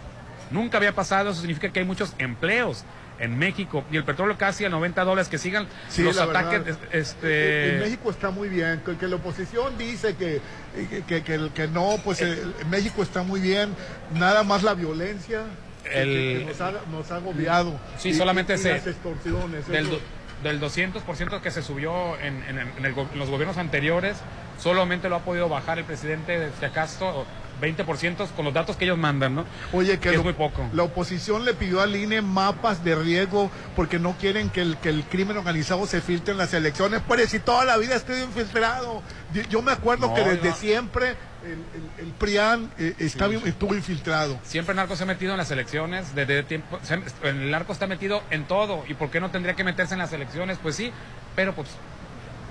Nunca 0.50 0.78
había 0.78 0.94
pasado. 0.94 1.30
Eso 1.32 1.40
significa 1.40 1.70
que 1.72 1.80
hay 1.80 1.86
muchos 1.86 2.14
empleos 2.18 2.84
en 3.22 3.38
México. 3.38 3.86
Y 3.92 3.98
el 3.98 4.04
petróleo 4.04 4.38
casi 4.38 4.66
a 4.66 4.70
90 4.70 5.04
dólares. 5.04 5.30
Que 5.30 5.38
sigan 5.38 5.68
Sí, 5.90 6.02
los 6.04 6.18
ataques. 6.20 6.66
verdad. 6.66 6.80
Este... 6.92 7.76
En 7.76 7.80
México 7.80 8.10
está 8.12 8.32
muy 8.32 8.50
bien, 8.50 8.82
que, 8.86 8.98
que 8.98 9.08
la 9.08 9.16
oposición 9.16 9.78
dice 9.78 10.16
que, 10.16 10.42
que, 10.90 11.04
que, 11.04 11.24
que- 11.24 11.50
que 11.54 11.68
no, 11.68 11.96
pues 12.04 12.22
eh, 12.22 12.42
México 12.70 13.04
está 13.04 13.24
muy 13.24 13.40
bien, 13.40 13.74
nada 14.14 14.44
más 14.44 14.64
la 14.64 14.74
violencia 14.74 15.44
El- 15.86 16.46
nos, 16.48 16.60
ha, 16.62 16.72
nos 16.92 17.12
ha 17.12 17.16
agobiado. 17.18 17.80
Sí, 17.98 18.10
Y- 18.10 18.14
solamente 18.16 18.54
y 18.54 18.56
ese- 18.56 18.72
las 18.74 18.88
extorsiones. 18.88 19.68
del, 19.68 19.88
eso. 19.88 20.00
del 20.44 20.60
200% 20.60 21.42
que 21.42 21.52
se 21.52 21.62
subió 21.62 22.18
en, 22.20 22.44
en- 22.44 22.58
en 22.60 22.86
el 22.86 22.96
en 22.98 23.20
los 23.20 23.30
gobiernos 23.30 23.58
anteriores, 23.58 24.18
solamente 24.60 25.10
lo 25.10 25.16
ha 25.18 25.20
podido 25.20 25.48
bajar 25.50 25.78
el 25.80 25.86
presidente, 25.86 26.40
de, 26.40 26.66
acaso, 26.66 27.26
20% 27.62 28.28
con 28.36 28.46
los 28.46 28.54
datos 28.54 28.76
que 28.76 28.86
ellos 28.86 28.98
mandan, 28.98 29.36
¿no? 29.36 29.46
Oye, 29.72 30.00
que 30.00 30.10
es 30.10 30.16
lo- 30.18 30.24
muy 30.24 30.34
poco. 30.34 30.68
la 30.74 30.84
oposición 30.84 31.46
le 31.46 31.54
pidió 31.54 31.80
al 31.82 31.96
INE 31.96 32.22
mapas 32.22 32.84
de 32.84 32.96
riesgo 32.96 33.50
porque 33.76 34.00
no 34.00 34.14
quieren 34.20 34.50
que 34.50 34.62
el, 34.62 34.78
que 34.78 34.90
el 34.90 35.04
crimen 35.04 35.38
organizado 35.38 35.86
se 35.86 36.02
filtre 36.02 36.32
en 36.34 36.38
las 36.40 36.54
elecciones. 36.54 37.02
Pues 37.08 37.30
si 37.30 37.40
toda 37.40 37.64
la 37.66 37.78
vida 37.78 37.96
estoy 37.96 38.22
infiltrado. 38.22 39.02
Yo, 39.34 39.44
yo 39.44 39.62
me 39.62 39.72
acuerdo 39.72 40.08
No, 40.08 40.14
que 40.14 40.24
desde 40.24 40.50
no. 40.50 40.56
siempre 40.56 41.16
el, 41.46 41.52
el- 41.54 42.06
el 42.08 42.14
PRIAN 42.14 42.72
eh, 42.78 42.96
está 43.00 43.28
bien- 43.28 43.42
estuvo 43.46 43.74
infiltrado. 43.76 44.38
Siempre 44.44 44.72
el 44.74 44.78
narco 44.78 44.96
se 44.96 45.04
ha 45.04 45.06
metido 45.06 45.32
en 45.32 45.38
las 45.38 45.50
elecciones, 45.52 46.14
desde 46.16 46.44
tiempo, 46.44 46.80
se- 46.84 47.00
el 47.24 47.50
narco 47.52 47.72
está 47.74 47.88
metido 47.88 48.22
en 48.30 48.44
todo, 48.46 48.84
¿y 48.88 48.94
por 48.96 49.10
qué 49.10 49.20
no 49.22 49.32
tendría 49.32 49.56
que 49.56 49.64
meterse 49.64 49.94
en 49.94 50.00
las 50.00 50.12
elecciones? 50.14 50.58
Pues 50.62 50.76
sí, 50.76 50.92
pero 51.36 51.54
pues 51.56 51.70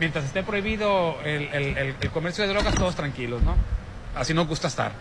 mientras 0.00 0.24
esté 0.24 0.42
prohibido 0.42 1.16
el- 1.24 1.50
el 2.00 2.10
comercio 2.10 2.44
de 2.46 2.50
drogas, 2.52 2.74
todos 2.74 2.96
tranquilos, 2.96 3.42
¿no? 3.42 3.54
Así 4.14 4.34
nos 4.34 4.48
gusta 4.48 4.68
estar. 4.68 4.92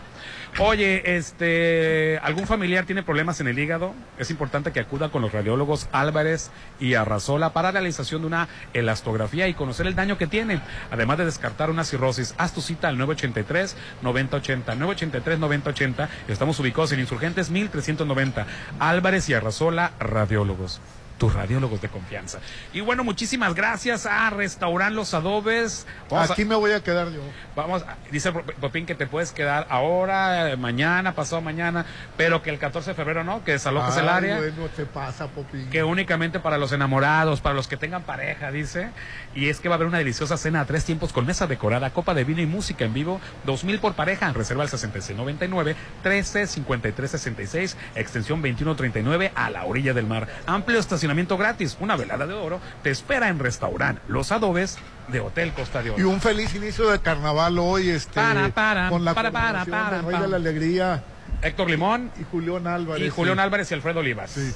Oye, 0.57 1.15
este, 1.15 2.19
¿algún 2.21 2.45
familiar 2.45 2.85
tiene 2.85 3.03
problemas 3.03 3.39
en 3.39 3.47
el 3.47 3.57
hígado? 3.57 3.93
Es 4.17 4.29
importante 4.29 4.71
que 4.71 4.79
acuda 4.79 5.09
con 5.09 5.21
los 5.21 5.31
radiólogos 5.31 5.87
Álvarez 5.91 6.51
y 6.79 6.95
Arrazola 6.95 7.53
para 7.53 7.71
realización 7.71 8.21
de 8.21 8.27
una 8.27 8.47
elastografía 8.73 9.47
y 9.47 9.53
conocer 9.53 9.87
el 9.87 9.95
daño 9.95 10.17
que 10.17 10.27
tiene, 10.27 10.61
además 10.91 11.17
de 11.17 11.25
descartar 11.25 11.69
una 11.69 11.85
cirrosis. 11.85 12.35
Haz 12.37 12.53
tu 12.53 12.61
cita 12.61 12.89
al 12.89 12.97
983-9080, 12.97 13.75
983-9080. 14.03 16.09
Estamos 16.27 16.59
ubicados 16.59 16.91
en 16.91 16.99
Insurgentes 16.99 17.49
1390. 17.49 18.45
Álvarez 18.79 19.29
y 19.29 19.35
Arrazola, 19.35 19.93
radiólogos 19.99 20.81
tus 21.19 21.33
radiólogos 21.33 21.79
de 21.81 21.89
confianza. 21.89 22.39
Y 22.73 22.79
bueno, 22.81 23.03
muchísimas 23.03 23.53
gracias 23.53 24.07
a 24.07 24.29
Restaurant 24.31 24.95
Los 24.95 25.13
Adobes. 25.13 25.85
Vamos 26.09 26.31
a- 26.31 26.33
Aquí 26.33 26.45
me 26.45 26.55
voy 26.55 26.71
a 26.71 26.81
quedar 26.81 27.11
yo. 27.11 27.21
Vamos, 27.55 27.83
a- 27.83 27.97
dice 28.09 28.31
Popín 28.31 28.85
que 28.87 28.95
te 28.95 29.05
puedes 29.05 29.31
quedar 29.31 29.67
ahora, 29.69 30.55
mañana, 30.57 31.13
pasado 31.13 31.41
mañana, 31.41 31.85
pero 32.17 32.41
que 32.41 32.49
el 32.49 32.57
14 32.57 32.91
de 32.91 32.95
febrero 32.95 33.23
no, 33.23 33.43
que 33.43 33.51
desalojes 33.51 33.97
el 33.97 34.07
área. 34.09 34.37
Bueno, 34.37 34.67
te 34.75 34.85
pasa, 34.85 35.27
Popín. 35.27 35.69
Que 35.69 35.83
únicamente 35.83 36.39
para 36.39 36.57
los 36.57 36.71
enamorados, 36.71 37.41
para 37.41 37.53
los 37.53 37.67
que 37.67 37.75
tengan 37.75 38.03
pareja, 38.03 38.49
dice. 38.51 38.89
Y 39.35 39.49
es 39.49 39.59
que 39.59 39.67
va 39.67 39.75
a 39.75 39.77
haber 39.77 39.87
una 39.87 39.97
deliciosa 39.97 40.37
cena 40.37 40.61
a 40.61 40.65
tres 40.65 40.85
tiempos 40.85 41.11
con 41.11 41.25
mesa 41.25 41.45
decorada, 41.47 41.89
copa 41.91 42.13
de 42.13 42.23
vino 42.23 42.41
y 42.41 42.45
música 42.45 42.85
en 42.85 42.93
vivo. 42.93 43.19
Dos 43.45 43.65
mil 43.65 43.79
por 43.79 43.93
pareja. 43.93 44.31
Reserva 44.31 44.63
al 44.63 44.69
6699 44.69 45.75
135366, 46.03 47.75
extensión 47.95 48.41
2139 48.41 49.33
a 49.35 49.49
la 49.49 49.65
orilla 49.65 49.93
del 49.93 50.05
mar. 50.07 50.25
Amplio 50.47 50.79
estacionamiento 50.79 51.08
gratis. 51.37 51.77
Una 51.79 51.95
velada 51.95 52.25
de 52.27 52.33
oro 52.33 52.59
te 52.83 52.89
espera 52.89 53.29
en 53.29 53.39
restaurante 53.39 54.01
Los 54.07 54.31
Adobes 54.31 54.77
de 55.07 55.19
Hotel 55.19 55.51
Costa 55.53 55.81
de 55.81 55.91
Oro. 55.91 55.99
Y 56.01 56.03
un 56.03 56.21
feliz 56.21 56.53
inicio 56.55 56.89
de 56.89 56.99
carnaval 56.99 57.57
hoy, 57.59 57.89
este, 57.89 58.13
Para, 58.13 58.49
para, 58.49 58.89
con 58.89 59.03
la 59.05 59.13
para, 59.13 59.31
para, 59.31 59.65
para, 59.65 60.01
para. 60.01 60.21
de 60.21 60.27
la 60.27 60.35
Alegría 60.37 61.03
Héctor 61.41 61.69
Limón 61.69 62.11
y 62.19 62.23
Julián 62.23 62.67
Álvarez. 62.67 63.05
y 63.05 63.09
Julián 63.09 63.37
sí. 63.37 63.41
Álvarez 63.41 63.71
y 63.71 63.73
Alfredo 63.73 63.99
Olivas. 64.01 64.31
Sí. 64.31 64.53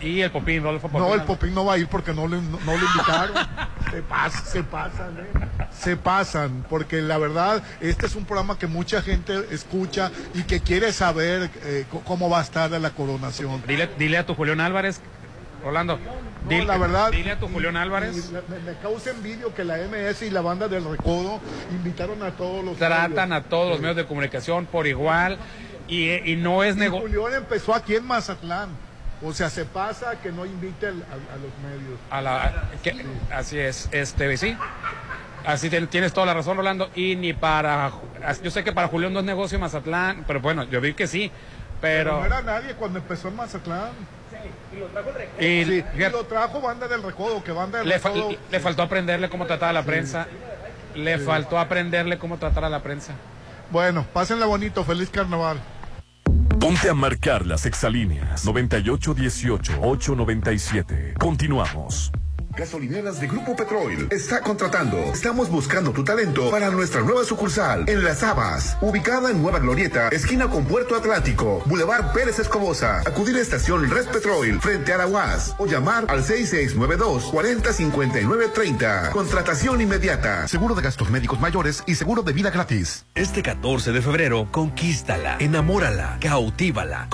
Y 0.00 0.20
el 0.20 0.30
Popín, 0.30 0.62
Rodolfo 0.62 0.88
Popín. 0.88 1.08
No, 1.08 1.14
el 1.14 1.22
Popín 1.22 1.54
no 1.54 1.64
va 1.64 1.74
a 1.74 1.78
ir 1.78 1.88
porque 1.88 2.12
no, 2.12 2.28
le, 2.28 2.36
no, 2.36 2.58
no 2.66 2.74
invitaron. 2.74 3.34
se, 3.90 4.02
pas- 4.04 4.44
se 4.44 4.62
pasan, 4.62 5.16
¿eh? 5.18 5.46
Se 5.72 5.96
pasan, 5.96 6.66
porque 6.68 7.00
la 7.00 7.16
verdad, 7.16 7.62
este 7.80 8.06
es 8.06 8.14
un 8.14 8.24
programa 8.26 8.58
que 8.58 8.66
mucha 8.66 9.00
gente 9.00 9.46
escucha 9.50 10.10
y 10.34 10.42
que 10.42 10.60
quiere 10.60 10.92
saber 10.92 11.48
eh, 11.62 11.86
cómo 12.04 12.28
va 12.28 12.40
a 12.40 12.42
estar 12.42 12.70
la 12.70 12.90
coronación. 12.90 13.62
Dile, 13.66 13.88
dile 13.98 14.18
a 14.18 14.26
tu 14.26 14.34
Julián 14.34 14.60
Álvarez 14.60 15.00
Rolando, 15.64 15.96
No, 15.98 16.48
dile, 16.48 16.64
la 16.66 16.76
verdad. 16.76 17.10
dile 17.10 17.32
a 17.32 17.38
tu 17.40 17.48
Julián 17.48 17.76
Álvarez. 17.76 18.30
Me, 18.30 18.58
me 18.58 18.78
causa 18.78 19.10
envidio 19.10 19.54
que 19.54 19.64
la 19.64 19.78
MS 19.78 20.22
y 20.22 20.30
la 20.30 20.42
banda 20.42 20.68
del 20.68 20.84
Recodo 20.84 21.40
invitaron 21.70 22.22
a 22.22 22.30
todos 22.32 22.64
los. 22.64 22.76
Tratan 22.76 23.30
medios. 23.30 23.44
a 23.46 23.48
todos 23.48 23.70
los 23.70 23.80
medios 23.80 23.96
de 23.96 24.04
comunicación 24.06 24.66
por 24.66 24.86
igual 24.86 25.38
y, 25.88 26.10
y 26.30 26.36
no 26.36 26.62
es 26.62 26.76
negocio. 26.76 27.08
Julián 27.08 27.42
empezó 27.42 27.74
aquí 27.74 27.96
en 27.96 28.06
Mazatlán. 28.06 28.68
O 29.22 29.32
sea, 29.32 29.48
se 29.48 29.64
pasa 29.64 30.20
que 30.20 30.30
no 30.30 30.44
invite 30.44 30.86
al- 30.88 31.02
a, 31.02 31.14
a 31.14 31.36
los 31.36 31.78
medios. 31.78 31.98
A 32.10 32.20
la, 32.20 32.64
que- 32.82 33.06
Así 33.32 33.58
es, 33.58 33.88
este, 33.90 34.36
sí. 34.36 34.54
Así 35.46 35.70
ten- 35.70 35.86
tienes 35.86 36.12
toda 36.12 36.26
la 36.26 36.34
razón, 36.34 36.56
Rolando. 36.58 36.90
Y 36.94 37.16
ni 37.16 37.32
para. 37.32 37.90
Yo 38.42 38.50
sé 38.50 38.64
que 38.64 38.72
para 38.72 38.88
Julián 38.88 39.12
no 39.14 39.20
es 39.20 39.24
negocio 39.24 39.58
Mazatlán, 39.58 40.24
pero 40.26 40.40
bueno, 40.40 40.64
yo 40.64 40.80
vi 40.80 40.92
que 40.94 41.06
sí. 41.06 41.30
Pero. 41.80 42.18
no 42.20 42.26
era 42.26 42.42
nadie 42.42 42.74
cuando 42.74 42.98
empezó 42.98 43.28
en 43.28 43.36
Mazatlán. 43.36 43.90
Y 45.40 45.64
Sí, 45.64 45.84
y 45.96 46.10
lo 46.10 46.24
trajo 46.24 46.60
banda 46.60 46.88
del 46.88 47.02
Recodo, 47.02 47.42
que 47.42 47.52
banda 47.52 47.78
del 47.78 47.88
le, 47.88 47.98
fa- 47.98 48.10
le 48.50 48.60
faltó 48.60 48.82
aprenderle 48.82 49.28
cómo 49.28 49.46
tratar 49.46 49.70
a 49.70 49.72
la 49.72 49.82
prensa. 49.84 50.26
Le 50.94 51.18
Sí. 51.18 51.24
faltó 51.24 51.58
aprenderle 51.58 52.18
cómo 52.18 52.38
tratar 52.38 52.64
a 52.64 52.68
la 52.70 52.82
prensa. 52.82 53.14
Bueno, 53.70 54.06
pásenla 54.12 54.46
bonito, 54.46 54.84
feliz 54.84 55.10
carnaval. 55.10 55.58
Ponte 56.60 56.88
a 56.88 56.94
marcar 56.94 57.44
las 57.46 57.66
exalíneas 57.66 58.46
9818-897. 58.46 61.14
Continuamos. 61.18 62.10
Gasolineras 62.56 63.20
de 63.20 63.26
Grupo 63.26 63.56
Petrol 63.56 64.06
está 64.10 64.40
contratando. 64.40 64.96
Estamos 65.12 65.50
buscando 65.50 65.92
tu 65.92 66.04
talento 66.04 66.50
para 66.50 66.70
nuestra 66.70 67.00
nueva 67.00 67.24
sucursal 67.24 67.84
en 67.88 68.04
Las 68.04 68.22
Habas, 68.22 68.76
ubicada 68.80 69.30
en 69.30 69.42
Nueva 69.42 69.58
Glorieta, 69.58 70.08
esquina 70.08 70.48
con 70.48 70.64
Puerto 70.64 70.94
Atlántico, 70.94 71.62
Boulevard 71.66 72.12
Pérez 72.12 72.38
Escobosa. 72.38 73.00
Acudir 73.00 73.36
a 73.36 73.40
estación 73.40 73.90
Red 73.90 74.06
Petrol 74.06 74.60
frente 74.60 74.92
a 74.92 74.96
Araguaz 74.96 75.56
o 75.58 75.66
llamar 75.66 76.04
al 76.08 76.22
6692 76.22 77.24
405930. 77.24 79.10
Contratación 79.10 79.80
inmediata. 79.80 80.46
Seguro 80.46 80.76
de 80.76 80.82
gastos 80.82 81.10
médicos 81.10 81.40
mayores 81.40 81.82
y 81.86 81.96
seguro 81.96 82.22
de 82.22 82.32
vida 82.32 82.50
gratis. 82.50 83.04
Este 83.16 83.42
14 83.42 83.90
de 83.90 84.00
febrero, 84.00 84.48
conquístala, 84.52 85.38
enamórala, 85.40 86.18
cautívala. 86.20 87.00
Con 87.02 87.10